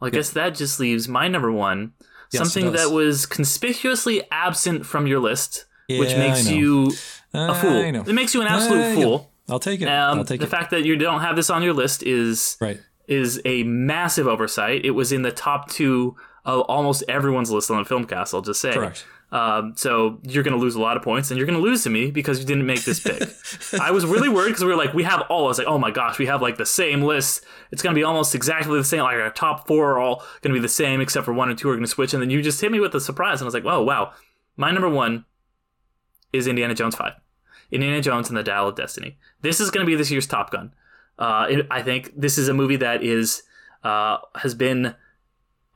[0.00, 0.10] Well, I yeah.
[0.10, 1.92] guess that just leaves my number one
[2.32, 6.92] Yes, something that was conspicuously absent from your list, yeah, which makes you
[7.34, 7.80] a fool.
[7.80, 9.30] It makes you an absolute fool.
[9.48, 9.88] I'll take it.
[9.88, 10.50] Um, I'll take the it.
[10.50, 12.80] fact that you don't have this on your list is right.
[13.08, 14.84] is a massive oversight.
[14.84, 18.32] It was in the top two of almost everyone's list on the Filmcast.
[18.32, 18.72] I'll just say.
[18.72, 19.04] Correct.
[19.32, 21.84] Um, so you're going to lose a lot of points, and you're going to lose
[21.84, 23.22] to me because you didn't make this pick.
[23.80, 25.44] I was really worried because we were like, we have all.
[25.44, 27.44] I was like, oh my gosh, we have like the same list.
[27.70, 29.02] It's going to be almost exactly the same.
[29.02, 31.58] Like our top four are all going to be the same, except for one and
[31.58, 32.12] two are going to switch.
[32.12, 34.12] And then you just hit me with a surprise, and I was like, oh wow,
[34.56, 35.24] my number one
[36.32, 37.12] is Indiana Jones Five,
[37.70, 39.16] Indiana Jones and the Dial of Destiny.
[39.42, 40.72] This is going to be this year's Top Gun.
[41.18, 43.42] Uh, it, I think this is a movie that is
[43.84, 44.94] uh, has been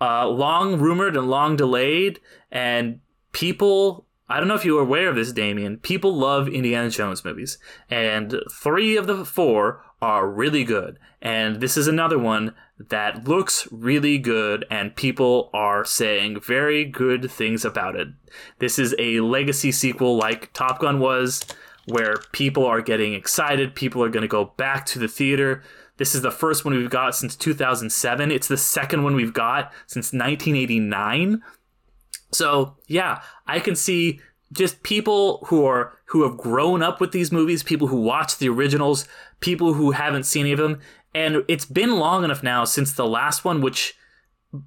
[0.01, 2.21] uh, long rumored and long delayed,
[2.51, 3.01] and
[3.35, 5.77] people I don't know if you are aware of this, Damien.
[5.77, 7.59] People love Indiana Jones movies,
[7.91, 10.99] and three of the four are really good.
[11.21, 17.31] And this is another one that looks really good, and people are saying very good
[17.31, 18.09] things about it.
[18.61, 21.45] This is a legacy sequel like Top Gun was,
[21.87, 23.75] where people are getting excited.
[23.75, 25.63] People are going to go back to the theater.
[25.99, 28.31] This is the first one we've got since 2007.
[28.31, 31.43] It's the second one we've got since 1989.
[32.35, 34.21] So yeah, I can see
[34.53, 38.49] just people who are who have grown up with these movies, people who watch the
[38.49, 39.07] originals,
[39.41, 40.81] people who haven't seen any of them,
[41.15, 43.95] and it's been long enough now since the last one, which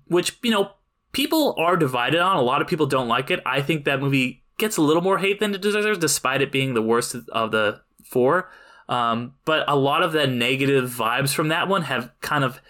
[0.07, 0.72] which you know
[1.11, 2.38] people are divided on.
[2.38, 3.41] A lot of people don't like it.
[3.45, 6.73] I think that movie gets a little more hate than it deserves, despite it being
[6.73, 8.49] the worst of the four.
[8.89, 12.61] Um, but a lot of the negative vibes from that one have kind of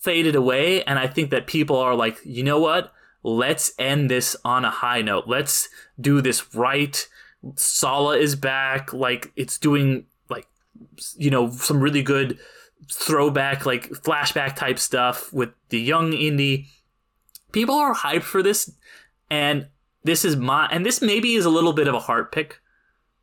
[0.00, 2.92] faded away, and I think that people are like, you know what?
[3.26, 5.24] Let's end this on a high note.
[5.26, 5.68] Let's
[6.00, 7.08] do this right.
[7.56, 8.92] Sallah is back.
[8.92, 10.46] Like it's doing like
[11.16, 12.38] you know some really good
[12.88, 16.68] throwback like flashback type stuff with the young Indy.
[17.50, 18.70] People are hyped for this,
[19.28, 19.66] and
[20.04, 22.60] this is my and this maybe is a little bit of a heart pick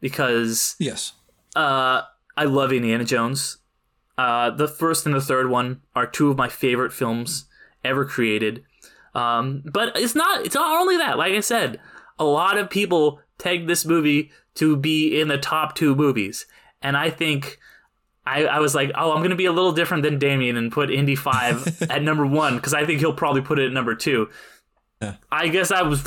[0.01, 1.13] because yes,
[1.55, 2.01] uh,
[2.35, 3.59] I love Indiana Jones.
[4.17, 7.45] Uh, the first and the third one are two of my favorite films
[7.85, 8.65] ever created.
[9.15, 10.45] Um, but it's not.
[10.45, 11.17] It's not only that.
[11.17, 11.79] Like I said,
[12.17, 16.45] a lot of people pegged this movie to be in the top two movies,
[16.81, 17.59] and I think.
[18.25, 20.71] I, I was like, oh, I'm going to be a little different than Damien and
[20.71, 23.95] put Indy 5 at number one because I think he'll probably put it at number
[23.95, 24.29] two.
[25.29, 26.01] I guess I was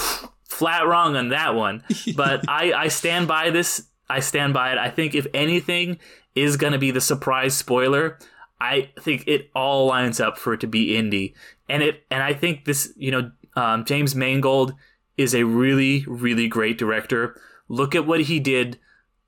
[0.44, 1.84] flat wrong on that one,
[2.16, 3.88] but I, I stand by this.
[4.08, 4.78] I stand by it.
[4.78, 5.98] I think if anything
[6.34, 8.18] is going to be the surprise spoiler,
[8.60, 11.34] I think it all lines up for it to be Indy,
[11.68, 14.74] and it and I think this, you know, um, James Mangold
[15.16, 17.40] is a really really great director.
[17.68, 18.78] Look at what he did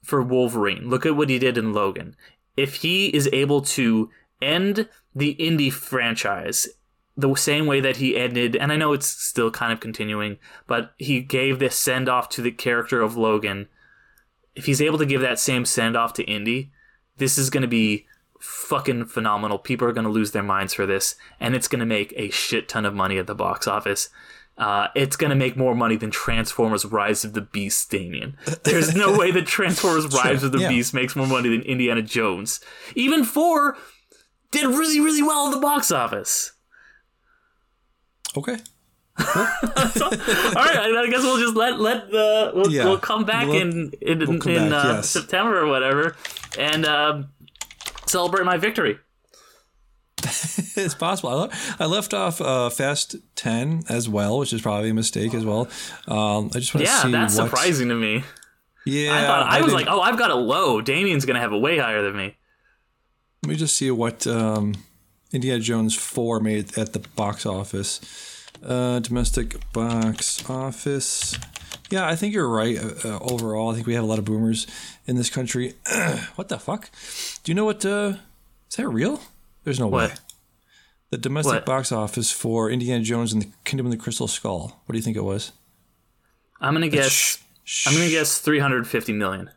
[0.02, 0.88] for Wolverine.
[0.88, 2.16] Look at what he did in Logan.
[2.56, 4.10] If he is able to
[4.40, 6.68] end the Indy franchise
[7.16, 10.38] the same way that he ended, and I know it's still kind of continuing,
[10.68, 13.66] but he gave this send off to the character of Logan.
[14.54, 16.70] If he's able to give that same send off to Indy,
[17.16, 18.06] this is going to be
[18.38, 19.58] fucking phenomenal.
[19.58, 22.30] People are going to lose their minds for this, and it's going to make a
[22.30, 24.08] shit ton of money at the box office.
[24.56, 28.36] Uh, it's going to make more money than Transformers Rise of the Beast, Damien.
[28.64, 30.68] There's no way that Transformers Rise of the yeah.
[30.68, 32.60] Beast makes more money than Indiana Jones.
[32.96, 33.76] Even 4
[34.50, 36.52] did really, really well at the box office.
[38.36, 38.56] Okay.
[39.18, 42.84] All right, I guess we'll just let let the we'll, Yeah.
[42.84, 45.10] we'll come back We'll- in in, we'll come in back, uh, yes.
[45.10, 46.14] September or whatever,
[46.56, 47.28] and um,
[48.08, 48.98] celebrate my victory.
[50.22, 51.28] it's possible.
[51.30, 55.32] I, le- I left off uh, Fast 10 as well, which is probably a mistake
[55.34, 55.68] as well.
[56.08, 58.24] Um, I just want to Yeah, see Yeah, that's what, surprising to me.
[58.84, 60.80] Yeah, I thought I, was didn't- like, oh, I've got it low.
[60.80, 62.36] Damien's gonna have it way higher than me.
[63.44, 64.74] Let me just see what um,
[65.32, 68.00] Indiana Jones 4 made at the box office.
[68.64, 71.36] Uh, domestic box office.
[71.90, 72.76] Yeah, I think you're right.
[72.78, 74.66] Uh, uh, overall, I think we have a lot of boomers
[75.06, 75.74] in this country.
[76.34, 76.90] what the fuck?
[77.42, 77.84] Do you know what?
[77.84, 78.14] Uh,
[78.68, 79.20] is that real?
[79.64, 80.10] There's no way.
[81.10, 81.66] The domestic What?
[81.66, 84.82] box office for Indiana Jones and the Kingdom of the Crystal Skull.
[84.84, 85.52] What do you think it was?
[86.60, 87.38] I'm gonna guess.
[87.86, 89.50] I'm gonna guess 350 million.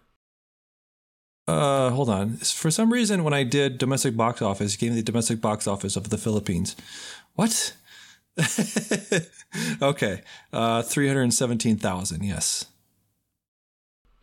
[1.48, 2.38] Uh, hold on.
[2.38, 5.68] For some reason, when I did domestic box office, it gave me the domestic box
[5.68, 6.76] office of the Philippines.
[7.36, 7.74] What?
[9.82, 10.22] okay.
[10.54, 12.24] Uh, three hundred seventeen thousand.
[12.24, 12.66] Yes.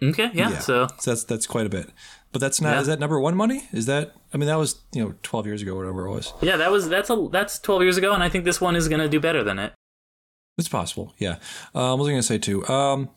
[0.02, 0.50] Okay, yeah.
[0.50, 0.58] Yeah.
[0.58, 1.90] So So that's that's quite a bit.
[2.30, 2.74] But that's not.
[2.74, 2.80] Yeah.
[2.80, 3.68] Is that number one money?
[3.72, 4.12] Is that?
[4.32, 6.32] I mean, that was you know twelve years ago, whatever it was.
[6.40, 8.88] yeah, that was that's a that's 12 years ago, and I think this one is
[8.88, 9.72] gonna do better than it.
[10.58, 11.14] It's possible.
[11.18, 11.36] Yeah.
[11.74, 12.66] Um, what was I going to say too?
[12.66, 13.10] Um,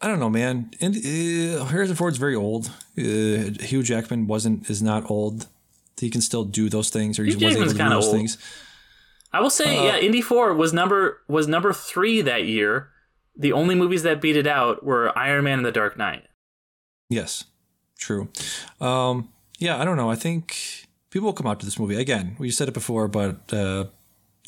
[0.00, 0.72] I don't know, man.
[0.80, 2.66] And uh, Harrison Ford's very old.
[2.98, 5.46] Uh, Hugh Jackman wasn't is not old.
[6.00, 8.16] He can still do those things, or he was able to do those old.
[8.16, 8.38] things.
[9.34, 12.90] I will say, yeah, Indy Four was number was number three that year.
[13.36, 16.22] The only movies that beat it out were Iron Man and The Dark Knight.
[17.10, 17.44] Yes,
[17.98, 18.28] true.
[18.80, 20.08] Um, yeah, I don't know.
[20.08, 22.36] I think people will come out to this movie again.
[22.38, 23.86] We said it before, but uh,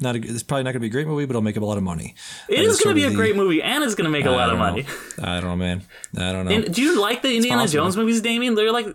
[0.00, 0.14] not.
[0.14, 1.66] A, it's probably not going to be a great movie, but it'll make up a
[1.66, 2.14] lot of money.
[2.48, 4.30] It is going to be a the- great movie, and it's going to make a
[4.30, 4.64] I lot of know.
[4.64, 4.86] money.
[5.20, 5.82] I don't know, man.
[6.16, 6.52] I don't know.
[6.52, 7.82] And do you like the Indiana possible.
[7.84, 8.54] Jones movies, Damien?
[8.54, 8.86] They're like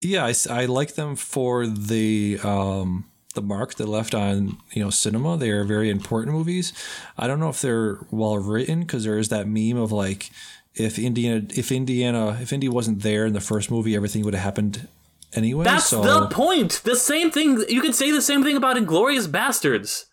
[0.00, 3.06] yeah, I like them for the um,
[3.38, 5.36] the mark they left on you know cinema.
[5.36, 6.72] They are very important movies.
[7.16, 10.30] I don't know if they're well written because there is that meme of like
[10.74, 14.42] if Indiana if Indiana if Indy wasn't there in the first movie, everything would have
[14.42, 14.88] happened
[15.34, 15.64] anyway.
[15.64, 16.80] that's so the point.
[16.84, 17.64] The same thing.
[17.68, 20.06] You could say the same thing about Inglourious Basterds.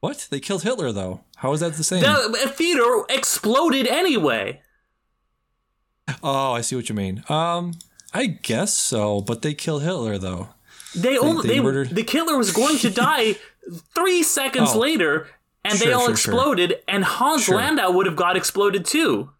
[0.00, 1.20] what they killed Hitler though.
[1.36, 2.02] How is that the same?
[2.02, 4.60] The theater exploded anyway.
[6.22, 7.24] oh, I see what you mean.
[7.28, 7.72] Um,
[8.12, 10.48] I guess so, but they killed Hitler though.
[10.94, 13.36] They only they they, murdered- the killer was going to die
[13.94, 14.78] three seconds Oh.
[14.78, 15.28] later,
[15.64, 16.34] and they all sure, sure.
[16.34, 16.74] exploded.
[16.88, 17.56] And Hans Sure.
[17.56, 19.30] Landa would have got exploded too.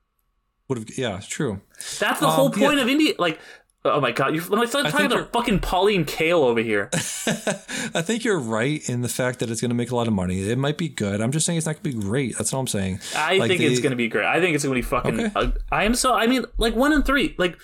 [0.69, 1.61] Would have yeah, it's true.
[1.99, 2.67] That's the Um, whole yeah.
[2.67, 3.15] point of India.
[3.19, 3.41] Like,
[3.87, 6.91] oh my god, you're like talking about fucking Pauline Kael over here.
[6.93, 10.13] I think you're right in the fact that it's going to make a lot of
[10.13, 10.43] money.
[10.51, 11.23] It might be good.
[11.23, 12.37] I'm just saying it's not going to be great.
[12.37, 13.01] That's all I'm saying.
[13.17, 14.27] I Like, think they- it's gonna be great.
[14.27, 15.19] I think it's gonna be fucking.
[15.21, 15.33] Okay.
[15.35, 16.13] uh, I am so.
[16.13, 17.35] I mean, like one and three.
[17.39, 17.57] Like,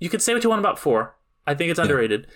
[0.00, 1.14] you could say what you want about four.
[1.46, 2.26] I think it's underrated.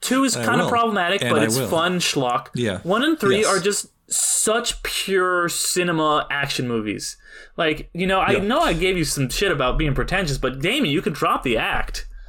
[0.00, 1.68] Two is kind of problematic, And but I it's will.
[1.68, 2.48] fun schlock.
[2.54, 2.80] Yeah.
[2.82, 3.46] One and three Yes.
[3.46, 7.16] are just such pure cinema action movies.
[7.56, 8.38] Like, you know, I Yeah.
[8.42, 11.56] know I gave you some shit about being pretentious, but Damien, you could drop the
[11.56, 12.06] act.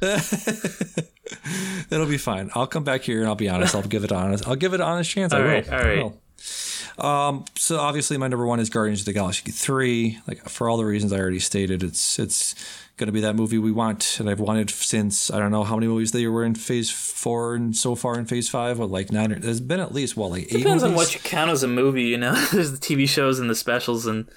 [1.90, 2.50] It'll be fine.
[2.54, 3.74] I'll come back here and I'll be honest.
[3.74, 4.46] I'll give it honest.
[4.48, 5.32] I'll give it an honest chance.
[5.32, 5.50] I All will.
[5.50, 6.12] right, all I right.
[6.98, 10.18] Um, so obviously my number one is Guardians of the Galaxy three.
[10.26, 12.54] Like for all the reasons I already stated, it's it's
[12.96, 15.74] going to be that movie we want, and I've wanted since I don't know how
[15.76, 18.78] many movies they were in Phase four and so far in Phase five.
[18.78, 19.32] What like nine?
[19.32, 20.58] Or, there's been at least what like eight.
[20.58, 22.34] Depends on what you count as a movie, you know.
[22.52, 24.28] There's the TV shows and the specials, and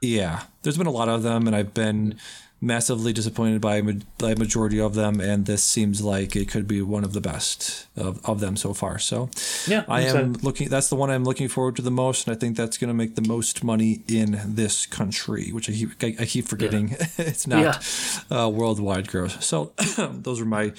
[0.00, 2.18] Yeah, there's been a lot of them, and I've been
[2.60, 3.80] massively disappointed by
[4.18, 7.86] by majority of them, and this seems like it could be one of the best
[7.96, 8.98] of, of them so far.
[8.98, 9.30] So
[9.66, 10.68] Yeah, I am looking.
[10.68, 12.94] That's the one I'm looking forward to the most, and I think that's going to
[12.94, 16.96] make the most money in this country, which I keep I, I keep forgetting.
[17.18, 17.84] it's not
[18.30, 19.44] uh, worldwide gross.
[19.44, 20.72] So those are my.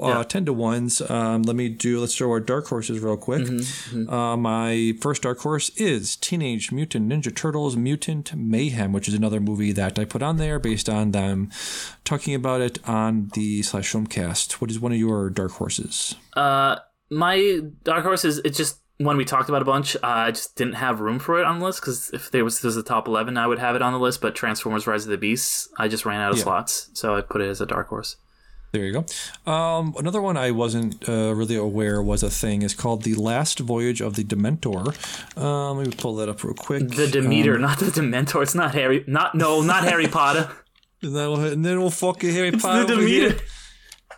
[0.00, 1.10] Uh, 10 to 1s.
[1.10, 3.42] Um, let me do, let's throw our dark horses real quick.
[3.42, 9.14] Mm-hmm, Uh, my first dark horse is Teenage Mutant Ninja Turtles Mutant Mayhem, which is
[9.14, 11.50] another movie that I put on there based on them
[12.04, 14.52] talking about it on the slash filmcast.
[14.54, 16.14] What is one of your dark horses?
[16.34, 16.76] Uh,
[17.10, 19.96] my dark horse is it's just one we talked about a bunch.
[19.96, 22.56] Uh, I just didn't have room for it on the list because if there was
[22.56, 24.20] this was the top eleven, I would have it on the list.
[24.22, 26.44] But Transformers: Rise of the Beasts, I just ran out of Yeah.
[26.44, 28.16] slots, so I put it as a dark horse.
[28.72, 29.50] There you go.
[29.52, 33.58] Um, another one I wasn't uh, really aware was a thing is called The Last
[33.60, 34.96] Voyage of the Dementor.
[35.36, 36.88] Um, let me pull that up real quick.
[36.88, 38.42] The Demeter, Um, not the Dementor.
[38.42, 39.04] It's not Harry.
[39.06, 40.50] Not no, not Harry Potter.
[41.02, 42.86] and, then we'll, and then we'll fuck Harry It's Potter.
[42.86, 42.96] the.
[42.96, 43.38] Demeter.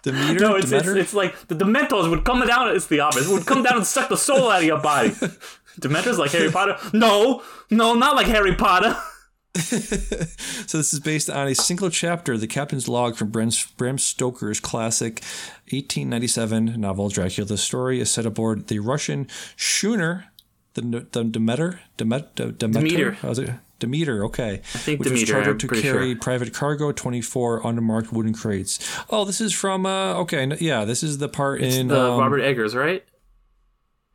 [0.05, 0.39] Demeter?
[0.41, 2.77] No, it's, it's it's like the Dementors would come down.
[2.77, 3.33] It's the opposite.
[3.33, 5.09] Would come down and suck the soul out of your body.
[5.81, 6.77] Dementors like Harry Potter?
[6.93, 8.97] No, no, not like Harry Potter.
[10.67, 14.59] So this is based on a single chapter, The Captain's Log from Bram, Bram Stoker's
[14.59, 15.23] classic
[15.71, 17.47] 1897 novel Dracula.
[17.47, 20.33] The story is set aboard the Russian schooner,
[20.73, 23.13] the, the Demeter, Demet, Demeter, Demeter.
[23.13, 23.51] How's it?
[23.79, 24.55] Demeter, okay.
[24.55, 26.21] I think which was Demeter, chartered I'm to carry sure.
[26.21, 28.79] private cargo, 24 unmarked wooden crates.
[29.11, 31.89] Oh, this is from, uh, okay, yeah, this is the part in.
[31.89, 33.05] The um, Robert Eggers, right?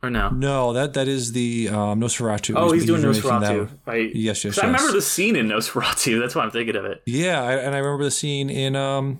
[0.02, 0.30] Or no?
[0.30, 2.54] No, that that is the um, Nosferatu.
[2.56, 3.78] Oh, he's doing remaking Nosferatu, that.
[3.92, 4.14] right?
[4.16, 6.18] Yes, yes, 'Cause I remember the scene in Nosferatu.
[6.20, 7.02] That's why I'm thinking of it.
[7.04, 9.18] Yeah, I, and I remember the scene in um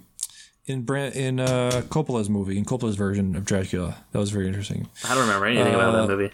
[0.64, 3.98] in Brand, in uh Coppola's movie, in Coppola's version of Dracula.
[4.12, 4.88] That was very interesting.
[5.04, 6.30] I don't remember anything about Uh, that movie.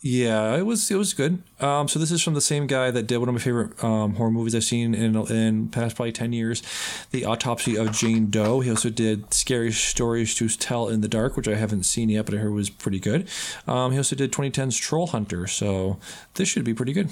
[0.00, 1.42] Yeah, it was it was good.
[1.58, 4.14] Um, so this is from the same guy that did one of my favorite um,
[4.14, 6.62] horror movies I've seen in in past probably ten years,
[7.10, 8.60] The Autopsy of Jane Doe.
[8.60, 12.26] He also did Scary Stories to Tell in the Dark, which I haven't seen yet,
[12.26, 13.28] but I heard was pretty good.
[13.66, 15.98] Um, he also did 2010's Troll Hunter, so
[16.34, 17.08] this should be pretty good.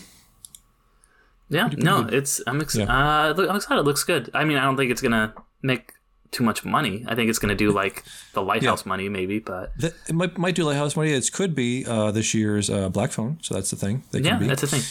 [1.49, 2.85] Yeah, no, it's I'm ex- Yeah.
[2.85, 3.81] uh, look, I'm excited.
[3.81, 4.31] It looks good.
[4.33, 5.93] I mean, I don't think it's gonna make
[6.31, 7.05] too much money.
[7.07, 9.39] I think it's gonna do like the Lighthouse money, maybe.
[9.39, 11.12] But That, it might, might do Lighthouse Money.
[11.12, 14.03] It could be uh, this year's uh, Black Phone, so that's the thing.
[14.11, 14.47] That yeah, be.
[14.47, 14.82] that's the thing.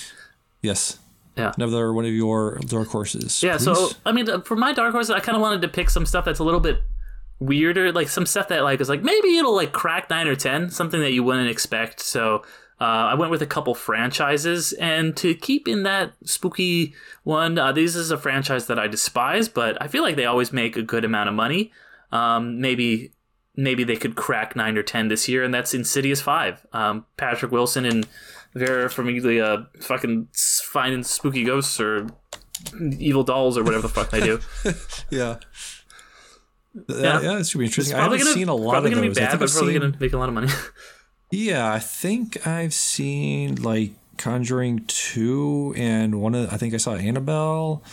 [0.62, 1.00] yes.
[1.38, 1.52] Yeah.
[1.58, 3.44] Another one of your dark horses.
[3.44, 3.90] Yeah, so.
[4.06, 6.24] I mean, uh, for my dark horse, I kind of wanted to pick some stuff
[6.24, 6.82] that's a little bit
[7.40, 10.70] weirder, like some stuff that like is like maybe it'll like crack nine or ten,
[10.70, 12.00] something that you wouldn't expect.
[12.00, 12.44] So
[12.80, 16.94] uh, I went with a couple franchises, and to keep in that spooky
[17.24, 20.52] one, uh, this is a franchise that I despise, but I feel like they always
[20.52, 21.72] make a good amount of money.
[22.12, 23.12] Um, maybe
[23.56, 26.66] maybe they could crack nine or ten this year, and that's Insidious Five.
[26.74, 28.06] Um, Patrick Wilson and
[28.54, 32.08] Vera Farmiga fucking finding spooky ghosts or
[33.00, 34.40] evil dolls or whatever the fuck they do.
[35.10, 35.38] yeah.
[36.90, 36.96] Yeah.
[36.98, 37.22] Yeah.
[37.22, 37.96] yeah, it should be interesting.
[37.96, 39.16] I haven't gonna, seen a lot probably of those.
[39.16, 40.50] be I bad, think but I've probably seen, gonna make a lot of money.
[41.36, 46.54] Yeah, I think I've seen like Conjuring two and one of.
[46.54, 47.84] I think I saw Annabelle.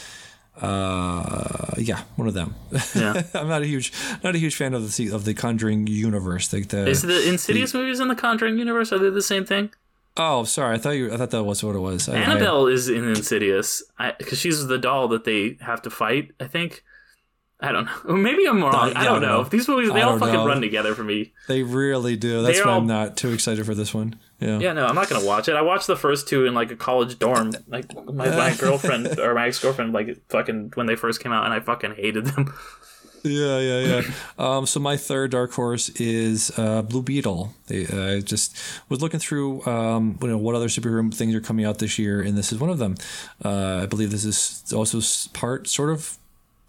[0.60, 2.54] Uh, yeah, one of them.
[2.94, 3.22] Yeah.
[3.34, 3.92] I'm not a huge,
[4.22, 6.52] not a huge fan of the of the Conjuring universe.
[6.52, 9.70] Like the, Is the Insidious movies in the Conjuring universe are they the same thing?
[10.18, 11.12] oh, sorry, I thought you.
[11.12, 12.08] I thought that was what it was.
[12.08, 13.82] I- I- Annabelle is in Insidious
[14.18, 16.30] because she's the doll that they have to fight.
[16.38, 16.84] I think.
[17.62, 18.14] I don't know.
[18.16, 18.74] Maybe I'm wrong.
[18.74, 19.42] I yeah, don't I don't know.
[19.42, 19.48] know.
[19.48, 20.46] These movies they I all fucking know.
[20.46, 21.32] run together for me.
[21.46, 22.42] They really do.
[22.42, 24.16] That's They're why all- I'm not too excited for this one.
[24.40, 24.58] Yeah.
[24.58, 25.54] Yeah, no, I'm not gonna watch it.
[25.54, 27.52] I watched the first two in like a college dorm.
[27.68, 31.44] Like my, my girlfriend or my ex girlfriend, like fucking when they first came out,
[31.44, 32.52] and I fucking hated them.
[33.24, 34.02] Yeah, yeah, yeah.
[34.38, 37.54] um, so my third dark horse is uh, Blue Beetle.
[37.68, 38.56] They, uh, I just
[38.88, 42.20] was looking through, um, you know, what other superhero things are coming out this year,
[42.20, 42.96] and this is one of them.
[43.44, 45.00] Uh, I believe this is also
[45.34, 46.18] part, sort of,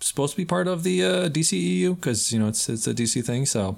[0.04, 3.24] supposed to be part of the uh, DCEU because you know it's it's a DC
[3.26, 3.46] thing.
[3.46, 3.78] So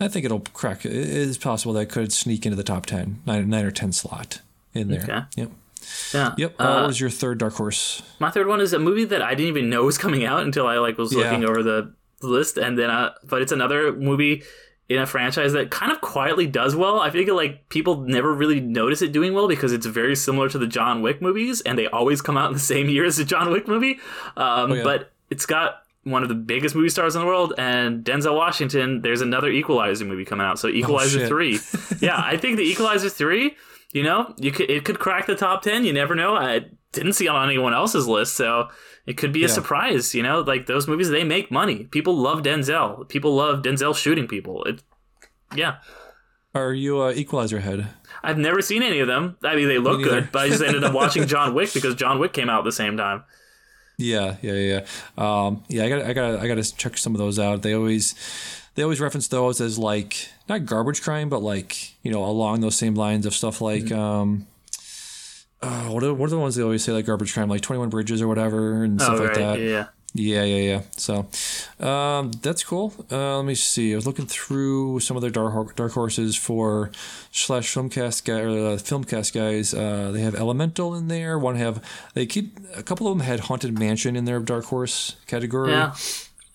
[0.00, 0.84] I think it'll crack.
[0.84, 3.92] It is possible that it could sneak into the top 10, nine, nine or ten
[3.92, 4.40] slot
[4.74, 5.02] in there.
[5.02, 5.20] Okay.
[5.36, 5.50] Yep.
[6.14, 6.34] Yeah.
[6.36, 6.54] Yep.
[6.58, 8.02] Uh, what was your third dark horse?
[8.18, 10.66] My third one is a movie that I didn't even know was coming out until
[10.66, 11.20] I like was Yeah.
[11.24, 14.42] looking over the list, and then uh, but it's another movie
[14.88, 16.98] in a franchise that kind of quietly does well.
[17.00, 20.58] I think like people never really notice it doing well because it's very similar to
[20.58, 23.24] the John Wick movies, and they always come out in the same year as the
[23.24, 23.98] John Wick movie.
[24.36, 24.82] Um, Oh, yeah.
[24.84, 29.02] But it's got one of the biggest movie stars in the world, and Denzel Washington.
[29.02, 31.58] There's another Equalizer movie coming out, so Equalizer Oh, three.
[32.00, 33.56] yeah, I think the Equalizer three.
[33.92, 35.84] You know, you could it could crack the top ten.
[35.84, 36.34] You never know.
[36.34, 38.68] I didn't see it on anyone else's list, so
[39.06, 39.54] it could be a Yeah.
[39.54, 40.14] surprise.
[40.14, 41.84] You know, like those movies, they make money.
[41.84, 43.08] People love Denzel.
[43.08, 44.62] People love Denzel shooting people.
[44.64, 44.82] It,
[45.54, 45.76] yeah.
[46.54, 47.88] Are you uh, Equalizer head?
[48.22, 49.36] I've never seen any of them.
[49.44, 50.22] I mean, they look neither.
[50.22, 52.64] good, but I just ended up watching John Wick because John Wick came out at
[52.64, 53.24] the same time.
[53.98, 54.86] Yeah, yeah, yeah.
[55.18, 57.62] Um, yeah, I got, I got, I got to check some of those out.
[57.62, 58.14] They always,
[58.76, 62.76] they always reference those as like not garbage crime, but like you know along those
[62.76, 63.84] same lines of stuff like.
[63.84, 63.98] Mm-hmm.
[63.98, 64.46] Um,
[65.60, 67.88] uh, what are, what are the ones they always say like garbage crime like 21
[67.88, 69.86] bridges or whatever and stuff oh, like that Yeah.
[70.18, 70.82] Yeah, yeah, yeah.
[70.96, 71.26] So
[71.86, 72.92] um, that's cool.
[73.10, 73.92] Uh, let me see.
[73.92, 76.90] I was looking through some of their dark, dark horses for
[77.32, 79.72] slash filmcast guy or uh, filmcast guys.
[79.72, 81.38] Uh, they have Elemental in there.
[81.38, 81.82] One have
[82.14, 85.70] they keep a couple of them had Haunted Mansion in their dark horse category.
[85.70, 85.94] Yeah.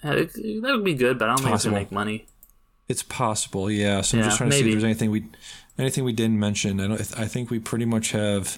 [0.04, 0.30] That
[0.62, 2.26] would be good, but I don't think it's gonna make money.
[2.90, 3.72] It's possible.
[3.72, 4.02] Yeah.
[4.02, 5.26] So I'm Yeah, just trying to see if there's anything we
[5.80, 6.80] anything we didn't mention.
[6.82, 7.20] I don't.
[7.20, 8.58] I think we pretty much have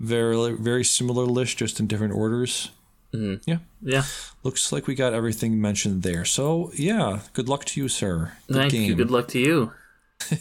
[0.00, 2.70] very very similar list, just in different orders.
[3.14, 3.42] Mhm.
[3.46, 3.58] Yeah.
[3.82, 4.04] Yeah.
[4.42, 6.24] Looks like we got everything mentioned there.
[6.24, 8.32] So yeah, good luck to you, sir.
[8.46, 8.88] Good Thank game.
[8.88, 8.94] you.
[8.94, 9.72] Good luck to you.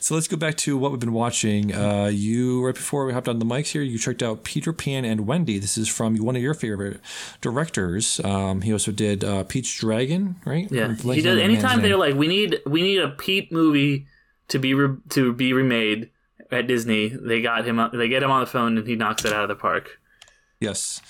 [0.00, 1.74] So let's go back to what we've been watching.
[1.74, 5.04] Uh, you right before we hopped on the mics here, you checked out Peter Pan
[5.04, 5.58] and Wendy.
[5.58, 7.00] This is from one of your favorite
[7.42, 8.18] directors.
[8.24, 10.68] Um, he also did uh, Pete's Dragon, right?
[10.70, 10.94] Yeah.
[10.94, 11.38] He does.
[11.38, 14.06] Anytime they're like, we need we need a Pete movie
[14.48, 16.10] to be re- to be remade
[16.50, 17.80] at Disney, they got him.
[17.92, 19.98] They get him on the phone and he knocks it out of the park.
[20.60, 21.00] yes,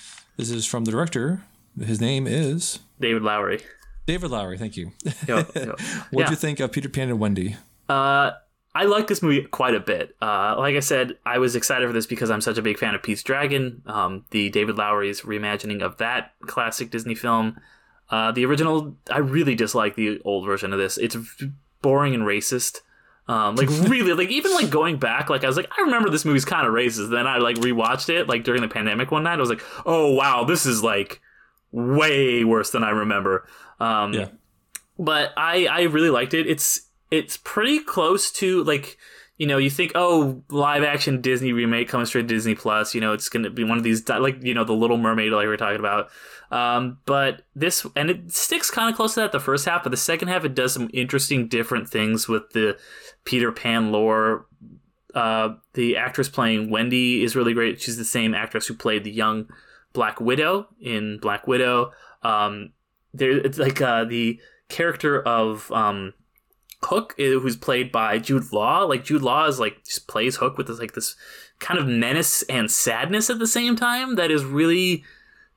[0.49, 1.41] this is from the director.
[1.79, 3.61] His name is David Lowery.
[4.05, 4.57] David Lowery.
[4.57, 4.91] Thank you.
[5.27, 5.43] Yo, yo.
[5.55, 5.77] what
[6.11, 6.29] do Yeah.
[6.31, 7.55] you think of Peter Pan and Wendy?
[7.87, 8.31] Uh,
[8.73, 10.15] I like this movie quite a bit.
[10.21, 12.95] Uh, like I said, I was excited for this because I'm such a big fan
[12.95, 17.59] of Pete's Dragon, um, the David Lowery's reimagining of that classic Disney film.
[18.09, 20.97] Uh, the original, I really dislike the old version of this.
[20.97, 21.15] It's
[21.81, 22.79] boring and racist.
[23.27, 26.25] Um, like really, like even like going back, like I was like, I remember this
[26.25, 27.11] movie's kind of racist.
[27.11, 29.35] Then I like rewatched it like during the pandemic one night.
[29.35, 31.21] I was like, oh wow, this is like
[31.71, 33.47] way worse than I remember.
[33.79, 34.27] Um, Yeah.
[34.99, 36.47] but I I really liked it.
[36.47, 38.97] It's it's pretty close to like
[39.37, 42.93] you know you think oh live action Disney remake coming straight to Disney Plus.
[42.93, 45.47] You know it's gonna be one of these like you know the Little Mermaid like
[45.47, 46.09] we are talking about.
[46.51, 49.89] Um, but this and it sticks kind of close to that the first half, but
[49.89, 52.77] the second half it does some interesting different things with the
[53.23, 54.45] Peter Pan lore.
[55.15, 57.81] Uh, the actress playing Wendy is really great.
[57.81, 59.49] She's the same actress who played the young
[59.93, 61.93] Black Widow in Black Widow.
[62.21, 62.73] Um,
[63.13, 66.13] there, it's like uh, the character of um,
[66.83, 68.83] Hook, uh, who's played by Jude Law.
[68.83, 71.15] Like Jude Law is like just plays Hook with this like this
[71.59, 74.15] kind of menace and sadness at the same time.
[74.15, 75.03] That is really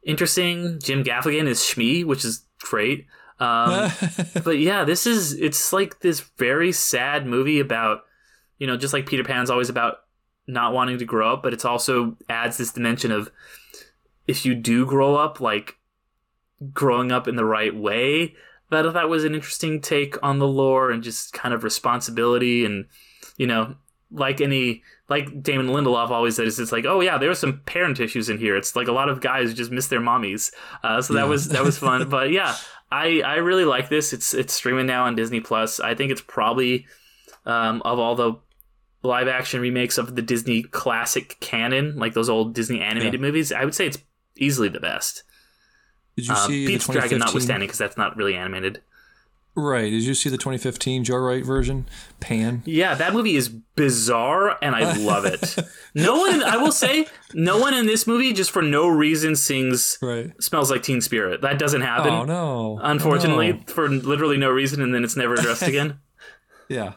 [0.04, 0.78] interesting.
[0.82, 3.06] Jim Gaffigan is Smee, which is great.
[3.40, 3.90] Um,
[4.44, 8.04] but yeah, this is it's like this very sad movie about
[8.58, 9.98] you know just like Peter Pan's always about
[10.46, 13.30] not wanting to grow up, but it's also adds this dimension of
[14.26, 15.76] if you do grow up, like
[16.72, 18.34] growing up in the right way.
[18.70, 22.64] That I thought was an interesting take on the lore and just kind of responsibility
[22.64, 22.86] and
[23.36, 23.76] you know
[24.10, 28.00] like any like Damon Lindelof always says, it's like, oh yeah, there was some parent
[28.00, 28.56] issues in here.
[28.56, 30.52] It's like a lot of guys just miss their mommies.
[30.82, 31.26] Uh, so that Yeah.
[31.26, 32.08] was that was fun.
[32.16, 32.56] but yeah,
[32.90, 34.12] I I really like this.
[34.12, 35.78] It's it's streaming now on Disney Plus.
[35.80, 36.86] I think it's probably
[37.46, 38.34] um, of all the
[39.02, 43.62] live action remakes of the Disney classic canon, like those old Disney animated movies, I
[43.66, 43.98] would say it's
[44.36, 45.22] easily the best.
[46.16, 47.18] Did you Uh, see the Dragon 2015?
[47.18, 48.80] notwithstanding, because that's not really animated.
[49.56, 49.88] Right.
[49.90, 51.86] Did you see the 2015 Joe Wright version?
[52.18, 52.62] Pan.
[52.64, 55.56] Yeah, that movie is bizarre, and I love it.
[55.94, 59.96] no one, I will say, no one in this movie just for no reason sings
[60.02, 60.32] Right.
[60.42, 62.12] "Smells Like Teen Spirit." That doesn't happen.
[62.12, 62.80] Oh no.
[62.82, 65.98] Unfortunately, Oh, for literally no reason, and then it's never addressed again.
[66.68, 66.94] Yeah.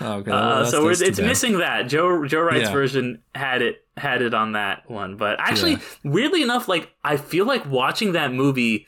[0.00, 0.30] Oh, okay.
[0.30, 1.26] Uh, Well, so we're, it's bad.
[1.28, 1.82] missing that.
[1.88, 2.72] Joe Joe Wright's Yeah.
[2.72, 5.78] version had it had it on that one, but actually, Yeah.
[6.02, 8.86] weirdly enough, like I feel like watching that movie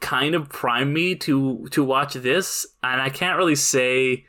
[0.00, 4.26] kind of primed me to to watch this, and I can't really say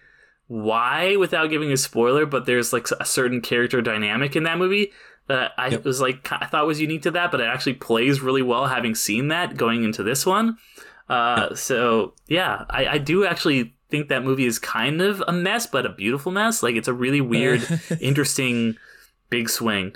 [0.47, 2.25] why without giving a spoiler.
[2.25, 4.91] But there's like a certain character dynamic in that movie
[5.27, 5.85] that I Yep.
[5.85, 8.95] was like I thought was unique to that, but it actually plays really well having
[8.95, 10.57] seen that going into this one.
[11.09, 15.67] Uh, so yeah, I, I do actually think that movie is kind of a mess,
[15.67, 16.63] but a beautiful mess.
[16.63, 17.61] Like it's a really weird,
[17.99, 18.75] interesting,
[19.29, 19.95] big swing.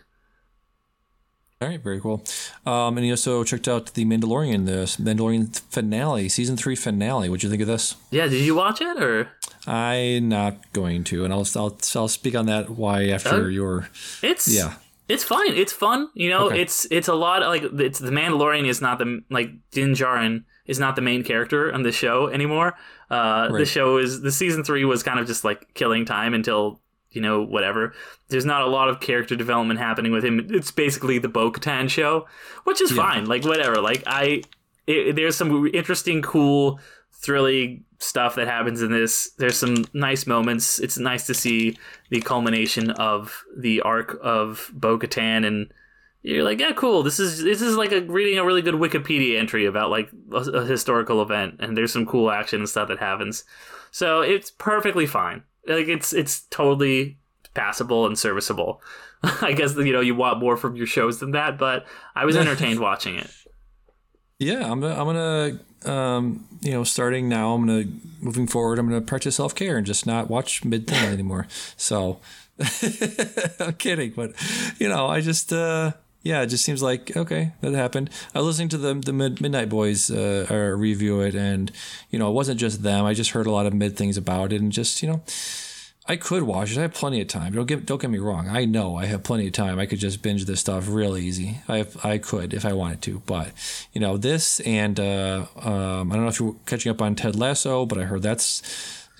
[1.61, 2.21] All right, very cool.
[2.65, 7.29] Um, and you also checked out the Mandalorian, the Mandalorian finale, season three finale.
[7.29, 7.95] What'd you think of this?
[8.11, 9.29] Yeah, did you watch it or?
[9.65, 13.47] I'm not going to, and I'll I'll, I'll speak on that why after Oh.
[13.47, 13.87] your
[14.21, 14.73] It's yeah
[15.07, 15.53] it's fine.
[15.53, 16.09] It's fun.
[16.13, 16.61] You know, Okay.
[16.61, 20.77] it's it's a lot like it's the Mandalorian is not the like Din Djarin is
[20.79, 22.75] not the main character on the show anymore.
[23.09, 26.81] Uh, The show is the season three was kind of just like killing time until
[27.15, 27.93] you know whatever.
[28.27, 30.47] There's not a lot of character development happening with him.
[30.51, 32.27] It's basically the Bo Katan show,
[32.65, 33.03] which is Yeah.
[33.03, 33.25] fine.
[33.25, 33.81] Like whatever.
[33.81, 34.43] Like I,
[34.87, 36.79] it, there's some interesting, cool,
[37.13, 39.31] thrilling stuff that happens in this.
[39.37, 40.79] There's some nice moments.
[40.79, 41.77] It's nice to see
[42.09, 45.71] the culmination of the arc of Bo Katan and
[46.21, 47.03] you're like, yeah, cool.
[47.03, 50.37] This is this is like a reading a really good Wikipedia entry about like a,
[50.37, 53.43] a historical event, and there's some cool action and stuff that happens.
[53.91, 55.43] So it's perfectly fine.
[55.67, 57.17] Like it's it's totally
[57.53, 58.81] passable and serviceable.
[59.23, 61.85] I guess you know you want more from your shows than that, but
[62.15, 63.31] I was entertained watching it.
[64.37, 67.85] Yeah, I'm gonna, I'm gonna um, you know, starting now, I'm gonna
[68.21, 71.47] moving forward, I'm gonna practice self care and just not watch mid thing anymore.
[71.77, 72.19] So
[73.59, 74.33] I'm kidding, but
[74.79, 75.93] you know, I just uh,
[76.25, 78.09] yeah, it just seems like okay, that happened.
[78.33, 81.71] I was listening to the the Mid- Midnight Boys uh, review it, and
[82.09, 83.05] you know, it wasn't just them.
[83.05, 85.23] I just heard a lot of mid things about it, and just you know.
[86.07, 86.77] I could watch it.
[86.77, 87.53] I have plenty of time.
[87.53, 88.47] Don't get don't get me wrong.
[88.47, 89.79] I know I have plenty of time.
[89.79, 91.61] I could just binge this stuff real easy.
[91.67, 93.23] I I could if I wanted to.
[93.25, 93.51] But
[93.91, 97.35] you know this and uh, um, I don't know if you're catching up on Ted
[97.35, 98.61] Lasso, but I heard that's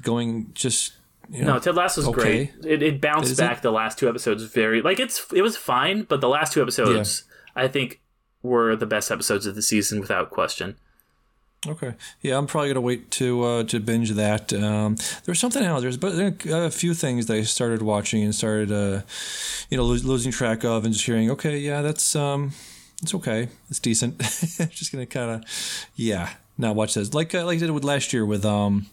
[0.02, 0.94] going just.
[1.30, 2.22] You know, No, Ted Lasso's okay.
[2.22, 2.66] great.
[2.66, 3.44] It, it bounced Is it?
[3.44, 6.62] back the last two episodes very like it's it was fine, but the last two
[6.62, 7.24] episodes
[7.56, 8.02] I think
[8.44, 10.76] were the best episodes of the season without question.
[11.68, 11.96] Okay.
[12.22, 14.54] Yeah, I'm probably gonna wait to uh, to binge that.
[14.54, 15.82] Um, there's something else.
[15.82, 19.02] There's but there a few things that I started watching and started, uh,
[19.70, 21.32] you know, lo- losing track of and just hearing.
[21.32, 22.52] Okay, yeah, that's um,
[23.02, 23.50] it's okay.
[23.70, 24.20] It's decent.
[24.20, 28.14] just gonna kind of, yeah, not watch this like uh, like I did with last
[28.14, 28.86] year with um,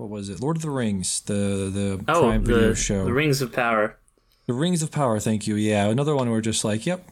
[0.00, 0.40] what was it?
[0.40, 3.96] Lord of the Rings, the the Oh, Prime Video the, show, the Rings of Power.
[4.46, 5.20] The Rings of Power.
[5.20, 5.54] Thank you.
[5.54, 7.06] Yeah, another one where just like, yep,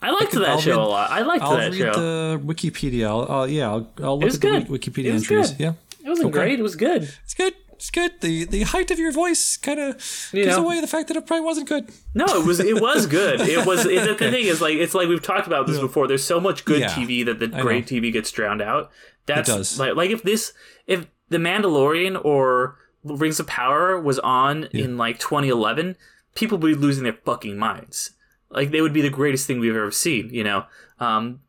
[0.00, 1.10] I liked could- that I'll show read- a lot.
[1.10, 1.92] I liked I'll that read show.
[1.92, 3.06] the Wikipedia.
[3.08, 4.68] I'll, I'll yeah, I'll, I'll look at the good.
[4.68, 5.50] Wiki- Wikipedia It entries.
[5.52, 5.60] good.
[5.60, 5.72] Yeah.
[6.04, 6.38] it wasn't Okay.
[6.38, 6.58] great.
[6.60, 7.02] It was good.
[7.24, 7.54] It's good.
[7.72, 8.12] It's good.
[8.22, 9.96] The the height of your voice kind of
[10.32, 10.64] gives know.
[10.64, 11.90] away the fact that it probably wasn't good.
[12.14, 13.40] No, it was it was good.
[13.42, 16.06] It was it, the thing is like it's like we've talked about this before.
[16.08, 16.88] There's so much good Yeah.
[16.88, 18.90] TV that the great TV gets drowned out.
[19.26, 19.78] That's does.
[19.78, 20.54] like like if this
[20.86, 25.96] if The Mandalorian or Rings of Power was on in like 2011,
[26.34, 28.10] people would be losing their fucking minds.
[28.50, 30.30] Like they would be the greatest thing we've ever seen.
[30.32, 30.64] You know,
[31.00, 31.40] um,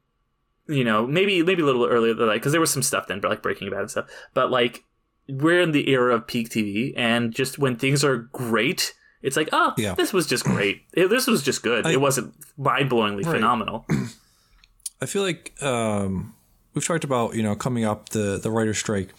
[0.68, 3.20] you know maybe maybe a little earlier than like because there was some stuff then,
[3.20, 4.08] but like Breaking Bad and stuff.
[4.34, 4.84] But like
[5.30, 9.50] we're in the era of peak TV, and just when things are great, it's like,
[9.52, 9.94] oh, Yeah.
[9.94, 10.84] this was just great.
[10.94, 11.86] It- this was just good.
[11.86, 13.36] I- it wasn't mind blowingly Right.
[13.36, 13.86] phenomenal.
[15.02, 16.34] I feel like um,
[16.74, 19.10] we've talked about you know coming up the the writer strike.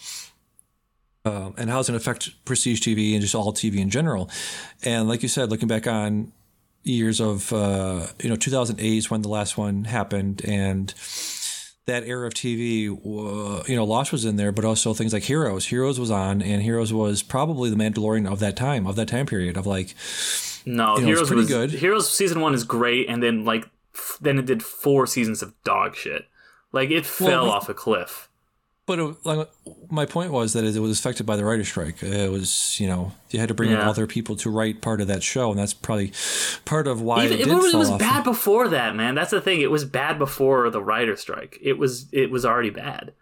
[1.25, 4.29] Um, and how it's going to affect prestige TV and just all TV in general,
[4.83, 6.31] and like you said, looking back on
[6.83, 10.93] years of uh, you know 2008 is when the last one happened, and
[11.89, 15.23] that era of TV, uh, you know, Lost was in there, but also things like
[15.23, 15.65] Heroes.
[15.65, 19.25] Heroes was on, and Heroes was probably the Mandalorian of that time, of that time
[19.25, 19.95] period, of like
[20.65, 21.71] No, You know, Heroes pretty was good.
[21.71, 25.53] Heroes season one is great, and then like f- then it did four seasons of
[25.63, 26.25] dog shit.
[26.71, 28.28] Like it fell we- off a cliff.
[28.89, 29.47] But it, like
[29.91, 32.01] my point was that it was affected by the writer strike.
[32.01, 35.05] It was you know you had to bring in other people to write part of
[35.09, 36.11] that show, and that's probably
[36.65, 39.13] part of why Even, it it, was, it was bad before that, man.
[39.13, 39.61] That's the thing.
[39.61, 41.59] It was bad before the writer strike.
[41.61, 43.13] It was it was already bad.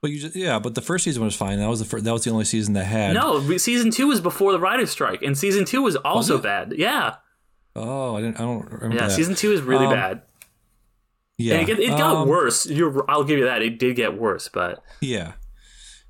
[0.00, 1.60] But you just, yeah, but the first season was fine.
[1.60, 3.14] That was the first, that was the only season that had.
[3.14, 6.42] No, season two was before the writer strike, and season two was also it?
[6.42, 6.74] bad.
[6.76, 7.14] Yeah,
[7.76, 8.36] Oh, I didn't.
[8.36, 9.02] I don't remember yeah.
[9.08, 9.12] that.
[9.12, 10.22] Season two is really Um, bad.
[11.38, 12.66] Yeah, And it, it got um, worse.
[12.66, 13.62] You're, I'll give you that.
[13.62, 15.32] It did get worse, but Yeah,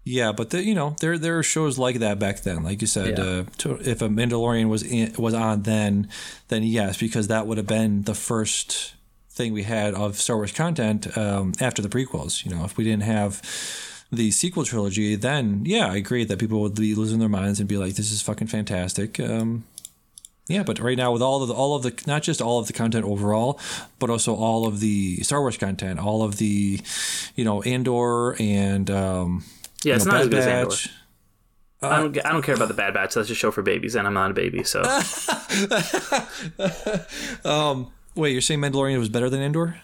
[0.05, 2.62] yeah, but the, you know there there are shows like that back then.
[2.64, 3.24] Like you said, Yeah.
[3.24, 6.09] uh, to, if a Mandalorian was in, was on then,
[6.48, 8.94] then yes, because that would have been the first
[9.30, 12.44] thing we had of Star Wars content um, after the prequels.
[12.44, 13.42] You know, if we didn't have
[14.10, 17.68] the sequel trilogy, then yeah, I agree that people would be losing their minds and
[17.68, 19.64] be like, "This is fucking fantastic." Um,
[20.48, 22.66] yeah, but right now with all of the, all of the not just all of
[22.66, 23.60] the content overall,
[23.98, 26.80] but also all of the Star Wars content, all of the,
[27.36, 29.44] you know, Andor and um,
[29.84, 30.70] yeah, it's know, not as Bad good as Andor.
[30.70, 30.88] Batch.
[31.80, 32.26] I don't.
[32.26, 33.14] I don't care about the Bad Batch.
[33.14, 34.82] That's a show for babies, and I'm not a baby, so
[38.14, 39.80] Wait, you're saying Mandalorian was better than Andor?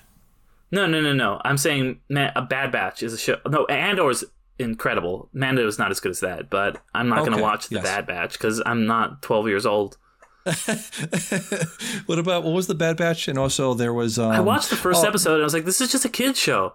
[0.73, 1.41] no, no, no, no.
[1.45, 3.37] I'm saying man, a Bad Batch is a show.
[3.47, 4.25] No, Andor's
[4.59, 5.29] incredible.
[5.33, 7.85] Mando is not as good as that, but I'm not going to watch the yes.
[7.85, 9.97] Bad Batch because I'm not 12 years old.
[12.07, 13.29] What about what was the Bad Batch?
[13.29, 15.65] And also there was um, I watched the first oh, episode and I was like,
[15.65, 16.75] this is just a kids show.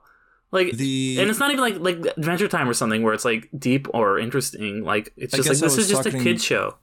[0.51, 3.49] Like The- and it's not even like like Adventure Time or something where it's like
[3.57, 4.83] deep or interesting.
[4.83, 6.75] Like it's I just like this is just a talking- kid show.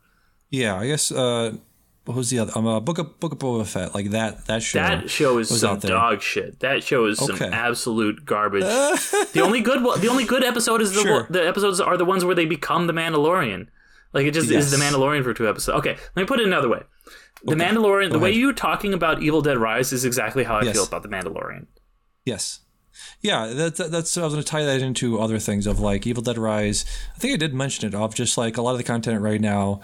[0.51, 1.11] Yeah, I guess.
[1.11, 1.57] Uh,
[2.05, 2.53] what was the other?
[2.55, 3.93] Um, uh, Book of Book of Boba Fett.
[3.93, 4.47] Like that.
[4.47, 4.79] That show.
[4.79, 6.61] That show is some dog shit.
[6.61, 8.63] That show is some absolute garbage.
[9.33, 11.27] the only good the only good episode is the Sure.
[11.29, 13.67] the episodes are the ones where they become the Mandalorian.
[14.17, 15.79] Like it just is the Mandalorian for two episodes.
[15.81, 16.83] Okay, let me put it another way.
[17.45, 20.75] The Mandalorian, the way you're talking about Evil Dead Rise is exactly how I Yes.
[20.75, 21.67] feel about the Mandalorian.
[22.25, 22.61] Yes.
[23.21, 26.07] Yeah, that, that, that's I was going to tie that into other things of like
[26.07, 26.87] Evil Dead Rise.
[27.15, 29.41] I think I did mention it of just like a lot of the content right
[29.41, 29.83] now.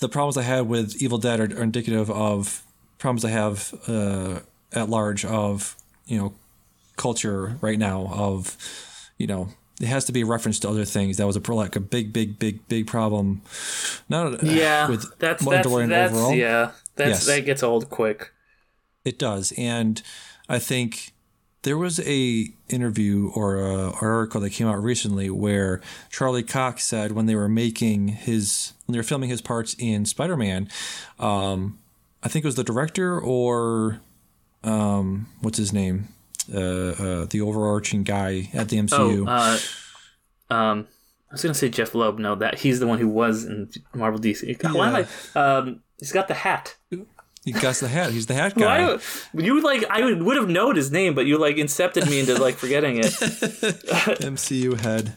[0.00, 2.62] The problems I had with Evil Dead are, are indicative of
[2.98, 4.40] problems I have uh,
[4.70, 5.76] at large of
[6.06, 6.34] you know
[6.96, 8.58] culture right now of
[9.16, 9.48] you know
[9.80, 11.16] it has to be a reference to other things.
[11.16, 13.42] That was a like a big, big, big, big problem.
[14.08, 16.34] Not Yeah, with that's that's, Mandalorian that's overall.
[16.34, 16.72] yeah.
[16.96, 17.26] That's Yes.
[17.26, 18.30] that gets old quick.
[19.04, 20.02] It does, and
[20.48, 21.12] I think
[21.62, 25.80] there was a interview or a article that came out recently where
[26.10, 30.04] Charlie Cox said when they were making his when they were filming his parts in
[30.04, 30.68] Spider Man,
[31.18, 31.78] um,
[32.22, 34.00] I think it was the director or
[34.62, 36.08] um, what's his name,
[36.52, 39.26] uh, uh, the overarching guy at the MCU.
[39.26, 39.30] Oh,
[40.50, 40.86] uh, um,
[41.30, 42.18] I was gonna say Jeph Loeb.
[42.18, 44.62] No, that he's the one who was in Marvel DC.
[44.74, 45.40] Why am I?
[45.40, 46.76] Um, he's got the hat.
[47.44, 48.10] he got the hat.
[48.10, 48.96] He's the hat guy.
[48.96, 48.98] Why?
[49.34, 52.36] You like I would, would have known his name, but you like incepted me into
[52.40, 53.04] like forgetting it.
[54.24, 55.16] MCU head.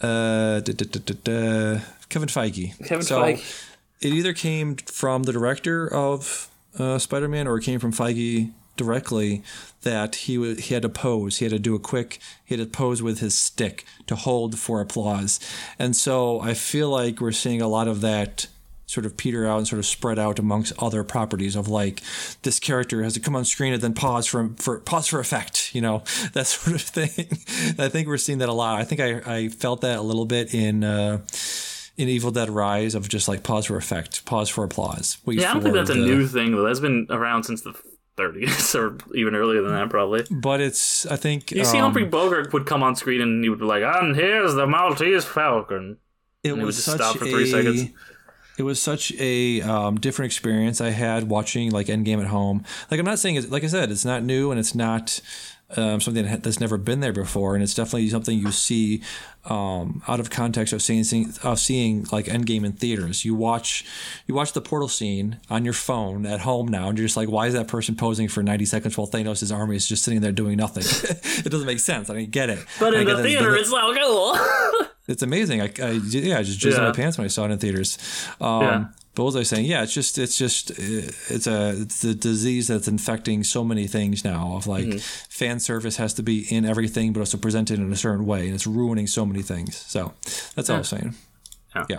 [0.00, 2.76] Uh, da, da, da, Kevin Feige.
[2.86, 3.68] Kevin So, Feige.
[4.00, 9.42] It either came from the director of uh, Spider-Man or it came from Feige directly
[9.82, 11.38] that he w- he had to pose.
[11.38, 12.18] He had to do a quick.
[12.44, 15.40] He had to pose with his stick to hold for applause.
[15.78, 18.46] And so I feel like we're seeing a lot of that
[18.86, 22.02] sort of peter out and sort of spread out amongst other properties of like
[22.42, 25.74] this character has to come on screen and then pause for for pause for effect,
[25.74, 26.02] you know,
[26.34, 27.26] that sort of thing.
[27.84, 28.78] I think we're seeing that a lot.
[28.80, 31.20] I think I, I felt that a little bit in uh,
[31.96, 35.18] in Evil Dead Rise of just like pause for effect, pause for applause.
[35.26, 36.62] Yeah, I don't think that's a the- new thing though.
[36.64, 37.74] That's been around since the
[38.16, 40.24] 30s or even earlier than that, probably.
[40.30, 43.48] But it's I think You see, um, Humphrey Bogart would come on screen and he
[43.48, 45.98] would be like, "And here's the Maltese Falcon."
[46.42, 47.90] it and was just such stop for three a- seconds.
[48.58, 52.64] It was such a um, different experience I had watching like Endgame at home.
[52.90, 55.20] Like I'm not saying, it's, like I said, it's not new and it's not
[55.76, 59.02] um, something that's never been there before, and it's definitely something you see
[59.44, 63.24] um, out of context of seeing, seeing of seeing like Endgame in theaters.
[63.24, 63.84] You watch
[64.26, 67.28] you watch the portal scene on your phone at home now, and you're just like,
[67.28, 70.32] why is that person posing for 90 seconds while Thanos' army is just sitting there
[70.32, 70.84] doing nothing?
[71.44, 72.08] it doesn't make sense.
[72.10, 72.58] I mean, get it.
[72.78, 74.86] But in the theater, it's so cool.
[75.08, 75.60] it's amazing.
[75.60, 76.86] I, I yeah, I just jizzed in Yeah.
[76.88, 77.98] my pants when I saw it in theaters.
[78.40, 78.84] Um, Yeah.
[79.14, 79.66] But what was I saying?
[79.66, 83.86] Yeah, it's just it's just uh, it's a it's a disease that's infecting so many
[83.86, 84.56] things now.
[84.56, 84.98] Of like Mm-hmm.
[85.28, 88.54] fan service has to be in everything, but also presented in a certain way, and
[88.54, 89.76] it's ruining so many things.
[89.76, 90.14] So
[90.54, 91.14] that's all I'm saying.
[91.76, 91.84] Yeah.
[91.90, 91.98] Yeah.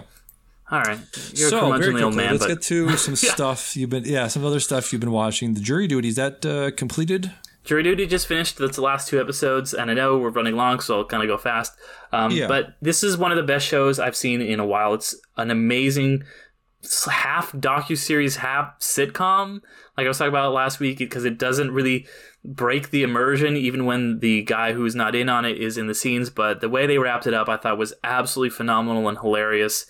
[0.72, 0.98] All right,
[1.36, 4.28] you're so a very quickly, man, let's but get to some stuff you've been yeah
[4.28, 5.54] some other stuff you've been watching.
[5.54, 7.32] The jury duty is that uh, completed?
[7.64, 8.58] Jury Duty just finished.
[8.58, 11.30] That's the last two episodes, and I know we're running long, so I'll kind of
[11.30, 11.72] go fast.
[12.12, 12.48] Um, Yeah.
[12.48, 14.94] But this is one of the best shows I've seen in a while.
[14.96, 16.24] It's an amazing
[17.10, 19.62] half docu series, half sitcom.
[19.98, 22.06] Like I was talking about last week, because it doesn't really
[22.44, 25.96] break the immersion, even when the guy who's not in on it is in the
[25.96, 26.30] scenes.
[26.30, 29.86] But the way they wrapped it up, I thought was absolutely phenomenal and hilarious.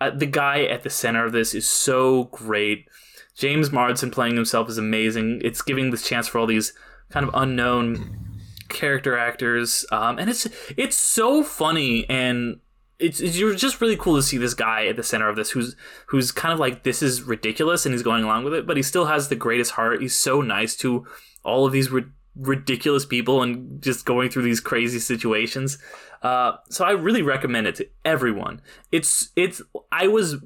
[0.00, 2.86] Uh, the guy at the center of this is so great.
[3.34, 5.40] James Marsden playing himself is amazing.
[5.44, 6.72] It's giving this chance for all these
[7.10, 12.60] kind of unknown character actors, um, and it's it's so funny and
[12.98, 15.50] it's, it's you're just really cool to see this guy at the center of this
[15.50, 18.76] who's who's kind of like this is ridiculous and he's going along with it, but
[18.76, 20.00] he still has the greatest heart.
[20.00, 21.06] He's so nice to
[21.44, 25.78] all of these ri- ridiculous people and just going through these crazy situations.
[26.22, 28.62] Uh, so I really recommend it to everyone.
[28.90, 29.60] It's it's
[29.92, 30.36] I was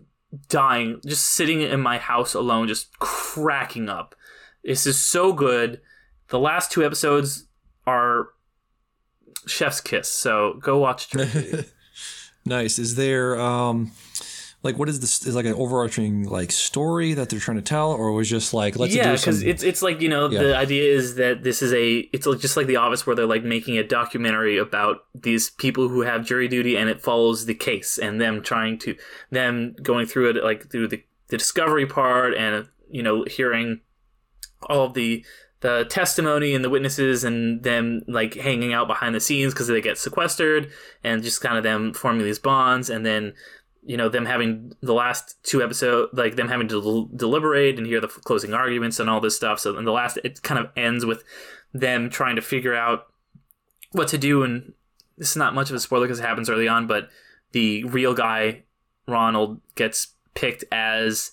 [0.48, 4.16] dying just sitting in my house alone, just cracking up.
[4.64, 5.81] This is so good.
[6.28, 7.47] The last two episodes
[7.86, 8.28] are
[9.47, 10.09] chef's kiss.
[10.09, 11.09] So go watch.
[12.44, 12.78] Nice.
[12.78, 13.92] Is there um
[14.62, 17.92] like what is this is like an overarching like story that they're trying to tell
[17.92, 20.42] or was just like let's yeah, do because some it's it's like you know Yeah.
[20.42, 23.44] the idea is that this is a it's just like The Office where they're like
[23.44, 27.96] making a documentary about these people who have jury duty and it follows the case
[27.98, 28.96] and them trying to
[29.30, 33.80] them going through it like through the, the discovery part and you know hearing
[34.68, 35.24] all of the
[35.61, 39.81] the testimony and the witnesses and them like hanging out behind the scenes because they
[39.81, 40.70] get sequestered
[41.05, 43.35] and just kind of them forming these bonds and then
[43.82, 47.87] you know them having the last two episodes like them having to del- deliberate and
[47.87, 49.61] hear the f- closing arguments and all this stuff.
[49.61, 51.24] So in the last it kind of ends with
[51.73, 53.07] them trying to figure out
[53.93, 54.43] what to do.
[54.43, 54.73] And
[55.19, 57.11] this is not much of a spoiler because it happens early on but
[57.53, 58.62] the real guy
[59.07, 61.32] ronald gets picked as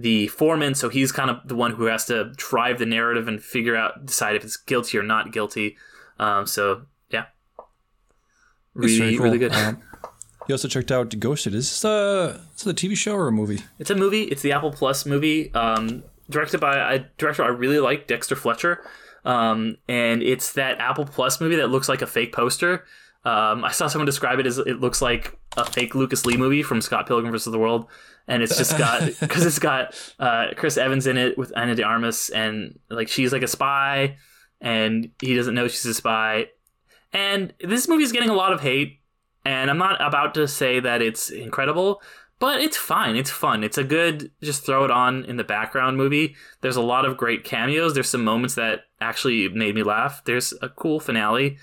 [0.00, 3.42] the foreman so he's kind of the one who has to drive the narrative and
[3.42, 5.76] figure out decide if it's guilty or not guilty
[6.20, 7.24] um, so yeah
[8.76, 9.24] It's really cool.
[9.24, 9.82] really good Um,
[10.48, 11.54] you also checked out Ghosted.
[11.54, 13.60] Is this a, is a TV show or a movie?
[13.78, 14.22] It's a movie.
[14.22, 18.82] It's the Apple Plus movie, um, directed by a director I really like, Dexter Fletcher.
[19.26, 22.86] Um, and it's that Apple Plus movie that looks like a fake poster.
[23.26, 26.62] Um, I saw someone describe it as it looks like a fake Lucas Lee movie
[26.62, 27.50] from Scott Pilgrim vs.
[27.50, 27.86] the World,
[28.26, 31.82] and it's just got because it's got uh, Chris Evans in it with Ana de
[31.82, 34.16] Armas, and like she's like a spy,
[34.60, 36.48] and he doesn't know she's a spy,
[37.12, 39.00] and this movie is getting a lot of hate,
[39.44, 42.00] and I'm not about to say that it's incredible,
[42.38, 43.16] but it's fine.
[43.16, 43.64] It's fun.
[43.64, 46.36] It's a good just throw it on in the background movie.
[46.60, 47.94] There's a lot of great cameos.
[47.94, 50.22] There's some moments that actually made me laugh.
[50.24, 51.58] There's a cool finale.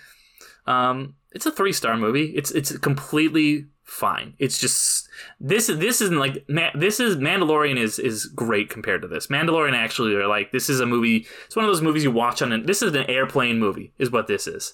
[0.67, 2.33] Um, it's a three star movie.
[2.35, 4.33] It's it's completely fine.
[4.39, 5.07] It's just
[5.39, 6.45] this is this isn't like
[6.75, 9.27] this is Mandalorian is is great compared to this.
[9.27, 11.25] Mandalorian actually are like this is a movie.
[11.45, 12.51] It's one of those movies you watch on.
[12.51, 13.93] An, this is an airplane movie.
[13.97, 14.73] Is what this is.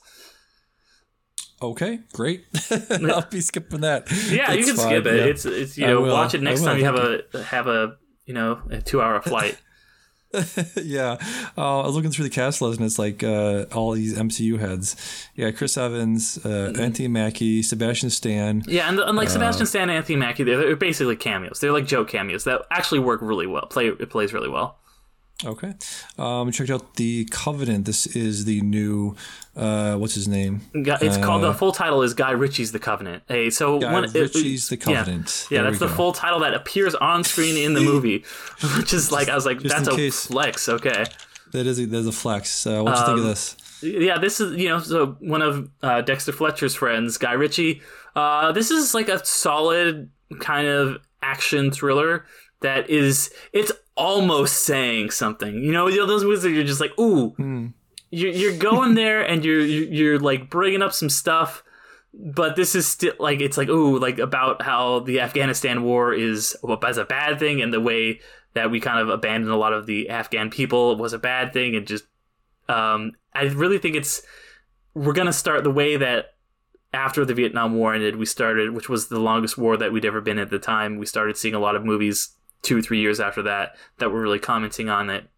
[1.62, 2.46] Okay, great.
[2.90, 4.10] I'll be skipping that.
[4.30, 5.16] Yeah, That's you can fine, skip it.
[5.18, 5.26] yeah.
[5.26, 8.62] It's it's you know watch it next time you have a have a you know
[8.70, 9.58] a two hour flight.
[10.84, 11.18] yeah.
[11.58, 14.60] Uh, I was looking through the cast list and it's like uh, all these MCU
[14.60, 14.96] heads.
[15.36, 18.64] Yeah, Chris Evans, uh, Anthony Mackie, Sebastian Stan.
[18.68, 21.60] Yeah, and unlike Sebastian Stan and Anthony Mackie, they're, they're basically cameos.
[21.60, 23.68] They're like joke cameos that actually work really well.
[23.68, 24.81] Play it plays really well.
[25.44, 25.74] Okay.
[26.20, 27.86] Um, checked out the Covenant.
[27.86, 29.16] This is the new.
[29.56, 30.62] Uh, what's his name?
[30.74, 33.24] It's called the full title is Guy Ritchie's The Covenant.
[33.28, 34.78] Hey, so Guy when it- Ritchie's The.
[34.78, 35.48] Covenant.
[35.50, 35.94] Yeah, There that's the go.
[35.96, 38.24] full title that appears on screen in the movie,
[38.78, 40.28] which is like I was like, Just that's a case.
[40.28, 40.70] flex.
[40.70, 41.06] Okay.
[41.54, 42.66] That is a, that's a flex.
[42.66, 43.56] Uh, what do you think of Um, this?
[43.82, 47.82] yeah, this is you know so one of uh, Dexter Fletcher's friends, Guy Ritchie.
[48.16, 50.10] Uh, this is like a solid
[50.40, 52.26] kind of action thriller
[52.62, 55.64] that is it's almost saying something.
[55.64, 57.36] You know, those movies that you're just like, ooh,
[58.10, 61.64] you're you're going there and you're you're you're, like bringing up some stuff.
[62.14, 66.58] But this is still like it's like ooh like about how the Afghanistan war is
[66.84, 68.20] as a bad thing and the way
[68.54, 71.74] that we kind of abandoned a lot of the Afghan people was a bad thing
[71.74, 72.04] and just
[72.68, 74.24] um, I really think it's
[74.94, 76.34] we're gonna start the way that
[76.94, 80.20] after the Vietnam War ended, we started, which was the longest war that we'd ever
[80.20, 80.98] been at the time.
[80.98, 84.22] We started seeing a lot of movies two, or three years after that that were
[84.22, 85.30] really commenting on it.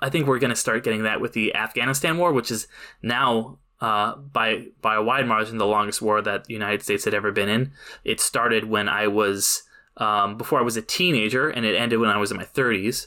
[0.00, 2.68] I think we're gonna start getting that with the Afghanistan War, which is
[3.02, 7.14] now uh, by by a wide margin the longest war that the United States had
[7.14, 7.72] ever been in.
[8.04, 9.62] It started when I was
[9.96, 13.06] um, before I was a teenager, and it ended when I was in my 30s.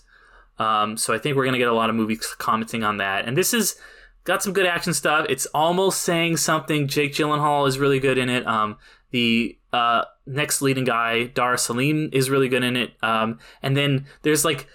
[0.57, 3.25] Um, so I think we're gonna get a lot of movies commenting on that.
[3.25, 3.79] And this is
[4.23, 5.25] got some good action stuff.
[5.29, 6.87] It's almost saying something.
[6.87, 8.45] Jake Gyllenhaal is really good in it.
[8.45, 8.77] Um,
[9.11, 12.91] the uh, next leading guy, Dar Salim, is really good in it.
[13.03, 14.67] Um, and then there's like.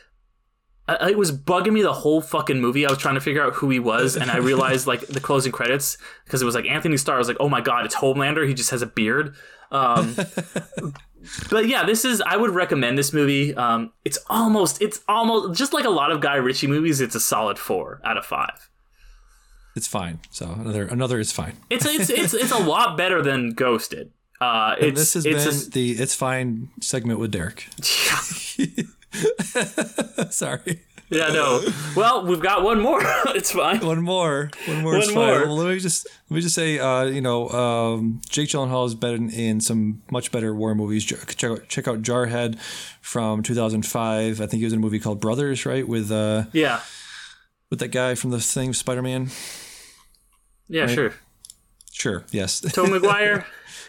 [0.86, 2.84] I- It was bugging me the whole fucking movie.
[2.86, 5.50] I was trying to figure out who he was, and I realized like the closing
[5.50, 5.96] credits
[6.26, 7.14] because it was like Antony Starr.
[7.16, 9.34] I was like, "Oh my god, it's Homelander." He just has a beard.
[9.70, 10.14] Um,
[11.50, 13.54] but yeah, this is I would recommend this movie.
[13.54, 17.00] Um, it's almost it's almost just like a lot of Guy Ritchie movies.
[17.00, 18.68] It's a solid four out of five.
[19.74, 20.20] It's fine.
[20.30, 21.56] So another another is fine.
[21.70, 24.12] It's it's it's it's a lot better than Ghosted.
[24.44, 27.66] Uh, it's And this has it's been a- the it's fine segment with Derek.
[30.30, 30.82] Sorry.
[31.10, 31.64] yeah no.
[31.94, 33.00] Well, we've got one more.
[33.34, 33.80] it's fine.
[33.84, 34.50] One more.
[34.66, 35.14] One more One is fine.
[35.16, 35.44] more.
[35.46, 38.94] Well, let me just let me just say, uh, you know, um, Jake Gyllenhaal has
[38.94, 41.04] been in some much better war movies.
[41.04, 42.58] Check out, check out Jarhead
[43.00, 44.40] from 2005.
[44.40, 45.86] I think he was in a movie called Brothers, right?
[45.86, 46.80] With uh, Yeah.
[47.70, 49.30] with that guy from the thing, Spider Man.
[50.68, 50.86] Yeah.
[50.86, 51.12] Sure.
[51.92, 52.24] Sure.
[52.32, 52.60] Yes.
[52.60, 53.46] Tom Maguire.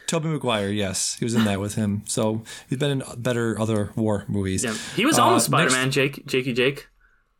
[0.07, 0.69] Tobey Maguire.
[0.69, 2.03] Yes, he was in that with him.
[2.05, 4.63] So he's been in better other war movies.
[4.63, 4.73] Yeah.
[4.95, 5.91] He was Uh, almost next- Spider Man.
[5.91, 6.25] Jake.
[6.25, 6.87] Jakey Jake.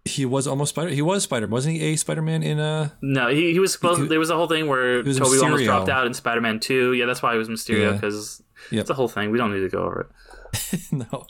[0.07, 0.89] He was almost Spider.
[0.91, 1.47] He was Spider.
[1.47, 1.51] Man.
[1.53, 2.93] Wasn't he a Spider Man in a?
[3.01, 4.01] No, he, he was supposed.
[4.01, 6.93] He- there was a whole thing where Tobey almost dropped out in Spider Man Two.
[6.93, 7.91] Yeah, that's why he was Mysterio Yeah.
[7.93, 8.81] because Yep.
[8.81, 9.31] it's a whole thing.
[9.31, 10.79] We don't need to go over it.
[10.91, 11.25] no.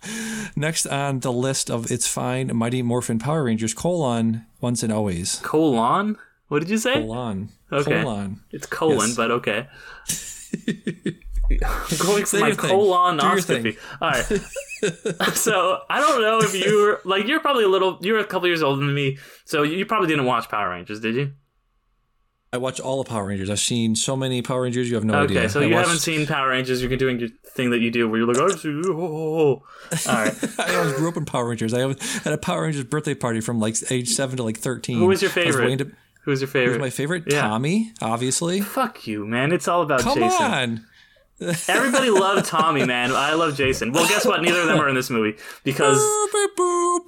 [0.57, 5.39] Next on the list of It's Fine, Mighty Morphin Power Rangers, colon, once and always.
[5.41, 6.17] Colon.
[6.49, 6.93] What did you say?
[6.95, 7.49] Colon.
[7.71, 8.03] Okay.
[8.03, 8.41] Colon.
[8.51, 9.15] It's colon, Yes.
[9.15, 9.67] but okay.
[11.51, 11.57] I'm
[11.99, 12.69] going for Say my your thing.
[12.69, 13.77] Do colonoscopy.
[14.01, 15.35] All right.
[15.35, 18.61] so I don't know if you're like you're probably a little you're a couple years
[18.61, 21.31] older than me, so you probably didn't watch Power Rangers, did you?
[22.53, 23.49] I watch all the Power Rangers.
[23.49, 25.39] I've seen so many Power Rangers, you have no Okay, idea.
[25.39, 26.81] Okay, so I you watched- haven't seen Power Rangers.
[26.81, 30.09] You're doing your thing that you do where you're like, oh, oh, oh, oh.
[30.09, 30.59] all right.
[30.59, 31.73] I always grew up in Power Rangers.
[31.73, 34.99] I had a Power Rangers birthday party from like age seven to like 13.
[34.99, 35.69] Who was your favorite?
[35.71, 35.91] into-
[36.23, 36.77] Who's your favorite?
[36.79, 37.23] was my favorite?
[37.27, 37.41] Yeah.
[37.41, 38.61] Tommy, obviously.
[38.61, 39.51] Fuck you, man.
[39.51, 40.45] It's all about Come Jason.
[40.45, 40.85] on.
[41.41, 43.11] Everybody loved Tommy, man.
[43.11, 43.91] I love Jason.
[43.91, 44.41] Well, guess what?
[44.41, 47.01] Neither of them are in this movie because oh,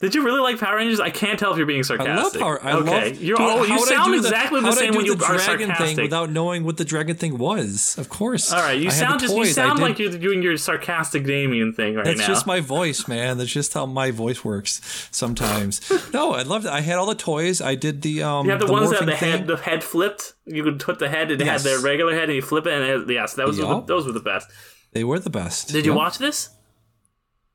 [0.00, 1.00] Did you really like Power Rangers?
[1.00, 2.12] I can't tell if you're being sarcastic.
[2.18, 2.60] I love.
[2.60, 2.64] Power.
[2.64, 3.22] I okay, love.
[3.22, 5.24] you're Dude, all, you sound the- exactly the how would I same when you the
[5.24, 5.96] are dragon sarcastic.
[5.96, 7.96] thing without knowing what the dragon thing was.
[7.98, 8.52] Of course.
[8.52, 9.54] all right, you I sound just you toys.
[9.54, 12.26] Sound like you're doing your sarcastic Damian thing right That's now.
[12.26, 13.38] just my voice, man.
[13.38, 15.80] That's just how my voice works sometimes.
[16.12, 16.70] no, I loved it.
[16.72, 17.60] I had all the toys.
[17.60, 18.46] I did the um.
[18.46, 19.46] you have the, ones that the head thing.
[19.46, 20.34] the head flipped.
[20.46, 21.30] You could put the head.
[21.30, 21.62] It Yes.
[21.64, 24.06] had the regular head, and you flip it, and it, yes, that was the, those
[24.06, 24.50] were the best.
[24.92, 25.68] They were the best.
[25.72, 26.50] Did you watch this?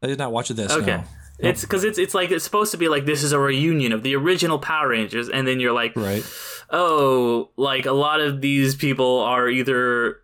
[0.01, 0.71] I did not watch this.
[0.71, 0.97] Okay.
[0.97, 1.03] No.
[1.39, 4.03] It's because it's it's like it's supposed to be like this is a reunion of
[4.03, 6.23] the original Power Rangers, and then you're like, Right.
[6.69, 10.17] oh, like a lot of these people are either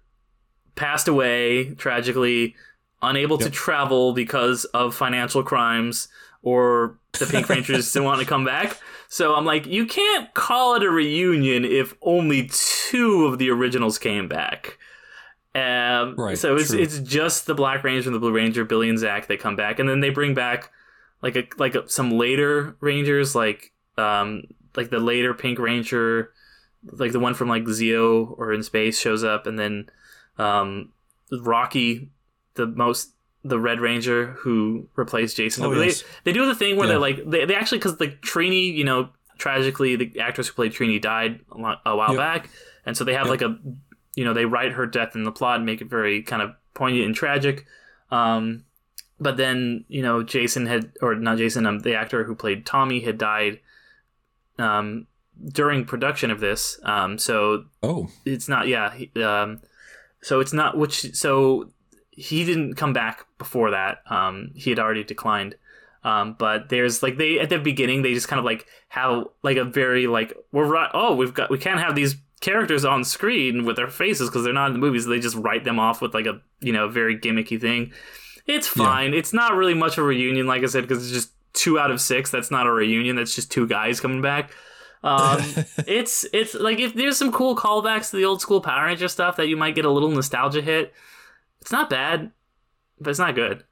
[0.75, 2.55] passed away tragically,
[3.01, 6.07] unable to travel because of financial crimes,
[6.41, 8.77] or the Pink Rangers didn't want to come back.
[9.07, 13.97] So I'm like, you can't call it a reunion if only two of the originals
[13.97, 14.77] came back.
[15.53, 16.79] Um, Right, So it's true.
[16.81, 19.27] it's just the Black Ranger and the Blue Ranger, Billy and Zack.
[19.27, 20.71] They come back, and then they bring back
[21.26, 24.43] like a like a, some later Rangers, like um
[24.77, 26.31] like the later Pink Ranger,
[26.85, 29.89] like the one from like Zeo or in space shows up, and then
[30.38, 30.91] um
[31.31, 32.10] Rocky,
[32.53, 33.11] the most
[33.43, 35.65] the Red Ranger who replaced Jason.
[35.65, 36.03] Oh, they, yes.
[36.23, 36.93] they do the thing where Yeah.
[36.93, 40.73] they're like they, they actually because the Trini, you know, tragically the actress who played
[40.73, 42.18] Trini died a, lot, a while Yep.
[42.18, 42.49] back,
[42.85, 43.31] and so they have Yep.
[43.31, 43.57] like a
[44.15, 46.52] you know they write her death in the plot and make it very kind of
[46.76, 47.65] poignant and tragic.
[48.11, 48.64] Um,
[49.19, 52.99] but then you know Jason had or not Jason, um, the actor who played Tommy
[53.01, 53.59] had died
[54.57, 55.07] um,
[55.49, 56.79] during production of this.
[56.83, 58.07] Um, so Oh.
[58.25, 59.61] it's not yeah he, um
[60.21, 61.69] so it's not which so
[62.11, 65.55] he didn't come back before that um he had already declined
[66.05, 69.57] um but there's like they at the beginning they just kind of like have like
[69.57, 73.65] a very like we're right oh we've got we can't have these characters on screen
[73.65, 76.13] with their faces because they're not in the movies they just write them off with
[76.13, 77.91] like a you know very gimmicky thing
[78.47, 78.84] it's Yeah.
[78.85, 81.80] fine it's not really much of a reunion like i said because it's just two
[81.80, 84.51] out of six that's not a reunion that's just two guys coming back
[85.03, 85.39] um,
[85.88, 89.35] it's it's like if there's some cool callbacks to the old school Power Ranger stuff
[89.38, 90.93] that you might get a little nostalgia hit.
[91.61, 92.31] It's not bad,
[92.99, 93.63] but it's not good.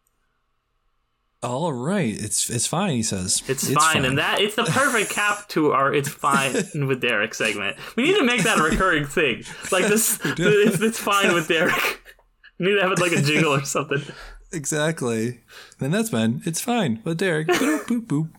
[1.41, 2.14] All right.
[2.16, 2.91] It's it's fine.
[2.95, 6.54] He says It's, fine, and that it's the perfect cap to our "It's Fine
[6.88, 7.78] with Derek" segment.
[7.98, 9.44] We need to make that a recurring thing.
[9.72, 12.02] Like this, it's, it's fine with Derek.
[12.60, 14.04] We need to have it like a jingle or something.
[14.54, 15.42] Exactly.
[15.80, 17.02] And that's been it's fine.
[17.04, 18.30] But Derek, boop boop boop.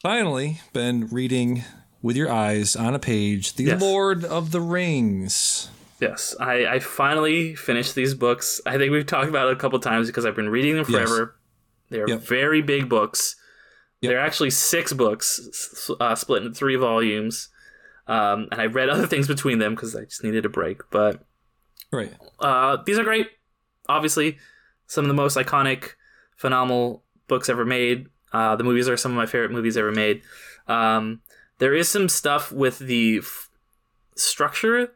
[0.00, 1.64] Finally, been reading
[2.02, 3.54] with your eyes on a page.
[3.54, 3.80] The Yes.
[3.80, 5.68] Lord of the Rings.
[6.00, 8.60] Yes, I, I finally finished these books.
[8.66, 11.08] I think we've talked about it a couple times because I've been reading them Yes.
[11.08, 11.36] forever.
[11.88, 12.20] They're Yep.
[12.20, 13.34] very big books.
[14.02, 14.10] Yep.
[14.10, 17.48] They're actually six books, uh, split into three volumes.
[18.06, 20.82] Um, and I read other things between them because I just needed a break.
[20.90, 21.24] But
[21.90, 22.12] Right.
[22.40, 23.28] uh, these are great.
[23.88, 24.36] Obviously,
[24.86, 25.90] some of the most iconic,
[26.36, 28.08] phenomenal books ever made.
[28.32, 30.22] Uh, the movies are some of my favorite movies ever made.
[30.66, 31.20] Um,
[31.58, 33.48] there is some stuff with the f-
[34.14, 34.92] structure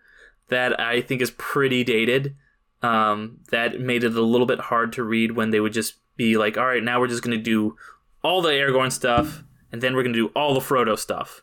[0.49, 2.37] that I think is pretty dated.
[2.83, 6.37] Um, that made it a little bit hard to read when they would just be
[6.37, 7.77] like, "All right, now we're just going to do
[8.23, 11.43] all the Aragorn stuff, and then we're going to do all the Frodo stuff,"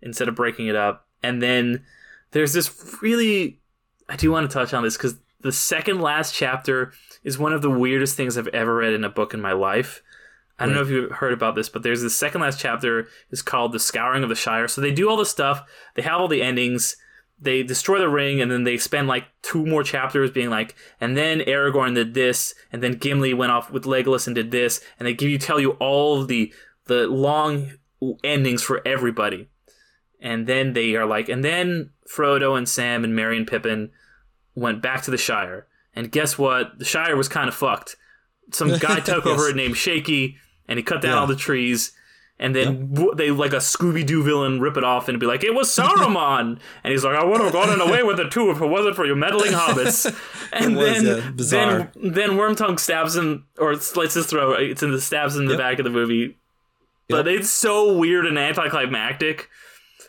[0.00, 1.06] instead of breaking it up.
[1.22, 1.84] And then
[2.30, 3.60] there's this really
[4.08, 6.92] I do want to touch on this because the second last chapter
[7.22, 10.02] is one of the weirdest things I've ever read in a book in my life.
[10.58, 13.42] I don't know if you've heard about this, but there's the second last chapter is
[13.42, 14.66] called The Scouring of the Shire.
[14.66, 15.62] So they do all the stuff,
[15.94, 16.96] they have all the endings,
[17.40, 21.16] they destroy the ring, and then they spend like two more chapters being like, and
[21.16, 25.06] then Aragorn did this, and then Gimli went off with Legolas and did this, and
[25.06, 26.52] they give you tell you all the
[26.86, 27.72] the long
[28.24, 29.48] endings for everybody.
[30.20, 33.90] And then they are like, and then Frodo and Sam and Merry and Pippin
[34.58, 35.66] went back to the Shire.
[35.94, 36.78] And guess what?
[36.78, 37.96] The Shire was kind of fucked.
[38.52, 40.36] Some guy took over it named Sharkey,
[40.68, 41.18] and he cut down Yeah.
[41.20, 41.92] all the trees.
[42.40, 45.42] And then w they like a Scooby Doo villain rip it off and be like,
[45.42, 48.60] "It was Saruman," and he's like, "I would have gotten away with it too if
[48.60, 50.06] it wasn't for you meddling hobbits."
[50.52, 51.90] And was, then, bizarre.
[51.96, 54.60] then, then Wormtongue stabs him or slits his throat.
[54.60, 55.58] It's in the stabs in the Yep.
[55.58, 56.36] back of the movie,
[57.08, 59.48] but it's so weird and anticlimactic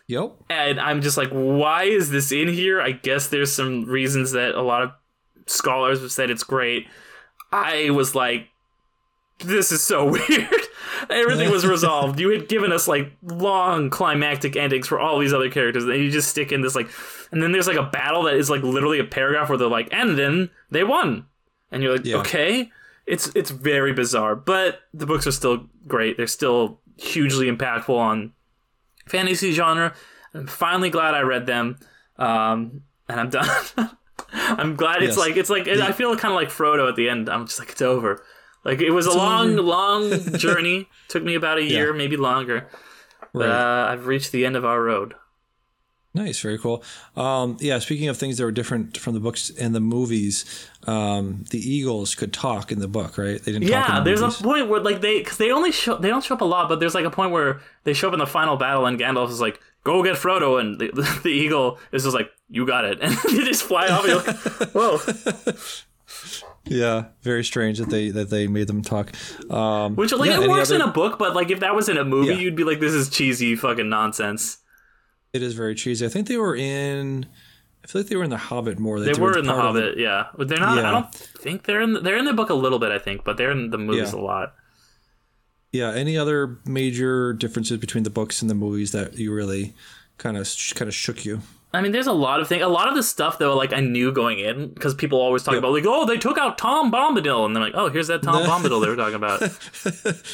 [0.09, 0.33] Yep.
[0.49, 2.81] and I'm just like, why is this in here?
[2.81, 4.91] I guess there's some reasons that a lot of
[5.45, 6.87] scholars have said it's great.
[7.51, 8.47] I was like,
[9.39, 10.49] this is so weird.
[11.09, 12.19] Everything was resolved.
[12.19, 16.11] You had given us like long climactic endings for all these other characters, and you
[16.11, 16.89] just stick in this like,
[17.31, 19.89] and then there's like a battle that is like literally a paragraph where they're like,
[19.91, 21.25] and then they won,
[21.71, 22.17] and you're like, Yeah.
[22.17, 22.71] okay.
[23.05, 26.17] It's it's very bizarre, but the books are still great.
[26.17, 28.33] They're still hugely impactful on
[29.09, 29.93] fantasy genre.
[30.33, 31.77] I'm finally glad I read them,
[32.17, 33.49] um, and I'm done.
[34.33, 35.17] I'm glad it's Yes.
[35.17, 37.29] like it's like I feel kind of like Frodo at the end.
[37.29, 38.23] I'm just like it's over.
[38.63, 40.87] Like it was a long, long journey.
[41.07, 42.67] Took me about a year, maybe longer.
[43.33, 43.85] But Right.
[43.87, 45.13] uh, I've reached the end of our road.
[46.13, 46.83] Nice, very cool.
[47.15, 51.45] Um, yeah, speaking of things that were different from the books and the movies, um,
[51.51, 53.39] the Eagles could talk in the book, right?
[53.41, 53.67] They didn't.
[53.67, 54.39] talk Yeah, in the Yeah, there's movies.
[54.39, 56.67] a point where like they because they only show they don't show up a lot,
[56.67, 59.29] but there's like a point where they show up in the final battle and Gandalf
[59.29, 62.97] is like, "Go get Frodo," and the, the, eagle is just like, "You got it,"
[63.03, 64.03] and they just fly off.
[64.03, 65.53] And you're like, Whoa!
[66.65, 69.11] Yeah, very strange that they that they made them talk.
[69.49, 71.97] Um, Which like yeah, it works in a book, but like if that was in
[71.97, 72.39] a movie, Yeah.
[72.39, 74.58] you'd be like, "This is cheesy fucking nonsense."
[75.33, 76.05] It is very cheesy.
[76.05, 77.25] I think they were in.
[77.83, 78.99] I feel like they were in the Hobbit more.
[78.99, 80.77] They were in the Hobbit, yeah, but they're not.
[80.79, 81.93] I don't think they're in.
[81.93, 84.13] The, they're in the book a little bit, I think, but they're in the movies
[84.13, 84.19] Yeah.
[84.19, 84.55] a lot.
[85.71, 85.91] Yeah.
[85.93, 89.75] Any other major differences between the books and the movies that you really
[90.17, 91.41] kind of kind of shook you?
[91.71, 92.63] I mean, there's a lot of things.
[92.63, 95.55] A lot of the stuff though, like I knew going in because people always talk
[95.55, 98.43] about like, oh, they took out Tom Bombadil, and they're like, oh, here's that Tom
[98.49, 99.41] Bombadil they were talking about.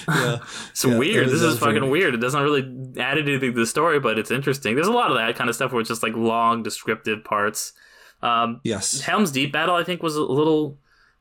[0.07, 0.38] Yeah.
[0.72, 1.28] It's Yeah, weird.
[1.28, 2.14] it This is fucking very- weird.
[2.14, 2.62] It doesn't really
[3.02, 4.76] add anything to the story, but it's interesting.
[4.76, 7.74] There's a lot of that kind of stuff where it's just like long descriptive parts.
[8.22, 9.02] Um, yes.
[9.02, 10.80] Helm's Deep battle, I think, was a little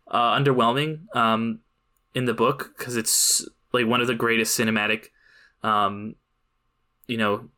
[0.08, 1.58] uh, underwhelming um,
[2.14, 5.06] in the book because it's like one of the greatest cinematic,
[5.64, 6.14] um,
[7.08, 7.48] you know,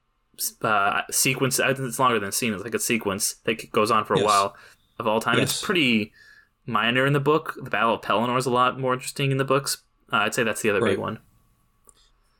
[0.62, 1.58] uh, sequence.
[1.60, 2.52] I think It's longer than a scene.
[2.54, 4.26] It's like a sequence that goes on for a Yes.
[4.26, 4.56] while
[4.98, 5.38] of all time.
[5.38, 5.50] Yes.
[5.50, 6.12] It's pretty
[6.66, 7.54] minor in the book.
[7.62, 9.78] The Battle of Pelennor is a lot more interesting in the books.
[10.12, 11.18] Uh, I'd say that's the other big one.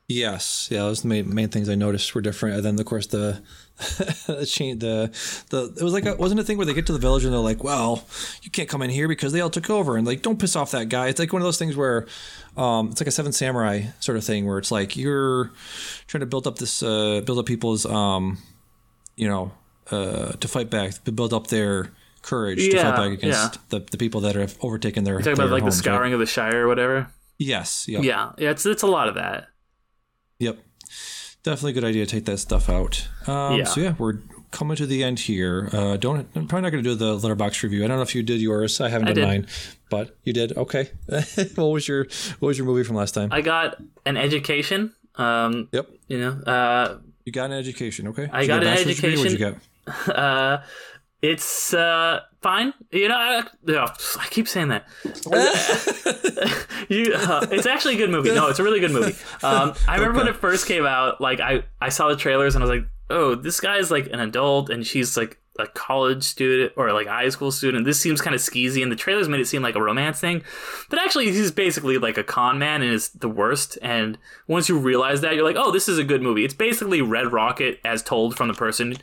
[0.07, 2.55] Yes, yeah, those the main, main things I noticed were different.
[2.55, 3.41] And then, of course, the
[4.27, 4.37] the
[4.79, 5.11] the
[5.49, 7.31] the it was like a, wasn't a thing where they get to the village and
[7.31, 8.03] they're like, "Well,
[8.41, 10.71] you can't come in here because they all took over," and like, don't piss off
[10.71, 11.09] that guy.
[11.09, 12.07] It's like one of those things where
[12.55, 15.51] um, it's like a Seven Samurai sort of thing where it's like you're
[16.07, 18.39] trying to build up this uh, build up people's um,
[19.15, 19.51] you know
[19.91, 21.91] uh, to fight back, to build up their
[22.23, 23.61] courage to fight back against yeah.
[23.69, 25.19] the, the people that have overtaken their.
[25.19, 25.83] Talk about their like the homes, right?
[25.83, 27.11] scouring of the Shire or whatever.
[27.37, 27.87] Yes.
[27.87, 28.03] Yep.
[28.03, 29.49] Yeah, yeah, it's it's a lot of that.
[30.39, 30.57] Yep.
[31.47, 33.07] Definitely a good idea to take that stuff out.
[33.25, 33.63] Um, Yeah.
[33.63, 34.19] So yeah, we're
[34.51, 35.69] coming to the end here.
[35.71, 37.83] Uh, don't I'm probably not going to do the letterbox review.
[37.83, 38.81] I don't know if you did yours.
[38.81, 39.27] I haven't I done did.
[39.27, 39.47] mine,
[39.89, 40.57] but you did.
[40.57, 40.89] Okay.
[41.55, 42.05] what was your
[42.39, 43.29] What was your movie from last time?
[43.31, 44.93] I got an education.
[45.15, 45.89] Um, yep.
[46.07, 48.07] you know, uh, You got an education.
[48.09, 48.29] Okay.
[48.31, 49.17] I you got an degree?
[49.17, 49.61] What'd you education.
[50.07, 50.15] get?
[50.15, 50.61] uh,
[51.21, 52.73] it's uh, fine.
[52.91, 53.43] You know, I,
[54.19, 54.87] I keep saying that.
[56.89, 58.33] you, uh, it's actually a good movie.
[58.33, 59.15] No, it's a really good movie.
[59.43, 61.19] Um, I remember when it first came out.
[61.19, 64.19] Like, I I saw the trailers and I was like, oh, this guy's like an
[64.19, 67.85] adult and she's like a college student or like a high school student.
[67.85, 70.43] This seems kind of skeezy, and the trailers made it seem like a romance thing,
[70.89, 73.77] but actually, he's basically like a con man and is the worst.
[73.81, 74.17] And
[74.47, 76.45] once you realize that, you're like, oh, this is a good movie.
[76.45, 78.97] It's basically Red Rocket as told from the person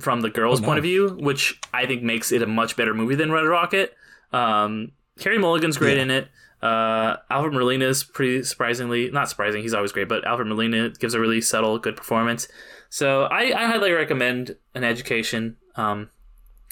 [0.00, 2.94] from the girl's Oh, point of view, which I think makes it a much better
[2.94, 3.94] movie than Red Rocket.
[4.32, 6.02] Um, Carey Mulligan's great Yeah.
[6.04, 6.28] in it.
[6.62, 9.62] Uh, Alfred Molina is pretty surprisingly not surprising.
[9.62, 12.46] He's always great, but Alfred Molina gives a really subtle, good performance.
[12.88, 15.56] So I, I highly recommend An Education.
[15.76, 16.10] Um,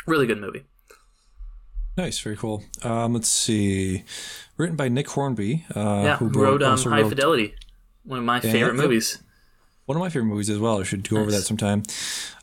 [0.07, 0.65] really good movie.
[1.97, 2.19] Nice.
[2.21, 2.63] Very cool.
[2.83, 4.05] Um, let's see.
[4.57, 5.67] Written by Nick Hornby.
[5.75, 7.55] Uh, Yeah, who who wrote um, High wrote Fidelity,
[8.05, 9.19] one of my favorite movies.
[9.87, 10.81] one of my favorite movies as well.
[10.81, 11.83] I should go over that sometime.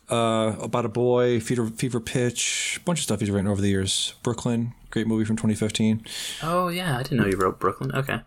[0.10, 3.68] Uh, about a boy, fever, fever pitch, a bunch of stuff he's written over the
[3.68, 4.14] years.
[4.24, 6.06] Brooklyn, great movie from 2015.
[6.44, 7.92] Oh yeah, I didn't know you wrote Brooklyn.
[7.94, 8.22] Okay,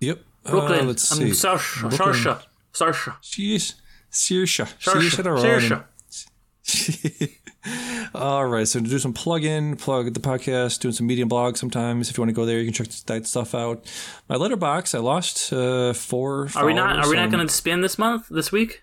[0.00, 0.20] Yep.
[0.46, 0.86] Uh, Brooklyn.
[0.86, 1.48] let's um, see.
[1.80, 2.14] Brooklyn.
[2.14, 3.74] Saoirse, Saoirse, Jeez.
[4.10, 4.72] Saoirse.
[4.78, 5.84] Saoirse, Saoirse
[6.64, 7.36] Saoirse.
[8.14, 12.08] All right, so to do some plug-in, plug the podcast, doing some medium blog sometimes.
[12.08, 13.84] If you want to go there, you can check that stuff out.
[14.28, 16.48] My letterbox, I lost uh, four.
[16.56, 17.04] Are we not?
[17.04, 18.28] Are we not um, going to spin this month?
[18.30, 18.82] This week?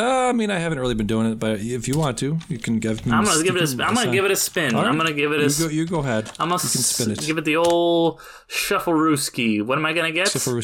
[0.00, 2.58] Uh, I mean, I haven't really been doing it, but if you want to, you
[2.58, 3.04] can give.
[3.04, 3.12] Me.
[3.12, 3.66] I'm gonna give it a.
[3.68, 4.74] sp- I'm gonna give it a spin.
[4.74, 5.44] All I'm gonna give it a.
[5.44, 6.30] You go, you go ahead.
[6.38, 7.20] I'm gonna you can spin it.
[7.20, 9.62] give it the old shuffle-rooski.
[9.62, 10.28] What am I gonna get?
[10.30, 10.60] Shuffle.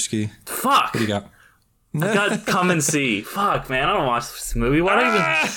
[0.47, 0.85] Fuck.
[0.85, 1.31] What do you got?
[2.02, 3.23] I got come and see.
[3.23, 3.89] Fuck, man.
[3.89, 4.81] I don't watch this movie.
[4.81, 5.48] Why do I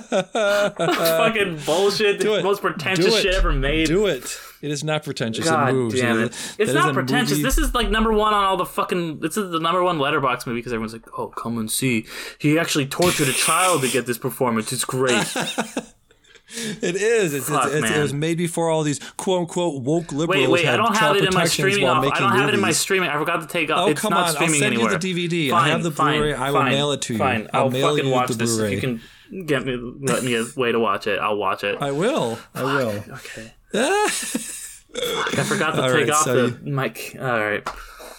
[0.00, 0.24] even?
[0.86, 2.20] fucking bullshit.
[2.20, 2.44] Do The it.
[2.44, 3.86] most pretentious shit ever made.
[3.86, 4.38] Do it.
[4.60, 5.44] It is not pretentious.
[5.48, 5.94] God it moves.
[6.00, 7.30] damn It It's that is not pretentious.
[7.32, 9.18] movie- This is like number one on all the fucking.
[9.20, 12.06] This is the number one letterbox movie because everyone's like, "Oh, come and see."
[12.38, 14.72] He actually tortured a child to get this performance.
[14.72, 15.12] It's great.
[16.82, 17.32] It is.
[17.34, 20.48] It's, Fuck, it's, it's, it was made before all these quote unquote woke liberals.
[20.48, 20.66] Wait, wait.
[20.66, 21.86] I had don't have it in my streaming.
[21.86, 23.08] I don't have it in my streaming.
[23.08, 23.86] I forgot to take off.
[23.86, 24.42] Oh it's come not on!
[24.42, 24.92] I'll send anywhere.
[24.92, 25.50] you the DVD.
[25.50, 26.34] Fine, I have the fine, Blu-ray.
[26.34, 27.18] I will fine, mail it to you.
[27.18, 27.48] Fine.
[27.52, 28.58] I'll I'll mail fucking you watch the this.
[28.58, 31.18] If you can get me, let me a way to watch it.
[31.18, 31.80] I'll watch it.
[31.80, 32.38] I will.
[32.54, 33.02] I will.
[33.08, 33.52] Okay.
[33.74, 37.16] I forgot to All take right, off so the mic.
[37.18, 37.66] All right.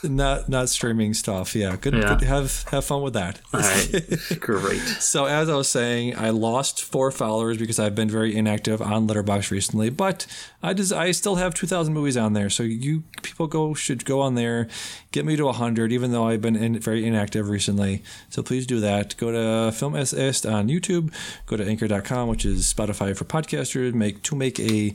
[0.03, 1.55] Not not streaming stuff.
[1.55, 1.93] Yeah, good.
[1.93, 2.15] Yeah.
[2.15, 3.41] good have have fun with that.
[3.53, 4.79] All right, great.
[4.79, 9.07] So as I was saying, I lost four followers because I've been very inactive on
[9.07, 9.89] Letterboxd recently.
[9.89, 10.27] But
[10.61, 12.49] I just I still have two thousand movies on there.
[12.49, 14.67] So you people go should go on there,
[15.11, 15.91] get me to hundred.
[15.91, 19.15] Even though I've been in, very inactive recently, so please do that.
[19.17, 21.13] Go to Film Est on YouTube.
[21.45, 23.93] Go to Anchor.com, which is Spotify for podcasters.
[23.93, 24.93] Make to make a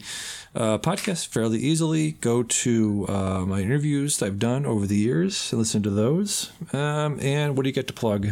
[0.55, 2.13] uh, podcast fairly easily.
[2.13, 6.51] Go to uh, my interviews that I've done over the years and listen to those.
[6.73, 8.29] Um, and what do you get to plug?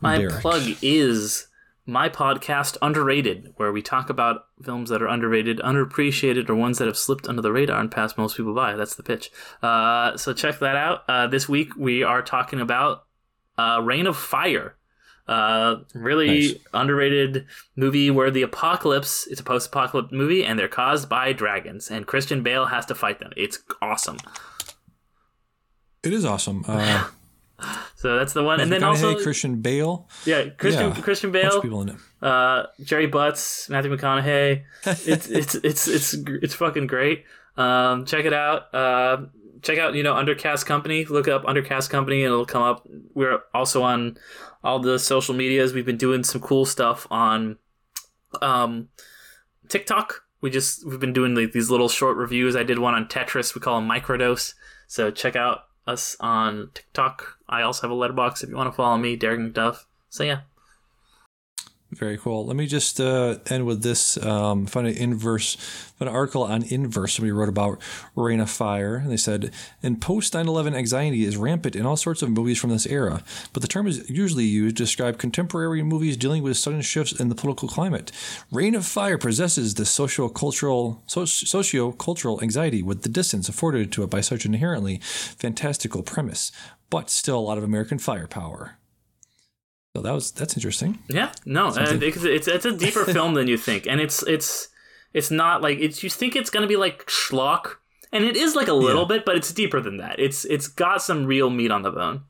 [0.00, 0.40] My Derek?
[0.40, 1.48] plug is
[1.86, 6.86] my podcast Underrated, where we talk about films that are underrated, underappreciated, or ones that
[6.86, 8.74] have slipped under the radar and passed most people by.
[8.74, 9.30] That's the pitch.
[9.62, 11.04] Uh, so check that out.
[11.08, 13.04] Uh, this week we are talking about
[13.56, 14.75] uh, Reign of Fire.
[15.28, 16.54] Uh, really Nice.
[16.72, 22.06] underrated movie where the apocalypse it's a post-apocalyptic movie and they're caused by dragons and
[22.06, 23.32] Christian Bale has to fight them.
[23.36, 24.18] It's awesome.
[26.02, 26.64] It is awesome.
[26.66, 27.08] Uh,
[27.94, 28.60] So that's the one.
[28.60, 31.00] and then also Christian Bale, yeah, Christian Yeah.
[31.00, 31.96] Christian Bale, people in it.
[32.20, 34.62] uh, Jerry Butts, Matthew McConaughey.
[34.86, 37.24] It's it's it's it's it's fucking great.
[37.56, 38.72] Um, check it out.
[38.74, 39.22] Uh,
[39.62, 41.06] check out you know Undercast Company.
[41.06, 42.86] Look up Undercast Company and it'll come up.
[43.14, 44.18] We're also on
[44.66, 45.72] all the social medias.
[45.72, 47.56] We've been doing some cool stuff on
[48.42, 48.88] um,
[49.68, 50.24] TikTok.
[50.40, 52.56] We just we've been doing like these little short reviews.
[52.56, 53.54] I did one on Tetris.
[53.54, 54.54] We call them microdose.
[54.88, 57.38] So check out us on TikTok.
[57.48, 59.84] I also have a letterbox if you want to follow me, Derek McDuff.
[60.10, 60.40] So yeah.
[61.92, 62.44] Very cool.
[62.44, 64.16] Let me just uh, end with this.
[64.22, 65.56] Um, found an inverse,
[66.00, 67.14] an article on inverse.
[67.14, 67.80] Somebody wrote about
[68.16, 69.52] Reign of Fire, and they said,
[69.84, 73.22] "In post 9/11 anxiety is rampant in all sorts of movies from this era,
[73.52, 77.28] but the term is usually used to describe contemporary movies dealing with sudden shifts in
[77.28, 78.10] the political climate.
[78.50, 84.10] Reign of Fire possesses the socio-cultural, so- socio-cultural anxiety with the distance afforded to it
[84.10, 86.50] by such an inherently fantastical premise,
[86.90, 88.76] but still a lot of American firepower."
[89.96, 90.98] So that was that's interesting.
[91.08, 94.68] Yeah, no, uh, it's, it's it's a deeper film than you think, and it's it's
[95.14, 97.76] it's not like it's you think it's gonna be like schlock,
[98.12, 99.08] and it is like a little Yeah.
[99.16, 100.20] bit, but it's deeper than that.
[100.20, 102.20] It's it's got some real meat on the bone.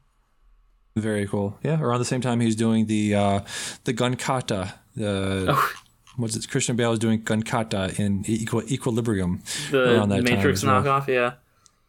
[0.94, 1.58] Very cool.
[1.64, 3.40] Yeah, around the same time he's doing the uh,
[3.84, 4.74] the gun kata.
[4.96, 5.72] Uh, Oh.
[6.18, 6.48] What's it?
[6.48, 9.42] Christian Bale is doing gun kata in Equi- Equilibrium.
[9.72, 10.82] The Around that time Matrix as well.
[10.82, 11.32] knockoff, yeah,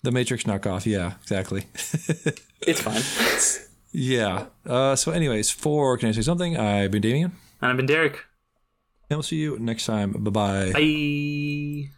[0.02, 0.86] The Matrix knockoff.
[0.88, 1.64] Yeah, exactly.
[2.68, 3.67] it's fine.
[3.92, 4.48] Yeah.
[4.66, 6.58] Uh, so, anyways, for can I say something?
[6.58, 7.32] I've been Damian,
[7.62, 8.26] and I've been Derek.
[9.10, 10.12] and we'll see you next time.
[10.12, 10.72] Bye bye.
[10.74, 11.90] Bye.